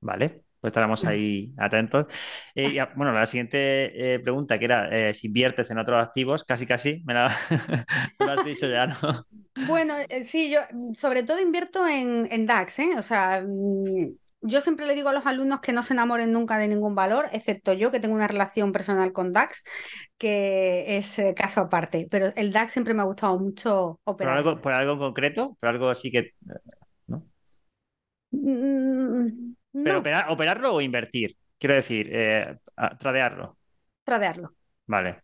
Vale, 0.00 0.42
pues 0.60 0.70
estaremos 0.70 1.04
ahí 1.04 1.54
atentos. 1.56 2.06
Eh, 2.52 2.84
bueno, 2.96 3.12
la 3.12 3.24
siguiente 3.26 4.14
eh, 4.14 4.18
pregunta, 4.18 4.58
que 4.58 4.64
era 4.64 4.88
eh, 4.90 5.14
si 5.14 5.28
inviertes 5.28 5.70
en 5.70 5.78
otros 5.78 6.04
activos, 6.04 6.42
casi 6.42 6.66
casi, 6.66 7.00
me 7.06 7.14
la, 7.14 7.32
lo 8.18 8.32
has 8.32 8.44
dicho 8.44 8.68
ya, 8.68 8.88
¿no? 8.88 9.24
Bueno, 9.68 9.94
sí, 10.22 10.50
yo 10.50 10.60
sobre 10.96 11.22
todo 11.22 11.40
invierto 11.40 11.86
en, 11.86 12.26
en 12.32 12.46
DAX, 12.46 12.80
¿eh? 12.80 12.90
O 12.98 13.02
sea, 13.02 13.40
mm, 13.46 14.16
yo 14.40 14.60
siempre 14.60 14.86
le 14.86 14.94
digo 14.94 15.08
a 15.08 15.12
los 15.12 15.26
alumnos 15.26 15.60
que 15.60 15.72
no 15.72 15.82
se 15.82 15.94
enamoren 15.94 16.32
nunca 16.32 16.58
de 16.58 16.68
ningún 16.68 16.94
valor, 16.94 17.28
excepto 17.32 17.72
yo 17.72 17.90
que 17.90 18.00
tengo 18.00 18.14
una 18.14 18.28
relación 18.28 18.72
personal 18.72 19.12
con 19.12 19.32
DAX, 19.32 19.64
que 20.16 20.96
es 20.96 21.20
caso 21.36 21.62
aparte. 21.62 22.06
Pero 22.10 22.32
el 22.36 22.52
DAX 22.52 22.72
siempre 22.72 22.94
me 22.94 23.02
ha 23.02 23.06
gustado 23.06 23.38
mucho 23.38 24.00
operar. 24.04 24.42
¿Por 24.42 24.48
algo, 24.48 24.62
por 24.62 24.72
algo 24.72 24.92
en 24.92 24.98
concreto? 24.98 25.56
¿Por 25.60 25.68
algo 25.68 25.88
así 25.88 26.10
que... 26.10 26.32
¿no? 27.06 27.24
Mm, 28.30 29.54
pero 29.72 30.02
operarlo 30.28 30.74
o 30.74 30.80
invertir. 30.80 31.36
Quiero 31.58 31.74
decir, 31.74 32.08
eh, 32.12 32.56
tradearlo. 32.98 33.56
Tradearlo. 34.04 34.54
Vale. 34.86 35.22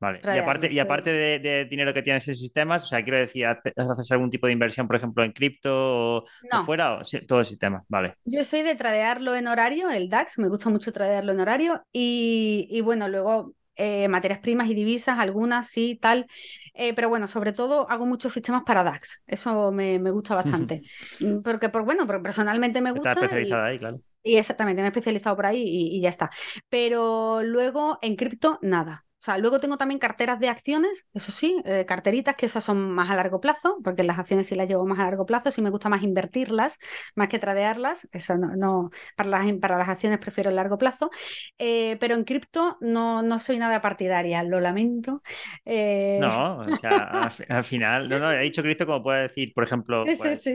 Vale. 0.00 0.20
y 0.24 0.38
aparte, 0.38 0.72
y 0.72 0.78
aparte 0.78 1.12
de, 1.12 1.66
dinero 1.66 1.92
que 1.92 2.02
tienes 2.02 2.26
en 2.26 2.34
sistemas, 2.34 2.84
o 2.84 2.86
sea, 2.86 3.02
quiero 3.02 3.18
decir, 3.18 3.46
¿haces 3.46 4.12
algún 4.12 4.30
tipo 4.30 4.46
de 4.46 4.54
inversión, 4.54 4.86
por 4.86 4.96
ejemplo, 4.96 5.22
en 5.22 5.32
cripto 5.32 6.16
o, 6.16 6.24
fuera? 6.64 6.94
O, 6.94 7.02
todo 7.28 7.40
el 7.40 7.44
sistema, 7.44 7.84
vale. 7.88 8.14
Yo 8.24 8.42
soy 8.42 8.62
de 8.62 8.74
tradearlo 8.76 9.36
en 9.36 9.46
horario, 9.46 9.90
el 9.90 10.08
DAX, 10.08 10.38
me 10.38 10.48
gusta 10.48 10.70
mucho 10.70 10.90
tradearlo 10.90 11.32
en 11.32 11.40
horario. 11.40 11.84
Y, 11.92 12.66
y 12.70 12.80
bueno, 12.80 13.08
luego 13.08 13.54
eh, 13.82 14.08
materias 14.08 14.40
primas 14.40 14.68
y 14.68 14.74
divisas, 14.74 15.18
algunas 15.18 15.68
sí, 15.68 15.98
tal. 16.00 16.26
Eh, 16.74 16.92
pero 16.92 17.08
bueno, 17.08 17.26
sobre 17.28 17.52
todo 17.52 17.88
hago 17.88 18.04
muchos 18.04 18.32
sistemas 18.32 18.62
para 18.64 18.82
DAX. 18.82 19.22
Eso 19.26 19.72
me, 19.72 19.98
gusta 20.10 20.34
bastante. 20.34 20.82
Mm, 21.20 21.42
porque, 21.42 21.68
por, 21.68 21.84
bueno, 21.84 22.06
porque 22.06 22.22
personalmente 22.22 22.80
me 22.80 22.92
gusta. 22.92 23.10
especializada 23.10 23.66
ahí, 23.66 23.78
claro. 23.78 24.00
Y 24.22 24.36
exactamente, 24.36 24.80
me 24.80 24.88
he 24.88 24.90
especializado 24.90 25.36
por 25.36 25.46
ahí 25.46 25.62
y, 25.62 25.96
y 25.96 26.00
ya 26.00 26.08
está. 26.08 26.30
Pero 26.68 27.42
luego 27.42 27.98
en 28.00 28.16
cripto, 28.16 28.58
nada. 28.62 29.04
O 29.20 29.22
sea, 29.22 29.36
luego 29.36 29.60
tengo 29.60 29.76
también 29.76 29.98
carteras 29.98 30.40
de 30.40 30.48
acciones, 30.48 31.06
eso 31.12 31.30
sí, 31.30 31.60
eh, 31.66 31.84
carteritas 31.84 32.36
que 32.36 32.46
esas 32.46 32.64
son 32.64 32.90
más 32.90 33.10
a 33.10 33.14
largo 33.14 33.38
plazo, 33.38 33.76
porque 33.84 34.02
las 34.02 34.18
acciones 34.18 34.46
sí 34.46 34.54
las 34.54 34.66
llevo 34.66 34.86
más 34.86 34.98
a 34.98 35.04
largo 35.04 35.26
plazo, 35.26 35.50
sí 35.50 35.60
me 35.60 35.68
gusta 35.68 35.90
más 35.90 36.02
invertirlas, 36.02 36.78
más 37.14 37.28
que 37.28 37.38
tradearlas, 37.38 38.08
eso 38.12 38.38
no, 38.38 38.90
para, 39.16 39.28
las, 39.28 39.52
para 39.60 39.76
las 39.76 39.90
acciones 39.90 40.20
prefiero 40.20 40.48
el 40.48 40.56
largo 40.56 40.78
plazo, 40.78 41.10
eh, 41.58 41.98
pero 42.00 42.14
en 42.14 42.24
cripto 42.24 42.78
no, 42.80 43.20
no 43.20 43.38
soy 43.38 43.58
nada 43.58 43.82
partidaria, 43.82 44.42
lo 44.42 44.58
lamento. 44.58 45.22
Eh, 45.66 46.16
no, 46.18 46.60
o 46.60 46.76
sea, 46.76 47.30
al, 47.48 47.64
final, 47.64 48.08
no, 48.08 48.18
no, 48.18 48.32
he 48.32 48.40
dicho 48.40 48.62
cripto 48.62 48.86
como 48.86 49.02
puede 49.02 49.22
decir, 49.24 49.52
por 49.52 49.64
ejemplo, 49.64 50.02
pues, 50.02 50.48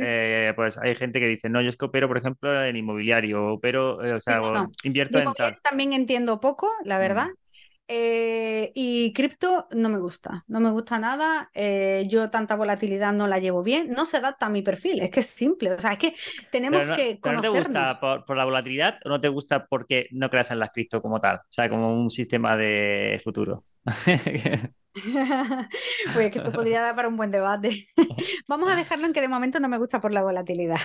pues, 0.56 0.78
hay 0.80 0.96
gente 0.96 1.20
que 1.20 1.28
dice, 1.28 1.50
no, 1.50 1.62
yo 1.62 1.70
es 1.70 1.78
que 1.78 1.86
opero, 1.86 2.08
por 2.08 2.18
ejemplo, 2.18 2.66
en 2.66 2.76
inmobiliario, 2.76 3.60
pero, 3.62 3.98
o 3.98 4.20
sea, 4.20 4.42
invierto 4.84 5.20
en 5.20 5.34
tal. 5.34 5.56
También 5.62 5.94
entiendo 5.94 6.40
poco, 6.40 6.72
la 6.84 6.98
verdad. 6.98 7.28
Mm. 7.28 7.45
Eh, 7.88 8.72
y 8.74 9.14
cripto 9.14 9.68
no 9.72 9.90
me 9.90 10.00
gusta, 10.00 10.44
no 10.48 10.60
me 10.60 10.72
gusta 10.72 10.98
nada. 10.98 11.52
Eh, 11.54 12.06
yo 12.10 12.32
tanta 12.32 12.56
volatilidad 12.56 13.14
no 13.14 13.28
la 13.28 13.40
llevo 13.40 13.62
bien, 13.62 13.92
no 13.92 14.06
se 14.06 14.18
adapta 14.18 14.48
a 14.48 14.50
mi 14.50 14.64
perfil, 14.64 15.02
es 15.02 15.12
que 15.12 15.20
es 15.20 15.28
simple, 15.28 15.74
o 15.74 15.80
sea, 15.80 15.94
es 15.94 16.00
que 16.00 16.16
tenemos 16.52 16.90
que 16.90 17.20
conocernos. 17.20 17.70
¿No 17.70 17.74
te 17.74 17.90
gusta 17.90 18.26
por, 18.26 18.38
la 18.38 18.46
volatilidad 18.46 18.98
o 19.06 19.10
no 19.10 19.22
te 19.22 19.28
gusta 19.28 19.66
porque 19.68 20.08
no 20.12 20.30
creas 20.30 20.50
en 20.52 20.60
las 20.60 20.72
cripto 20.72 21.02
como 21.02 21.20
tal? 21.20 21.38
O 21.38 21.52
sea, 21.52 21.70
como 21.70 21.94
un 21.94 22.10
sistema 22.10 22.58
de 22.58 23.22
futuro. 23.24 23.64
pues 26.14 26.26
es 26.26 26.32
que 26.32 26.40
esto 26.40 26.52
podría 26.52 26.82
dar 26.82 26.96
para 26.96 27.08
un 27.08 27.18
buen 27.18 27.32
debate. 27.32 27.88
Vamos 28.48 28.72
a 28.72 28.76
dejarlo 28.76 29.06
en 29.06 29.14
que 29.14 29.22
de 29.22 29.28
momento 29.28 29.60
no 29.60 29.68
me 29.68 29.78
gusta 29.78 30.00
por 30.00 30.14
la 30.14 30.24
volatilidad. 30.24 30.80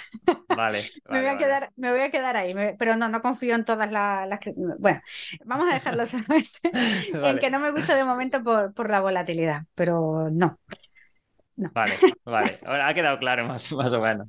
Vale. 0.49 0.83
me, 1.09 1.21
voy 1.21 1.29
a 1.29 1.39
quedar, 1.39 1.71
me 1.77 1.91
voy 1.93 2.01
a 2.01 2.11
quedar 2.11 2.37
ahí, 2.37 2.55
pero 2.79 2.97
no, 2.97 3.09
no 3.09 3.23
confío 3.23 3.55
en 3.55 3.65
todas 3.65 3.91
las... 3.91 4.29
Bueno, 4.79 5.01
vamos 5.45 5.71
a 5.71 5.75
dejarlo 5.75 6.07
solamente 6.07 6.59
en 7.13 7.39
que 7.39 7.51
no 7.51 7.61
me 7.61 7.71
gusta 7.71 7.95
de 7.95 8.05
momento 8.05 8.43
por, 8.43 8.75
por 8.75 8.91
la 8.91 9.01
volatilidad, 9.01 9.63
pero 9.75 10.29
no. 10.31 10.59
Vale, 11.57 11.93
vale. 12.25 12.59
Ahora 12.65 12.89
ha 12.89 12.95
quedado 12.95 13.19
claro 13.19 13.47
más, 13.47 13.71
más 13.73 13.93
o 13.93 14.01
menos. 14.01 14.29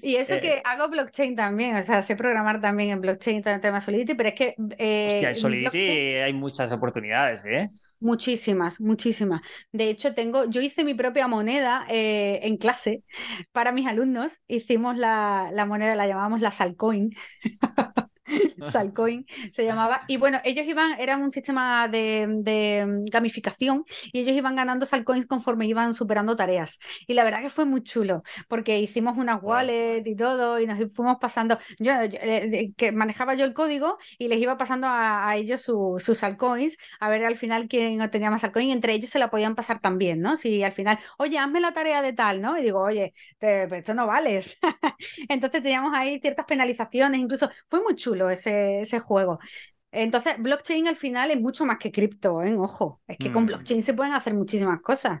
Y 0.00 0.16
eso 0.16 0.40
que 0.40 0.54
eh, 0.54 0.62
hago 0.64 0.88
blockchain 0.88 1.36
también, 1.36 1.76
o 1.76 1.82
sea, 1.82 2.02
sé 2.02 2.16
programar 2.16 2.60
también 2.60 2.90
en 2.90 3.00
blockchain 3.00 3.42
en 3.44 3.54
el 3.54 3.60
tema 3.60 3.80
Solidity, 3.80 4.14
pero 4.14 4.30
es 4.30 4.34
que... 4.34 4.54
Eh, 4.78 5.08
Hostia, 5.12 5.28
en 5.28 5.34
Solidity 5.34 5.88
hay 6.16 6.32
muchas 6.32 6.72
oportunidades, 6.72 7.44
¿eh? 7.44 7.68
Muchísimas, 8.04 8.80
muchísimas. 8.80 9.42
De 9.70 9.88
hecho, 9.88 10.12
tengo, 10.12 10.44
yo 10.46 10.60
hice 10.60 10.82
mi 10.84 10.92
propia 10.94 11.28
moneda 11.28 11.84
eh, 11.88 12.40
en 12.42 12.56
clase 12.56 13.04
para 13.52 13.70
mis 13.70 13.86
alumnos. 13.86 14.40
Hicimos 14.48 14.96
la, 14.96 15.50
la 15.52 15.66
moneda, 15.66 15.94
la 15.94 16.08
llamamos 16.08 16.40
la 16.40 16.50
Salcoin. 16.50 17.14
Salcoin 18.64 19.26
se 19.52 19.64
llamaba. 19.64 20.02
Y 20.08 20.16
bueno, 20.16 20.38
ellos 20.44 20.66
iban, 20.66 20.98
era 20.98 21.16
un 21.16 21.30
sistema 21.30 21.88
de, 21.88 23.02
gamificación 23.10 23.84
y 24.12 24.20
ellos 24.20 24.36
iban 24.36 24.56
ganando 24.56 24.86
Salcoins 24.86 25.26
conforme 25.26 25.66
iban 25.66 25.94
superando 25.94 26.36
tareas. 26.36 26.78
Y 27.06 27.14
la 27.14 27.24
verdad 27.24 27.40
que 27.40 27.50
fue 27.50 27.64
muy 27.64 27.82
chulo, 27.82 28.22
porque 28.48 28.78
hicimos 28.78 29.16
unas 29.18 29.42
wallets 29.42 30.06
y 30.06 30.16
todo 30.16 30.60
y 30.60 30.66
nos 30.66 30.78
fuimos 30.92 31.18
pasando. 31.20 31.58
Yo, 31.78 31.92
eh, 32.02 32.72
que 32.76 32.92
manejaba 32.92 33.34
yo 33.34 33.44
el 33.44 33.54
código 33.54 33.98
y 34.18 34.28
les 34.28 34.40
iba 34.40 34.56
pasando 34.56 34.86
a, 34.90 35.32
ellos 35.36 35.62
sus 35.62 36.18
Salcoins 36.18 36.76
a 37.00 37.08
ver 37.08 37.24
al 37.24 37.36
final 37.36 37.68
quién 37.68 38.10
tenía 38.10 38.30
más 38.30 38.42
Salcoin. 38.42 38.70
Entre 38.70 38.94
ellos 38.94 39.10
se 39.10 39.18
la 39.18 39.30
podían 39.30 39.54
pasar 39.54 39.80
también, 39.80 40.20
¿no? 40.20 40.36
Si 40.36 40.62
al 40.62 40.72
final, 40.72 40.98
oye, 41.18 41.38
hazme 41.38 41.60
la 41.60 41.72
tarea 41.72 42.02
de 42.02 42.12
tal, 42.12 42.40
¿no? 42.40 42.58
Y 42.58 42.62
digo, 42.62 42.80
oye, 42.80 43.12
esto 43.40 43.94
no 43.94 44.06
vales. 44.06 44.58
Entonces 45.28 45.62
teníamos 45.62 45.94
ahí 45.94 46.20
ciertas 46.20 46.46
penalizaciones, 46.46 47.20
incluso 47.20 47.50
fue 47.66 47.82
muy 47.82 47.94
chulo 47.94 48.21
paralelo 48.22 48.30
ese, 48.30 48.80
ese 48.82 49.00
juego. 49.00 49.38
Entonces, 49.90 50.34
blockchain 50.38 50.88
al 50.88 50.96
final 50.96 51.30
es 51.30 51.40
mucho 51.40 51.66
más 51.66 51.78
que 51.78 51.92
cripto, 51.92 52.42
¿eh? 52.42 52.56
Ojo, 52.56 53.02
es 53.06 53.18
que 53.18 53.30
con 53.32 53.44
Mm. 53.44 53.46
blockchain 53.46 53.82
se 53.82 53.94
pueden 53.94 54.14
hacer 54.14 54.34
muchísimas 54.34 54.80
cosas. 54.82 55.20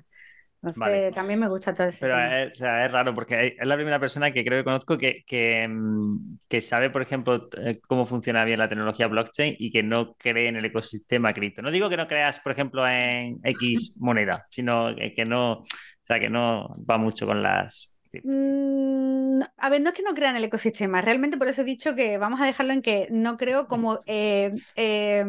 Entonces, 0.62 0.80
Vale. 0.80 1.12
también 1.14 1.40
me 1.40 1.48
gusta 1.48 1.74
todo 1.74 1.88
ese 1.88 2.00
Pero 2.00 2.18
es, 2.18 2.54
o 2.56 2.58
sea, 2.58 2.84
es 2.86 2.90
raro 2.92 3.14
porque 3.14 3.56
es 3.58 3.66
la 3.66 3.76
primera 3.76 4.00
persona 4.00 4.32
que 4.32 4.44
creo 4.44 4.60
que 4.60 4.64
conozco 4.64 4.98
que, 4.98 5.22
que, 5.26 5.68
mm, 5.68 6.38
que 6.48 6.60
sabe, 6.60 6.90
por 6.90 7.02
ejemplo, 7.02 7.48
eh, 7.58 7.80
cómo 7.86 8.06
funciona 8.06 8.44
bien 8.44 8.58
la 8.58 8.68
tecnología 8.68 9.06
blockchain 9.06 9.54
y 9.58 9.70
que 9.70 9.82
no 9.84 10.14
cree 10.16 10.48
en 10.48 10.56
el 10.56 10.64
ecosistema 10.64 11.32
cripto. 11.32 11.62
No 11.62 11.70
digo 11.70 11.88
que 11.88 11.96
no 11.96 12.08
creas, 12.08 12.40
por 12.40 12.52
ejemplo, 12.52 12.86
en 12.88 13.38
X 13.44 13.94
moneda, 14.00 14.46
sino 14.50 14.94
que, 14.96 15.14
que 15.14 15.24
no, 15.24 15.52
o 15.60 15.64
sea, 16.04 16.18
que 16.18 16.30
no 16.30 16.68
va 16.90 16.98
mucho 16.98 17.26
con 17.26 17.42
las... 17.42 17.96
Mm, 18.24 19.40
a 19.56 19.68
ver, 19.68 19.80
no 19.80 19.88
es 19.90 19.94
que 19.96 20.02
no 20.02 20.14
crea 20.14 20.30
en 20.30 20.36
el 20.36 20.44
ecosistema, 20.44 21.00
realmente 21.02 21.36
por 21.38 21.48
eso 21.48 21.62
he 21.62 21.64
dicho 21.64 21.94
que 21.96 22.18
vamos 22.18 22.40
a 22.40 22.46
dejarlo 22.46 22.72
en 22.72 22.82
que 22.82 23.08
no 23.10 23.36
creo 23.36 23.66
como 23.66 24.00
eh, 24.06 24.60
eh, 24.76 25.24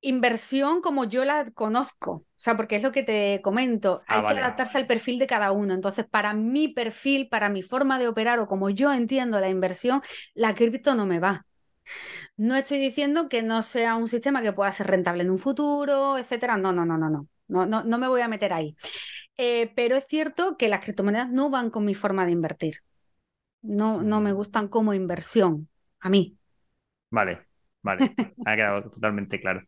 inversión 0.00 0.80
como 0.82 1.04
yo 1.04 1.24
la 1.24 1.50
conozco. 1.52 2.10
O 2.12 2.26
sea, 2.36 2.56
porque 2.56 2.76
es 2.76 2.82
lo 2.82 2.90
que 2.92 3.02
te 3.04 3.40
comento, 3.42 4.02
Ah, 4.06 4.20
hay 4.20 4.24
que 4.24 4.34
vale. 4.34 4.40
adaptarse 4.40 4.78
al 4.78 4.86
perfil 4.86 5.18
de 5.18 5.26
cada 5.28 5.52
uno. 5.52 5.74
Entonces, 5.74 6.06
para 6.08 6.34
mi 6.34 6.68
perfil, 6.68 7.28
para 7.28 7.48
mi 7.48 7.62
forma 7.62 7.98
de 7.98 8.08
operar 8.08 8.40
o 8.40 8.48
como 8.48 8.68
yo 8.70 8.92
entiendo 8.92 9.38
la 9.40 9.48
inversión, 9.50 10.02
la 10.34 10.54
cripto 10.54 10.94
no 10.96 11.06
me 11.06 11.20
va. 11.20 11.46
No 12.36 12.56
estoy 12.56 12.78
diciendo 12.78 13.28
que 13.28 13.42
no 13.42 13.62
sea 13.62 13.96
un 13.96 14.08
sistema 14.08 14.42
que 14.42 14.52
pueda 14.52 14.72
ser 14.72 14.88
rentable 14.88 15.22
en 15.24 15.30
un 15.30 15.38
futuro, 15.38 16.18
etcétera. 16.18 16.56
No, 16.58 16.72
no, 16.72 16.84
no, 16.86 16.98
no, 16.98 17.10
no. 17.10 17.28
No, 17.48 17.66
no, 17.66 17.84
no 17.84 17.98
me 17.98 18.08
voy 18.08 18.22
a 18.22 18.28
meter 18.28 18.52
ahí. 18.52 18.76
Eh, 19.36 19.72
pero 19.74 19.96
es 19.96 20.06
cierto 20.08 20.56
que 20.56 20.68
las 20.68 20.80
criptomonedas 20.84 21.30
no 21.30 21.50
van 21.50 21.70
con 21.70 21.84
mi 21.84 21.94
forma 21.94 22.26
de 22.26 22.32
invertir. 22.32 22.76
No, 23.62 24.02
no 24.02 24.20
me 24.20 24.32
Mm. 24.32 24.34
gustan 24.34 24.68
como 24.68 24.94
inversión. 24.94 25.68
A 26.00 26.08
mí. 26.10 26.38
Vale, 27.10 27.46
vale, 27.82 28.16
ha 28.44 28.56
quedado 28.56 28.90
totalmente 28.90 29.38
claro. 29.40 29.62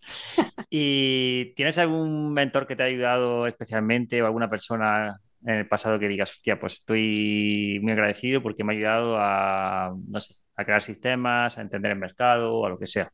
¿Y 0.71 1.55
tienes 1.55 1.79
algún 1.79 2.33
mentor 2.33 2.67
que 2.67 2.77
te 2.77 2.83
ha 2.85 2.87
ayudado 2.87 3.47
especialmente 3.47 4.23
o 4.23 4.27
alguna 4.27 4.51
persona 4.51 5.21
en 5.47 5.55
el 5.57 5.69
pasado 5.69 5.99
que 5.99 6.09
digas, 6.09 6.31
hostia, 6.33 6.59
pues 6.61 6.75
estoy 6.75 7.81
muy 7.83 7.93
agradecido 7.93 8.43
porque 8.43 8.65
me 8.65 8.75
ha 8.75 8.77
ayudado 8.77 9.17
a, 9.19 9.95
no 10.09 10.21
sé, 10.21 10.35
a 10.57 10.65
crear 10.65 10.83
sistemas, 10.83 11.59
a 11.59 11.63
entender 11.63 11.93
el 11.93 11.99
mercado 11.99 12.55
o 12.57 12.67
a 12.67 12.71
lo 12.71 12.79
que 12.79 12.87
sea? 12.87 13.11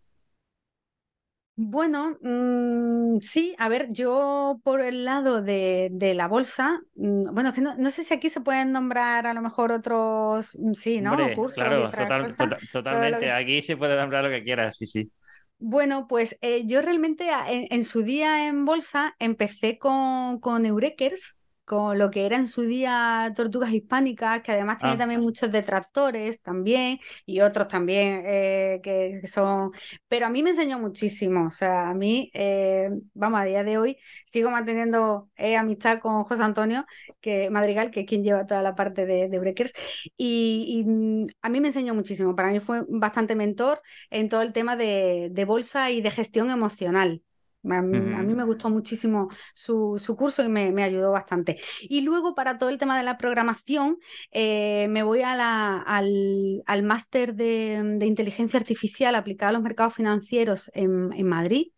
Bueno, 1.62 2.16
mm, 2.22 3.18
sí, 3.20 3.54
a 3.58 3.68
ver, 3.68 3.92
yo 3.92 4.60
por 4.64 4.80
el 4.80 5.04
lado 5.04 5.42
de, 5.42 5.88
de 5.92 6.14
la 6.14 6.26
bolsa, 6.26 6.80
mm, 6.94 7.34
bueno, 7.34 7.50
es 7.50 7.54
que 7.54 7.60
no, 7.60 7.76
no 7.76 7.90
sé 7.90 8.02
si 8.02 8.14
aquí 8.14 8.30
se 8.30 8.40
pueden 8.40 8.72
nombrar 8.72 9.26
a 9.26 9.34
lo 9.34 9.42
mejor 9.42 9.70
otros, 9.72 10.56
mm, 10.58 10.72
sí, 10.74 11.00
¿no? 11.02 11.14
Hombre, 11.16 11.32
Cursos 11.32 11.54
claro, 11.54 11.92
total- 11.94 12.36
tota- 12.36 12.62
totalmente. 12.70 13.18
que- 13.18 13.32
Aquí 13.32 13.62
se 13.62 13.76
puede 13.76 13.96
nombrar 13.96 14.22
lo 14.24 14.30
que 14.30 14.44
quieras, 14.44 14.76
sí, 14.76 14.86
sí. 14.86 15.10
Bueno, 15.58 16.06
pues 16.08 16.38
eh, 16.40 16.66
yo 16.66 16.80
realmente 16.82 17.30
a- 17.30 17.50
en, 17.52 17.66
en 17.70 17.84
su 17.84 18.02
día 18.02 18.48
en 18.48 18.64
bolsa 18.64 19.14
empecé 19.18 19.78
con, 19.78 20.40
con 20.40 20.64
Eurekers, 20.66 21.38
con 21.70 21.98
lo 21.98 22.10
que 22.10 22.26
era 22.26 22.36
en 22.36 22.48
su 22.48 22.62
día 22.62 23.32
Tortugas 23.36 23.72
Hispánicas, 23.72 24.42
que 24.42 24.52
además 24.52 24.78
tiene 24.78 24.96
Ah. 24.96 24.98
también 24.98 25.20
muchos 25.20 25.52
detractores 25.52 26.40
también 26.42 26.98
y 27.26 27.40
otros 27.42 27.68
también 27.68 28.22
eh, 28.26 28.80
que, 28.82 29.18
que 29.20 29.26
son... 29.28 29.70
Pero 30.08 30.26
a 30.26 30.30
mí 30.30 30.42
me 30.42 30.50
enseñó 30.50 30.78
muchísimo, 30.80 31.46
o 31.46 31.50
sea, 31.50 31.90
a 31.90 31.94
mí, 31.94 32.30
eh, 32.34 32.90
vamos, 33.14 33.40
a 33.40 33.44
día 33.44 33.62
de 33.64 33.78
hoy 33.78 33.96
sigo 34.26 34.50
manteniendo 34.50 35.30
eh, 35.36 35.56
amistad 35.56 36.00
con 36.00 36.24
José 36.24 36.42
Antonio 36.42 36.86
que, 37.20 37.50
Madrigal, 37.50 37.90
que 37.90 38.00
es 38.00 38.06
quien 38.06 38.24
lleva 38.24 38.46
toda 38.46 38.62
la 38.62 38.74
parte 38.74 39.06
de, 39.06 39.28
de 39.28 39.36
Eurekers, 39.36 39.72
y, 40.16 40.84
y, 40.86 41.26
a 41.42 41.48
mí 41.48 41.60
me 41.60 41.68
enseñó 41.68 41.94
muchísimo, 41.94 42.34
para 42.36 42.50
mí 42.50 42.60
fue 42.60 42.82
bastante 42.88 43.34
mentor 43.36 43.80
en 44.10 44.28
todo 44.28 44.42
el 44.42 44.52
tema 44.52 44.76
de, 44.76 45.28
de 45.32 45.44
bolsa 45.44 45.90
y 45.90 46.00
de 46.02 46.10
gestión 46.10 46.50
emocional. 46.50 47.22
A, 47.68 47.78
a 47.78 47.82
mí 47.82 48.34
me 48.34 48.44
gustó 48.44 48.70
muchísimo 48.70 49.28
su, 49.54 49.96
su 49.98 50.16
curso 50.16 50.42
y 50.42 50.48
me, 50.48 50.72
me, 50.72 50.82
ayudó 50.82 51.12
bastante. 51.12 51.60
Y 51.82 52.00
luego 52.02 52.34
para 52.34 52.58
todo 52.58 52.70
el 52.70 52.78
tema 52.78 52.96
de 52.96 53.04
la 53.04 53.18
programación, 53.18 53.98
eh, 54.32 54.88
me 54.88 55.02
voy 55.02 55.22
a 55.22 55.34
la, 55.36 55.78
al, 55.82 56.62
al 56.66 56.82
máster 56.82 57.34
de, 57.34 57.82
de, 57.98 58.06
inteligencia 58.06 58.58
artificial 58.58 59.14
aplicada 59.14 59.50
a 59.50 59.52
los 59.52 59.62
mercados 59.62 59.94
financieros 59.94 60.70
en, 60.74 61.12
en 61.12 61.26
Madrid 61.26 61.68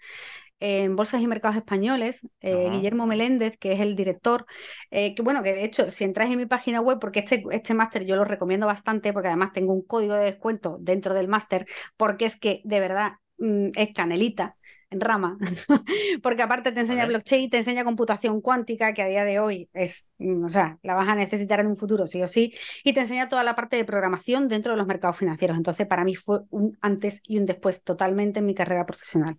en 0.62 0.94
Bolsas 0.94 1.20
y 1.20 1.26
Mercados 1.26 1.56
Españoles, 1.56 2.28
eh, 2.40 2.68
Guillermo 2.70 3.04
Meléndez, 3.04 3.58
que 3.58 3.72
es 3.72 3.80
el 3.80 3.96
director, 3.96 4.46
eh, 4.92 5.12
que 5.16 5.22
bueno, 5.22 5.42
que 5.42 5.54
de 5.54 5.64
hecho, 5.64 5.90
si 5.90 6.04
entráis 6.04 6.30
en 6.30 6.38
mi 6.38 6.46
página 6.46 6.80
web, 6.80 7.00
porque 7.00 7.18
este, 7.18 7.42
este 7.50 7.74
máster 7.74 8.06
yo 8.06 8.14
lo 8.14 8.24
recomiendo 8.24 8.66
bastante, 8.66 9.12
porque 9.12 9.26
además 9.26 9.52
tengo 9.52 9.72
un 9.72 9.82
código 9.82 10.14
de 10.14 10.24
descuento 10.24 10.78
dentro 10.80 11.14
del 11.14 11.26
máster, 11.26 11.66
porque 11.96 12.26
es 12.26 12.36
que 12.38 12.60
de 12.62 12.78
verdad 12.78 13.14
mmm, 13.38 13.70
es 13.74 13.92
canelita 13.92 14.56
en 14.92 15.00
rama, 15.00 15.38
porque 16.22 16.42
aparte 16.42 16.72
te 16.72 16.80
enseña 16.80 17.02
Vale. 17.02 17.08
blockchain, 17.08 17.50
te 17.50 17.58
enseña 17.58 17.84
computación 17.84 18.40
cuántica, 18.40 18.94
que 18.94 19.02
a 19.02 19.08
día 19.08 19.24
de 19.24 19.40
hoy 19.40 19.68
es, 19.72 20.10
mm, 20.18 20.44
o 20.44 20.48
sea, 20.48 20.78
la 20.82 20.94
vas 20.94 21.08
a 21.08 21.14
necesitar 21.14 21.60
en 21.60 21.66
un 21.68 21.76
futuro 21.76 22.06
sí 22.06 22.22
o 22.22 22.28
sí, 22.28 22.52
y 22.84 22.92
te 22.92 23.00
enseña 23.00 23.28
toda 23.28 23.42
la 23.44 23.54
parte 23.56 23.76
de 23.76 23.84
programación 23.84 24.48
dentro 24.48 24.72
de 24.72 24.78
los 24.78 24.86
mercados 24.86 25.16
financieros. 25.16 25.56
Entonces, 25.56 25.86
para 25.86 26.04
mí 26.04 26.14
fue 26.14 26.40
un 26.50 26.78
antes 26.80 27.22
y 27.26 27.38
un 27.38 27.46
después 27.46 27.82
totalmente 27.84 28.40
en 28.40 28.46
mi 28.46 28.54
carrera 28.54 28.86
profesional. 28.86 29.36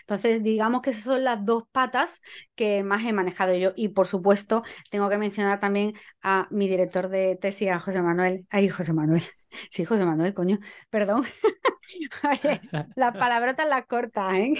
Entonces, 0.00 0.42
digamos 0.42 0.82
que 0.82 0.90
esas 0.90 1.04
son 1.04 1.24
las 1.24 1.44
dos 1.44 1.64
patas 1.72 2.20
que 2.54 2.82
más 2.84 3.04
he 3.04 3.12
manejado 3.12 3.54
yo. 3.54 3.72
Y 3.76 3.88
por 3.88 4.06
supuesto, 4.06 4.62
tengo 4.90 5.08
que 5.08 5.18
mencionar 5.18 5.60
también 5.60 5.94
a 6.22 6.48
mi 6.50 6.68
director 6.68 7.08
de 7.08 7.36
tesis, 7.40 7.70
a 7.70 7.80
José 7.80 8.02
Manuel. 8.02 8.46
Ay, 8.50 8.68
José 8.68 8.92
Manuel. 8.92 9.22
Sí, 9.70 9.84
José 9.84 10.04
Manuel, 10.04 10.34
coño. 10.34 10.58
Perdón. 10.90 11.24
Oye, 12.24 12.60
las 12.94 13.16
palabrotas 13.16 13.68
las 13.68 13.86
cortas, 13.86 14.34
¿eh? 14.34 14.54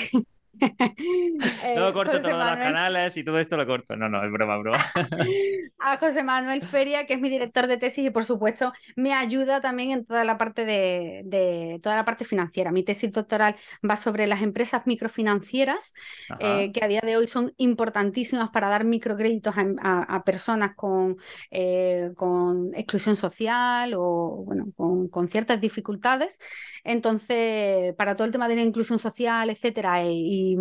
eh, 0.61 1.75
no 1.77 1.93
corto 1.93 2.19
todos 2.19 2.25
Manuel... 2.25 2.59
los 2.59 2.59
canales 2.59 3.17
y 3.17 3.25
todo 3.25 3.39
esto 3.39 3.57
lo 3.57 3.67
corto. 3.67 3.97
No, 3.97 4.09
no, 4.09 4.25
es 4.25 4.31
broma, 4.31 4.59
broma. 4.59 4.85
a 5.79 5.97
José 5.97 6.23
Manuel 6.23 6.63
Feria, 6.63 7.07
que 7.07 7.15
es 7.15 7.21
mi 7.21 7.31
director 7.31 7.67
de 7.67 7.77
tesis 7.77 8.07
y 8.07 8.11
por 8.11 8.25
supuesto 8.25 8.73
me 8.97 9.13
ayuda 9.13 9.61
también 9.61 9.91
en 9.91 10.05
toda 10.05 10.25
la 10.25 10.39
parte 10.39 10.65
de, 10.65 11.23
de 11.25 11.81
toda 11.83 11.97
la 11.97 12.05
parte 12.05 12.25
financiera. 12.25 12.71
Mi 12.71 12.83
tesis 12.83 13.13
doctoral 13.13 13.57
va 13.89 13.97
sobre 13.97 14.27
las 14.27 14.43
empresas 14.43 14.87
microfinancieras, 14.87 15.95
eh, 16.39 16.71
que 16.73 16.85
a 16.85 16.89
día 16.89 17.01
de 17.01 17.17
hoy 17.17 17.27
son 17.27 17.53
importantísimas 17.57 18.51
para 18.51 18.69
dar 18.69 18.85
microcréditos 18.85 19.55
a, 19.57 19.65
a, 19.83 20.17
a 20.17 20.25
personas 20.25 20.75
con, 20.75 21.17
eh, 21.51 22.11
con, 22.17 22.75
exclusión 22.75 23.17
social 23.17 23.95
o 23.97 24.45
bueno, 24.47 24.67
con, 24.77 25.09
con, 25.09 25.29
ciertas 25.29 25.61
dificultades. 25.61 26.39
Entonces, 26.85 27.95
para 27.97 28.15
todo 28.15 28.27
el 28.27 28.33
tema 28.33 28.49
de 28.49 28.57
la 28.57 28.63
inclusión 28.63 28.99
social, 28.99 29.51
etcétera, 29.51 30.05
y, 30.05 30.42
y 30.43 30.57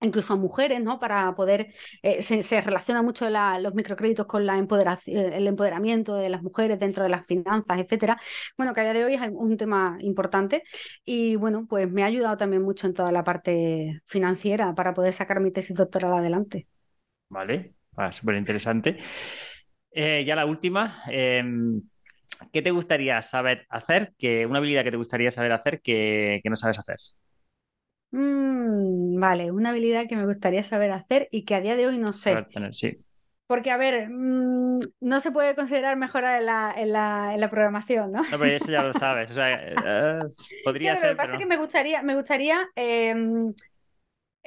incluso 0.00 0.34
a 0.34 0.36
mujeres, 0.36 0.82
¿no? 0.82 0.98
Para 0.98 1.34
poder, 1.34 1.68
eh, 2.02 2.22
se, 2.22 2.60
relaciona 2.60 3.02
mucho 3.02 3.28
la, 3.30 3.58
los 3.58 3.74
microcréditos 3.74 4.26
con 4.26 4.46
la 4.46 4.58
el 4.58 5.46
empoderamiento 5.46 6.14
de 6.14 6.28
las 6.28 6.42
mujeres 6.42 6.78
dentro 6.78 7.02
de 7.02 7.08
las 7.08 7.26
finanzas, 7.26 7.78
etcétera. 7.78 8.20
Bueno, 8.56 8.74
que 8.74 8.80
a 8.80 8.84
día 8.84 8.92
de 8.92 9.04
hoy 9.04 9.14
es 9.14 9.22
un 9.32 9.56
tema 9.56 9.96
importante 10.00 10.62
y 11.04 11.36
bueno, 11.36 11.66
pues 11.68 11.90
me 11.90 12.02
ha 12.02 12.06
ayudado 12.06 12.36
también 12.36 12.62
mucho 12.62 12.86
en 12.86 12.94
toda 12.94 13.12
la 13.12 13.24
parte 13.24 14.00
financiera 14.06 14.74
para 14.74 14.94
poder 14.94 15.12
sacar 15.12 15.40
mi 15.40 15.50
tesis 15.50 15.76
doctoral 15.76 16.14
adelante. 16.14 16.66
Vale, 17.28 17.74
ah, 17.96 18.12
súper 18.12 18.36
interesante. 18.36 18.98
Eh, 19.90 20.24
ya 20.24 20.36
la 20.36 20.46
última. 20.46 21.02
Eh, 21.10 21.42
¿Qué 22.52 22.62
te 22.62 22.70
gustaría 22.70 23.20
saber 23.20 23.66
hacer? 23.68 24.14
Que, 24.16 24.46
una 24.46 24.58
habilidad 24.58 24.84
que 24.84 24.92
te 24.92 24.96
gustaría 24.96 25.32
saber 25.32 25.50
hacer 25.50 25.80
que 25.82 26.40
no 26.44 26.54
sabes 26.54 26.78
hacer. 26.78 26.96
Mm, 28.10 29.20
vale, 29.20 29.50
una 29.52 29.70
habilidad 29.70 30.06
que 30.08 30.16
me 30.16 30.24
gustaría 30.24 30.62
saber 30.62 30.90
hacer 30.92 31.28
y 31.30 31.44
que 31.44 31.54
a 31.54 31.60
día 31.60 31.76
de 31.76 31.86
hoy 31.86 31.98
no 31.98 32.12
sé. 32.12 32.46
Tener, 32.52 32.74
sí. 32.74 32.98
Porque, 33.46 33.70
a 33.70 33.76
ver, 33.76 34.08
mmm, 34.10 34.80
no 35.00 35.20
se 35.20 35.32
puede 35.32 35.54
considerar 35.54 35.96
mejorar 35.96 36.40
en 36.40 36.46
la, 36.46 36.74
en, 36.76 36.92
la, 36.92 37.30
en 37.34 37.40
la, 37.40 37.50
programación, 37.50 38.12
¿no? 38.12 38.22
No, 38.22 38.38
pero 38.38 38.56
eso 38.56 38.70
ya 38.70 38.82
lo 38.82 38.92
sabes. 38.94 39.30
O 39.30 39.34
sea, 39.34 39.54
eh, 39.54 40.20
podría 40.64 40.94
claro, 40.94 41.00
ser. 41.00 41.10
Lo 41.10 41.16
que 41.16 41.22
pasa 41.22 41.32
es 41.34 41.38
que 41.38 41.46
me 41.46 41.56
gustaría, 41.56 42.02
me 42.02 42.14
gustaría 42.14 42.68
eh, 42.76 43.14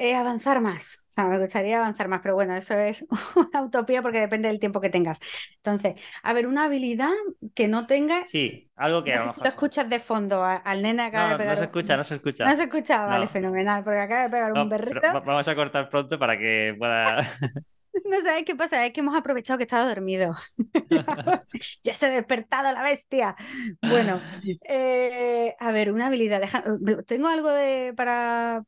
eh, 0.01 0.15
avanzar 0.15 0.61
más. 0.61 1.05
O 1.09 1.11
sea, 1.11 1.25
me 1.25 1.37
gustaría 1.39 1.77
avanzar 1.77 2.07
más, 2.07 2.21
pero 2.21 2.35
bueno, 2.35 2.55
eso 2.55 2.73
es 2.77 3.05
una 3.35 3.63
utopía 3.63 4.01
porque 4.01 4.19
depende 4.19 4.47
del 4.47 4.59
tiempo 4.59 4.81
que 4.81 4.89
tengas. 4.89 5.19
Entonces, 5.57 5.95
a 6.23 6.33
ver, 6.33 6.47
una 6.47 6.65
habilidad 6.65 7.09
que 7.55 7.67
no 7.67 7.85
tenga. 7.87 8.25
Sí, 8.27 8.69
algo 8.75 9.03
que 9.03 9.11
no 9.11 9.15
a 9.15 9.17
sé 9.19 9.23
lo 9.27 9.33
si 9.33 9.39
mejor. 9.39 9.43
lo 9.43 9.49
escuchas 9.49 9.89
de 9.89 9.99
fondo 9.99 10.43
a- 10.43 10.55
al 10.57 10.81
nene 10.81 11.03
acaba 11.03 11.25
No, 11.25 11.31
de 11.33 11.37
pegar. 11.37 11.53
no 11.53 11.59
se 11.59 11.65
escucha, 11.65 11.97
no 11.97 12.03
se 12.03 12.15
escucha. 12.15 12.45
No 12.45 12.55
se 12.55 12.63
escucha, 12.63 13.05
vale, 13.05 13.25
No. 13.25 13.31
fenomenal, 13.31 13.83
porque 13.83 13.99
acaba 13.99 14.23
de 14.23 14.29
pegar 14.29 14.53
un 14.53 14.69
berrito. 14.69 15.01
va- 15.01 15.19
vamos 15.19 15.47
a 15.47 15.55
cortar 15.55 15.89
pronto 15.89 16.17
para 16.19 16.37
que 16.37 16.75
pueda. 16.77 17.17
No 18.05 18.21
sabéis 18.21 18.45
qué 18.45 18.55
pasa, 18.55 18.85
es 18.85 18.93
que 18.93 19.01
hemos 19.01 19.15
aprovechado 19.15 19.57
que 19.57 19.63
estaba 19.65 19.87
dormido. 19.87 20.33
ya 21.83 21.93
se 21.93 22.05
ha 22.05 22.09
despertado 22.09 22.71
la 22.71 22.81
bestia. 22.83 23.35
Bueno, 23.81 24.21
eh, 24.63 25.55
a 25.59 25.71
ver, 25.71 25.91
una 25.91 26.07
habilidad. 26.07 26.39
deja- 26.41 26.63
¿Tengo 27.05 27.27
algo 27.27 27.49
de 27.49 27.93
para, 27.95 28.63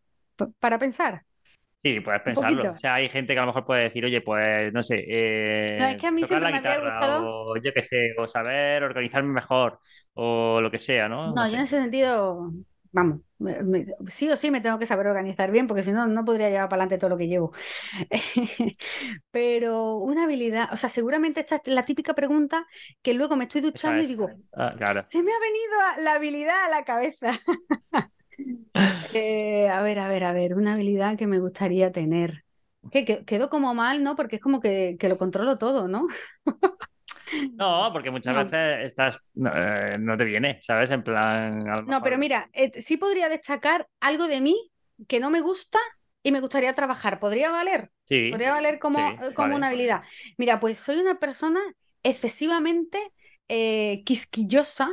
para 0.60 0.80
pensar? 0.80 1.26
Sí, 1.78 2.00
puedes 2.00 2.22
pensarlo. 2.22 2.72
O 2.72 2.78
sea, 2.78 2.96
hay 2.96 3.10
gente 3.10 3.34
que 3.34 3.40
a 3.40 3.42
lo 3.42 3.48
mejor 3.48 3.66
puede 3.66 3.84
decir, 3.84 4.06
oye, 4.06 4.22
pues 4.22 4.72
no 4.72 4.82
sé, 4.84 5.04
eh, 5.06 5.54
no, 5.76 5.86
es 5.86 5.98
que 5.98 6.08
a 6.08 6.12
mí 6.12 6.26
tocar 6.26 6.26
siempre 6.26 6.50
la 6.50 6.52
me 6.52 6.58
había 6.58 6.80
gustado. 6.80 7.36
o 7.50 7.56
yo 7.62 7.74
qué 7.74 7.82
sé, 7.82 8.14
o 8.18 8.26
saber 8.26 8.84
organizarme 8.84 9.34
mejor 9.34 9.80
o 10.14 10.62
lo 10.62 10.72
que 10.72 10.80
sea, 10.80 11.10
¿no? 11.10 11.34
No 11.34 11.44
No, 11.44 11.48
yo 11.50 11.56
en 11.56 11.62
ese 11.64 11.80
sentido, 11.80 12.52
vamos, 12.92 13.22
me- 13.40 13.64
me- 13.64 13.86
sí 14.10 14.30
o 14.30 14.36
sí 14.36 14.52
me 14.52 14.60
tengo 14.60 14.78
que 14.78 14.86
saber 14.86 15.08
organizar 15.08 15.52
bien, 15.52 15.68
porque 15.68 15.82
si 15.84 15.94
no, 15.94 16.06
no 16.08 16.26
podría 16.26 16.50
llevar 16.50 16.68
para 16.70 16.84
adelante 16.84 16.98
todo 17.00 17.12
lo 17.12 17.18
que 17.18 17.28
llevo. 17.30 17.54
Pero 19.32 19.96
una 19.98 20.26
habilidad, 20.26 20.70
o 20.74 20.78
sea, 20.78 20.90
seguramente 20.90 21.42
esta 21.42 21.58
es 21.58 21.74
la 21.74 21.86
típica 21.86 22.14
pregunta 22.14 22.68
que 23.02 23.14
luego 23.14 23.36
me 23.38 23.46
estoy 23.46 23.62
duchando 23.62 24.04
y 24.04 24.08
digo, 24.08 24.38
Ah, 24.54 24.74
claro. 24.78 25.06
se 25.10 25.24
me 25.24 25.32
ha 25.34 25.40
venido 25.40 26.04
la 26.04 26.14
habilidad 26.16 26.66
a 26.66 26.70
la 26.70 26.84
cabeza. 26.86 27.32
Eh, 29.12 29.70
a 29.70 29.82
ver, 29.84 30.00
a 30.00 30.08
ver, 30.08 30.24
a 30.24 30.34
ver, 30.34 30.56
una 30.56 30.74
habilidad 30.74 31.18
que 31.18 31.28
me 31.28 31.40
gustaría 31.40 31.92
tener. 31.92 32.46
Que, 32.92 33.06
que- 33.06 33.26
quedó 33.26 33.50
como 33.50 33.74
mal, 33.74 34.04
¿no? 34.04 34.16
Porque 34.16 34.38
es 34.38 34.42
como 34.42 34.60
que, 34.60 34.98
que 35.00 35.10
lo 35.10 35.18
controlo 35.18 35.58
todo, 35.58 35.88
¿no? 35.88 36.08
No, 37.58 37.90
porque 37.94 38.12
muchas 38.12 38.36
No, 38.36 38.44
veces 38.52 38.88
estás, 38.88 39.30
no, 39.36 39.52
eh, 39.56 39.98
no 40.00 40.18
te 40.18 40.24
viene, 40.26 40.60
¿sabes? 40.62 40.92
En 40.92 41.04
plan, 41.04 41.66
no, 41.86 42.02
pero 42.02 42.18
mira, 42.18 42.50
eh, 42.54 42.82
sí 42.82 42.98
podría 42.98 43.30
destacar 43.30 43.90
algo 44.00 44.28
de 44.28 44.42
mí 44.42 44.72
que 45.08 45.20
no 45.20 45.30
me 45.30 45.42
gusta 45.42 45.80
y 46.24 46.32
me 46.32 46.40
gustaría 46.40 46.74
trabajar. 46.76 47.20
¿Podría 47.20 47.52
valer? 47.52 47.92
Sí, 48.06 48.22
¿Podría 48.30 48.52
valer 48.52 48.80
como, 48.80 49.16
sí, 49.16 49.24
como 49.36 49.56
una 49.56 49.68
habilidad? 49.68 50.04
Mira, 50.38 50.60
pues 50.60 50.78
soy 50.80 50.98
una 51.00 51.20
persona 51.20 51.60
excesivamente 52.04 53.00
eh, 53.48 54.04
quisquillosa, 54.06 54.90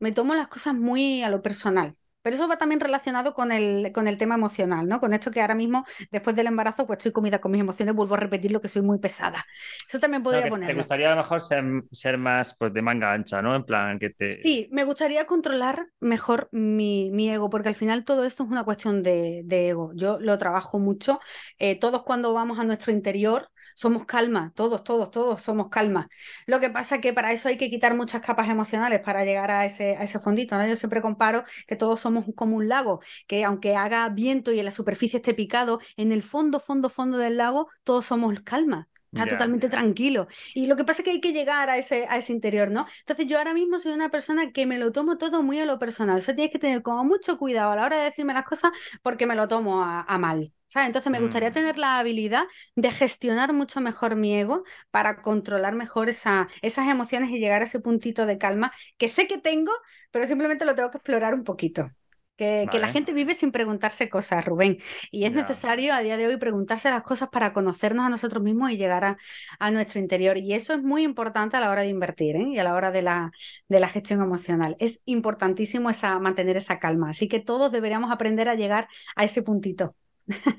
me 0.00 0.12
tomo 0.12 0.34
las 0.34 0.48
cosas 0.48 0.74
muy 0.74 1.22
a 1.22 1.30
lo 1.30 1.40
personal. 1.42 1.96
Pero 2.24 2.36
eso 2.36 2.48
va 2.48 2.58
también 2.58 2.80
relacionado 2.80 3.34
con 3.34 3.52
el, 3.52 3.92
con 3.92 4.08
el 4.08 4.18
tema 4.18 4.34
emocional, 4.36 4.88
¿no? 4.88 5.00
Con 5.00 5.14
esto 5.14 5.30
que 5.32 5.42
ahora 5.42 5.54
mismo, 5.56 5.86
después 6.10 6.36
del 6.36 6.48
embarazo, 6.48 6.88
pues 6.88 6.98
estoy 6.98 7.12
comida 7.12 7.40
con 7.40 7.52
mis 7.52 7.62
emociones, 7.62 7.94
vuelvo 7.94 8.16
a 8.16 8.18
repetir 8.20 8.52
lo 8.52 8.62
que 8.62 8.68
soy 8.68 8.82
muy 8.82 8.98
pesada. 8.98 9.46
Eso 9.88 10.00
también 10.00 10.24
podría 10.24 10.48
te 10.64 10.72
ponerlo. 10.72 10.74
gustaría 10.74 11.08
a 11.08 11.10
lo 11.10 11.16
mejor 11.22 11.40
ser, 11.40 11.64
ser 11.92 12.18
más 12.18 12.54
pues 12.58 12.72
de 12.72 12.82
manga 12.82 13.12
ancha, 13.12 13.42
¿no? 13.42 13.54
En 13.56 13.64
plan, 13.64 13.98
que 13.98 14.10
te. 14.10 14.42
Sí, 14.42 14.68
me 14.72 14.84
gustaría 14.84 15.26
controlar 15.26 15.86
mejor 16.00 16.48
mi, 16.52 17.10
mi 17.10 17.30
ego, 17.30 17.48
porque 17.48 17.70
al 17.70 17.74
final 17.74 18.04
todo 18.04 18.24
esto 18.24 18.44
es 18.44 18.50
una 18.50 18.64
cuestión 18.64 19.02
de, 19.02 19.40
de 19.46 19.68
ego. 19.70 19.92
Yo 19.94 20.20
lo 20.20 20.36
trabajo 20.38 20.78
mucho. 20.78 21.18
Eh, 21.58 21.78
todos 21.80 22.02
cuando 22.02 22.34
vamos 22.34 22.58
a 22.58 22.64
nuestro 22.64 22.92
interior 22.92 23.48
somos 23.74 24.04
calma, 24.06 24.52
todos, 24.54 24.84
todos, 24.84 25.10
todos 25.10 25.42
somos 25.42 25.68
calma. 25.68 26.08
Lo 26.46 26.60
que 26.60 26.70
pasa 26.70 26.96
es 26.96 27.00
que 27.00 27.12
para 27.12 27.32
eso 27.32 27.48
hay 27.48 27.56
que 27.58 27.70
quitar 27.70 27.94
muchas 27.96 28.22
capas 28.22 28.48
emocionales 28.48 29.00
para 29.00 29.24
llegar 29.24 29.50
a 29.50 29.64
ese, 29.64 29.96
a 29.96 30.02
ese 30.04 30.20
fondito, 30.20 30.56
¿no? 30.56 30.66
Yo 30.66 30.76
siempre 30.76 31.02
comparo 31.02 31.44
que 31.66 31.76
todos 31.76 32.00
somos 32.00 32.24
como 32.34 32.56
un 32.56 32.68
lago, 32.68 33.00
que 33.26 33.44
aunque 33.44 33.76
haga 33.76 34.08
viento 34.08 34.52
y 34.52 34.58
en 34.58 34.64
la 34.64 34.70
superficie 34.70 35.18
esté 35.18 35.34
picado, 35.34 35.80
en 35.96 36.12
el 36.12 36.22
fondo, 36.22 36.60
fondo, 36.60 36.88
fondo 36.88 37.18
del 37.18 37.36
lago, 37.36 37.68
todos 37.84 38.06
somos 38.06 38.34
calma. 38.42 38.88
Está 39.14 39.28
totalmente 39.28 39.68
tranquilo. 39.68 40.26
Y 40.54 40.66
lo 40.66 40.74
que 40.76 40.84
pasa 40.84 41.02
es 41.02 41.04
que 41.04 41.10
hay 41.12 41.20
que 41.20 41.32
llegar 41.32 41.70
a 41.70 41.78
ese, 41.78 42.06
a 42.08 42.16
ese 42.16 42.32
interior, 42.32 42.70
¿no? 42.70 42.86
Entonces 43.00 43.26
yo 43.28 43.38
ahora 43.38 43.54
mismo 43.54 43.78
soy 43.78 43.92
una 43.92 44.10
persona 44.10 44.50
que 44.52 44.66
me 44.66 44.78
lo 44.78 44.90
tomo 44.92 45.18
todo 45.18 45.42
muy 45.42 45.58
a 45.60 45.66
lo 45.66 45.78
personal. 45.78 46.18
O 46.18 46.20
sea, 46.20 46.34
tienes 46.34 46.52
que 46.52 46.58
tener 46.58 46.82
como 46.82 47.04
mucho 47.04 47.38
cuidado 47.38 47.70
a 47.72 47.76
la 47.76 47.84
hora 47.86 47.96
de 47.98 48.04
decirme 48.04 48.34
las 48.34 48.44
cosas 48.44 48.72
porque 49.02 49.26
me 49.26 49.34
lo 49.36 49.48
tomo 49.48 49.82
a, 49.84 50.00
a 50.02 50.18
mal. 50.18 50.52
¿Sabes? 50.68 50.88
Entonces 50.88 51.12
me 51.12 51.20
gustaría 51.20 51.52
Mm, 51.52 51.54
tener 51.54 51.78
la 51.78 51.98
habilidad 51.98 52.44
de 52.74 52.90
gestionar 52.90 53.52
mucho 53.52 53.80
mejor 53.80 54.16
mi 54.16 54.34
ego 54.34 54.64
para 54.90 55.22
controlar 55.22 55.74
mejor 55.76 56.08
esa, 56.08 56.48
esas 56.62 56.88
emociones 56.88 57.30
y 57.30 57.38
llegar 57.38 57.60
a 57.60 57.64
ese 57.64 57.78
puntito 57.80 58.26
de 58.26 58.38
calma 58.38 58.72
que 58.98 59.08
sé 59.08 59.28
que 59.28 59.38
tengo, 59.38 59.70
pero 60.10 60.26
simplemente 60.26 60.64
lo 60.64 60.74
tengo 60.74 60.90
que 60.90 60.98
explorar 60.98 61.34
un 61.34 61.44
poquito. 61.44 61.90
Que, 62.36 62.66
que 62.70 62.80
la 62.80 62.88
gente 62.88 63.12
vive 63.12 63.32
sin 63.34 63.52
preguntarse 63.52 64.08
cosas, 64.08 64.44
Rubén. 64.44 64.78
Y 65.12 65.24
es 65.24 65.32
necesario 65.32 65.94
a 65.94 66.00
día 66.00 66.16
de 66.16 66.26
hoy 66.26 66.36
preguntarse 66.36 66.90
las 66.90 67.02
cosas 67.02 67.28
para 67.28 67.52
conocernos 67.52 68.06
a 68.06 68.08
nosotros 68.08 68.42
mismos 68.42 68.72
y 68.72 68.76
llegar 68.76 69.04
a, 69.04 69.16
a 69.60 69.70
nuestro 69.70 70.00
interior. 70.00 70.36
Y 70.36 70.52
eso 70.52 70.74
es 70.74 70.82
muy 70.82 71.04
importante 71.04 71.56
a 71.56 71.60
la 71.60 71.70
hora 71.70 71.82
de 71.82 71.88
invertir, 71.88 72.36
¿eh? 72.36 72.48
Y 72.48 72.58
a 72.58 72.64
la 72.64 72.74
hora 72.74 72.90
de 72.90 73.02
la, 73.02 73.30
de 73.68 73.80
la 73.80 73.88
gestión 73.88 74.20
emocional. 74.20 74.76
Es 74.80 75.02
importantísimo 75.04 75.90
esa, 75.90 76.18
mantener 76.18 76.56
esa 76.56 76.78
calma. 76.80 77.10
Así 77.10 77.28
que 77.28 77.40
todos 77.40 77.70
deberíamos 77.70 78.10
aprender 78.10 78.48
a 78.48 78.56
llegar 78.56 78.88
a 79.14 79.24
ese 79.24 79.42
puntito. 79.42 79.94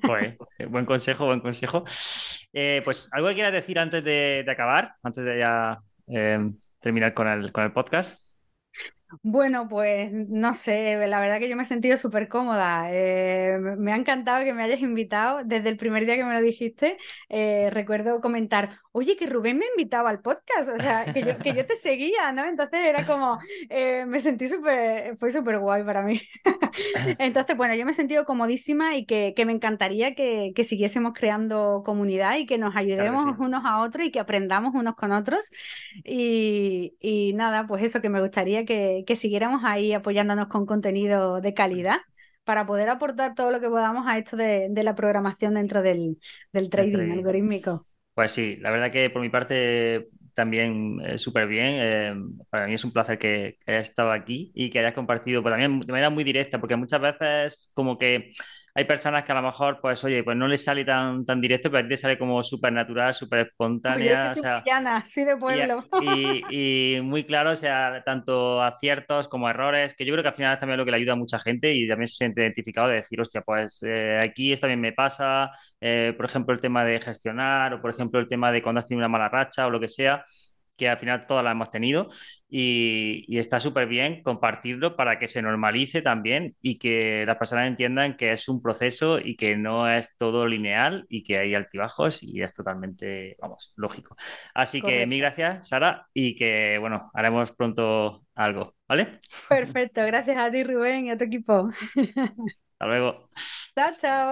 Joder, 0.03 0.37
eh, 0.59 0.65
buen 0.65 0.85
consejo, 0.85 1.25
buen 1.25 1.39
consejo. 1.39 1.83
Eh, 2.53 2.81
pues 2.83 3.09
algo 3.11 3.27
que 3.29 3.35
quieras 3.35 3.53
decir 3.53 3.79
antes 3.79 4.03
de, 4.03 4.43
de 4.45 4.51
acabar, 4.51 4.93
antes 5.03 5.23
de 5.25 5.39
ya 5.39 5.79
eh, 6.07 6.51
terminar 6.79 7.13
con 7.13 7.27
el, 7.27 7.51
con 7.51 7.63
el 7.63 7.71
podcast. 7.71 8.24
Bueno, 9.23 9.67
pues 9.67 10.11
no 10.11 10.53
sé, 10.53 10.95
la 11.07 11.19
verdad 11.19 11.39
que 11.39 11.49
yo 11.49 11.55
me 11.55 11.63
he 11.63 11.65
sentido 11.65 11.97
súper 11.97 12.27
cómoda. 12.29 12.87
Eh, 12.91 13.57
me 13.59 13.91
ha 13.91 13.95
encantado 13.95 14.43
que 14.43 14.53
me 14.53 14.63
hayas 14.63 14.79
invitado. 14.81 15.41
Desde 15.43 15.69
el 15.69 15.77
primer 15.77 16.05
día 16.05 16.15
que 16.15 16.23
me 16.23 16.33
lo 16.35 16.41
dijiste, 16.41 16.97
eh, 17.29 17.69
recuerdo 17.71 18.21
comentar, 18.21 18.79
oye, 18.95 19.17
que 19.17 19.27
Rubén 19.27 19.57
me 19.59 19.65
invitaba 19.67 20.09
al 20.09 20.21
podcast, 20.21 20.69
o 20.69 20.79
sea, 20.79 21.09
que 21.11 21.23
yo, 21.23 21.41
que 21.41 21.53
yo 21.53 21.65
te 21.65 21.75
seguía, 21.77 22.31
¿no? 22.31 22.45
Entonces 22.45 22.79
era 22.85 23.05
como, 23.05 23.39
eh, 23.69 24.05
me 24.07 24.19
sentí 24.19 24.47
súper, 24.49 25.17
fue 25.17 25.31
súper 25.31 25.59
guay 25.59 25.83
para 25.83 26.03
mí. 26.03 26.21
Entonces, 27.19 27.57
bueno, 27.57 27.75
yo 27.75 27.85
me 27.85 27.91
he 27.91 27.93
sentido 27.93 28.25
comodísima 28.25 28.95
y 28.95 29.05
que, 29.05 29.33
que 29.35 29.45
me 29.45 29.51
encantaría 29.53 30.15
que, 30.15 30.51
que 30.55 30.63
siguiésemos 30.63 31.13
creando 31.13 31.83
comunidad 31.85 32.37
y 32.37 32.45
que 32.45 32.57
nos 32.57 32.75
Claro 32.95 33.17
ayudemos 33.17 33.23
sí. 33.23 33.39
unos 33.39 33.63
a 33.65 33.81
otros 33.81 34.05
y 34.05 34.11
que 34.11 34.19
aprendamos 34.19 34.73
unos 34.75 34.95
con 34.95 35.11
otros. 35.11 35.51
Y, 36.03 36.95
y 36.99 37.33
nada, 37.33 37.67
pues 37.67 37.83
eso, 37.83 38.01
que 38.01 38.09
me 38.09 38.21
gustaría 38.21 38.65
que, 38.65 39.03
que 39.07 39.15
siguiéramos 39.15 39.63
ahí 39.63 39.93
apoyándonos 39.93 40.47
con 40.47 40.65
contenido 40.65 41.41
de 41.41 41.53
calidad 41.53 41.97
para 42.43 42.65
poder 42.65 42.89
aportar 42.89 43.33
todo 43.35 43.51
lo 43.51 43.59
que 43.59 43.69
podamos 43.69 44.05
a 44.07 44.17
esto 44.17 44.37
de, 44.37 44.67
de 44.69 44.83
la 44.83 44.95
programación 44.95 45.55
dentro 45.55 45.81
del, 45.81 46.19
del 46.53 46.69
El 46.77 46.91
trading 46.91 47.11
trading. 47.11 47.11
algorítmico. 47.11 47.87
Pues 48.15 48.31
sí, 48.31 48.57
la 48.61 48.71
verdad 48.71 48.91
que 48.93 49.09
por 49.11 49.21
mi 49.21 49.29
parte 49.29 50.07
también 50.33 51.01
eh, 51.05 51.19
súper 51.19 51.47
bien. 51.47 51.73
Eh, 51.79 52.15
para 52.49 52.67
mí 52.67 52.73
es 52.75 52.85
un 52.85 52.93
placer 52.93 53.19
que, 53.19 53.57
que 53.65 53.71
hayas 53.73 53.89
estado 53.89 54.11
aquí 54.13 54.51
y 54.55 54.69
que 54.69 54.79
hayas 54.79 54.93
compartido, 54.93 55.41
pues 55.43 55.51
también 55.53 55.81
de 55.81 55.91
manera 55.91 56.09
muy 56.09 56.23
directa, 56.23 56.59
porque 56.59 56.75
muchas 56.77 57.01
veces 57.01 57.71
como 57.73 57.97
que 57.97 58.31
hay 58.75 58.85
personas 58.85 59.23
que 59.25 59.31
a 59.31 59.35
lo 59.35 59.41
mejor, 59.43 59.79
pues 59.81 60.03
oye, 60.03 60.23
pues 60.23 60.37
no 60.37 60.47
les 60.47 60.63
sale 60.63 60.85
tan, 60.85 61.25
tan 61.25 61.41
directo, 61.41 61.71
pero 61.71 61.79
a 61.81 61.83
ti 61.83 61.89
te 61.89 61.97
sale 61.97 62.17
como 62.17 62.43
súper 62.43 62.73
natural, 62.73 63.13
súper 63.13 63.47
Pues 63.85 64.03
yo 64.03 64.11
que 64.17 64.17
espontánea, 64.17 64.31
o 64.33 64.35
sea, 64.35 64.67
soy 65.05 65.23
de 65.25 65.37
y, 65.37 65.37
pueblo. 65.37 65.83
y, 65.97 66.97
y 66.97 67.01
muy 67.01 67.23
claro, 67.25 67.51
o 67.51 67.55
sea, 67.55 68.01
tanto 68.05 68.61
aciertos 68.61 69.27
como 69.27 69.49
errores, 69.49 69.93
que 69.95 70.05
yo 70.05 70.13
creo 70.13 70.23
que 70.23 70.29
al 70.29 70.35
final 70.35 70.53
es 70.55 70.59
también 70.59 70.77
lo 70.79 70.85
que 70.85 70.91
le 70.91 70.97
ayuda 70.97 71.13
a 71.13 71.15
mucha 71.15 71.39
gente 71.39 71.73
y 71.73 71.87
también 71.87 72.07
se 72.07 72.15
siente 72.17 72.41
identificado 72.41 72.89
de 72.89 72.95
decir, 72.95 73.21
hostia, 73.21 73.41
pues 73.41 73.81
eh, 73.83 74.19
aquí 74.21 74.51
esto 74.51 74.63
también 74.67 74.81
me 74.81 74.93
pasa, 74.93 75.51
eh, 75.81 76.13
por 76.17 76.25
ejemplo, 76.25 76.53
el 76.53 76.59
tema 76.61 76.83
de 76.85 76.99
gestionar 77.01 77.73
o 77.75 77.81
por 77.81 77.91
ejemplo 77.91 78.19
el 78.19 78.27
tema 78.29 78.51
de 78.51 78.61
cuando 78.61 78.79
has 78.79 78.87
tenido 78.87 79.01
una 79.05 79.09
mala 79.09 79.29
racha 79.29 79.67
o 79.67 79.69
lo 79.69 79.79
que 79.79 79.87
sea, 79.89 80.23
que 80.77 80.89
al 80.89 80.97
final 80.99 81.25
todas 81.27 81.43
las 81.43 81.51
hemos 81.53 81.71
tenido 81.71 82.09
y, 82.49 83.25
y 83.27 83.39
está 83.39 83.59
súper 83.59 83.87
bien 83.87 84.21
compartirlo 84.23 84.95
para 84.95 85.19
que 85.19 85.27
se 85.27 85.41
normalice 85.41 86.01
también 86.01 86.55
y 86.61 86.77
que 86.77 87.23
las 87.25 87.37
personas 87.37 87.67
entiendan 87.67 88.17
que 88.17 88.31
es 88.31 88.47
un 88.49 88.61
proceso 88.61 89.19
y 89.19 89.35
que 89.35 89.55
no 89.57 89.89
es 89.89 90.15
todo 90.17 90.47
lineal 90.47 91.05
y 91.09 91.23
que 91.23 91.37
hay 91.39 91.55
altibajos 91.55 92.23
y 92.23 92.41
es 92.41 92.53
totalmente, 92.53 93.35
vamos, 93.39 93.73
lógico. 93.77 94.15
Así 94.53 94.83
que 94.83 95.05
mil 95.05 95.19
gracias, 95.21 95.67
Sara, 95.69 96.07
y 96.13 96.35
que, 96.35 96.77
bueno, 96.79 97.09
haremos 97.13 97.51
pronto 97.53 98.23
algo, 98.35 98.75
¿vale? 98.87 99.19
Perfecto, 99.47 100.01
gracias 100.05 100.37
a 100.37 100.51
ti, 100.51 100.63
Rubén, 100.63 101.05
y 101.05 101.11
a 101.11 101.17
tu 101.17 101.23
equipo. 101.25 101.69
Hasta 102.73 102.85
luego. 102.87 103.29
Chao, 103.75 103.91
chao. 104.01 104.29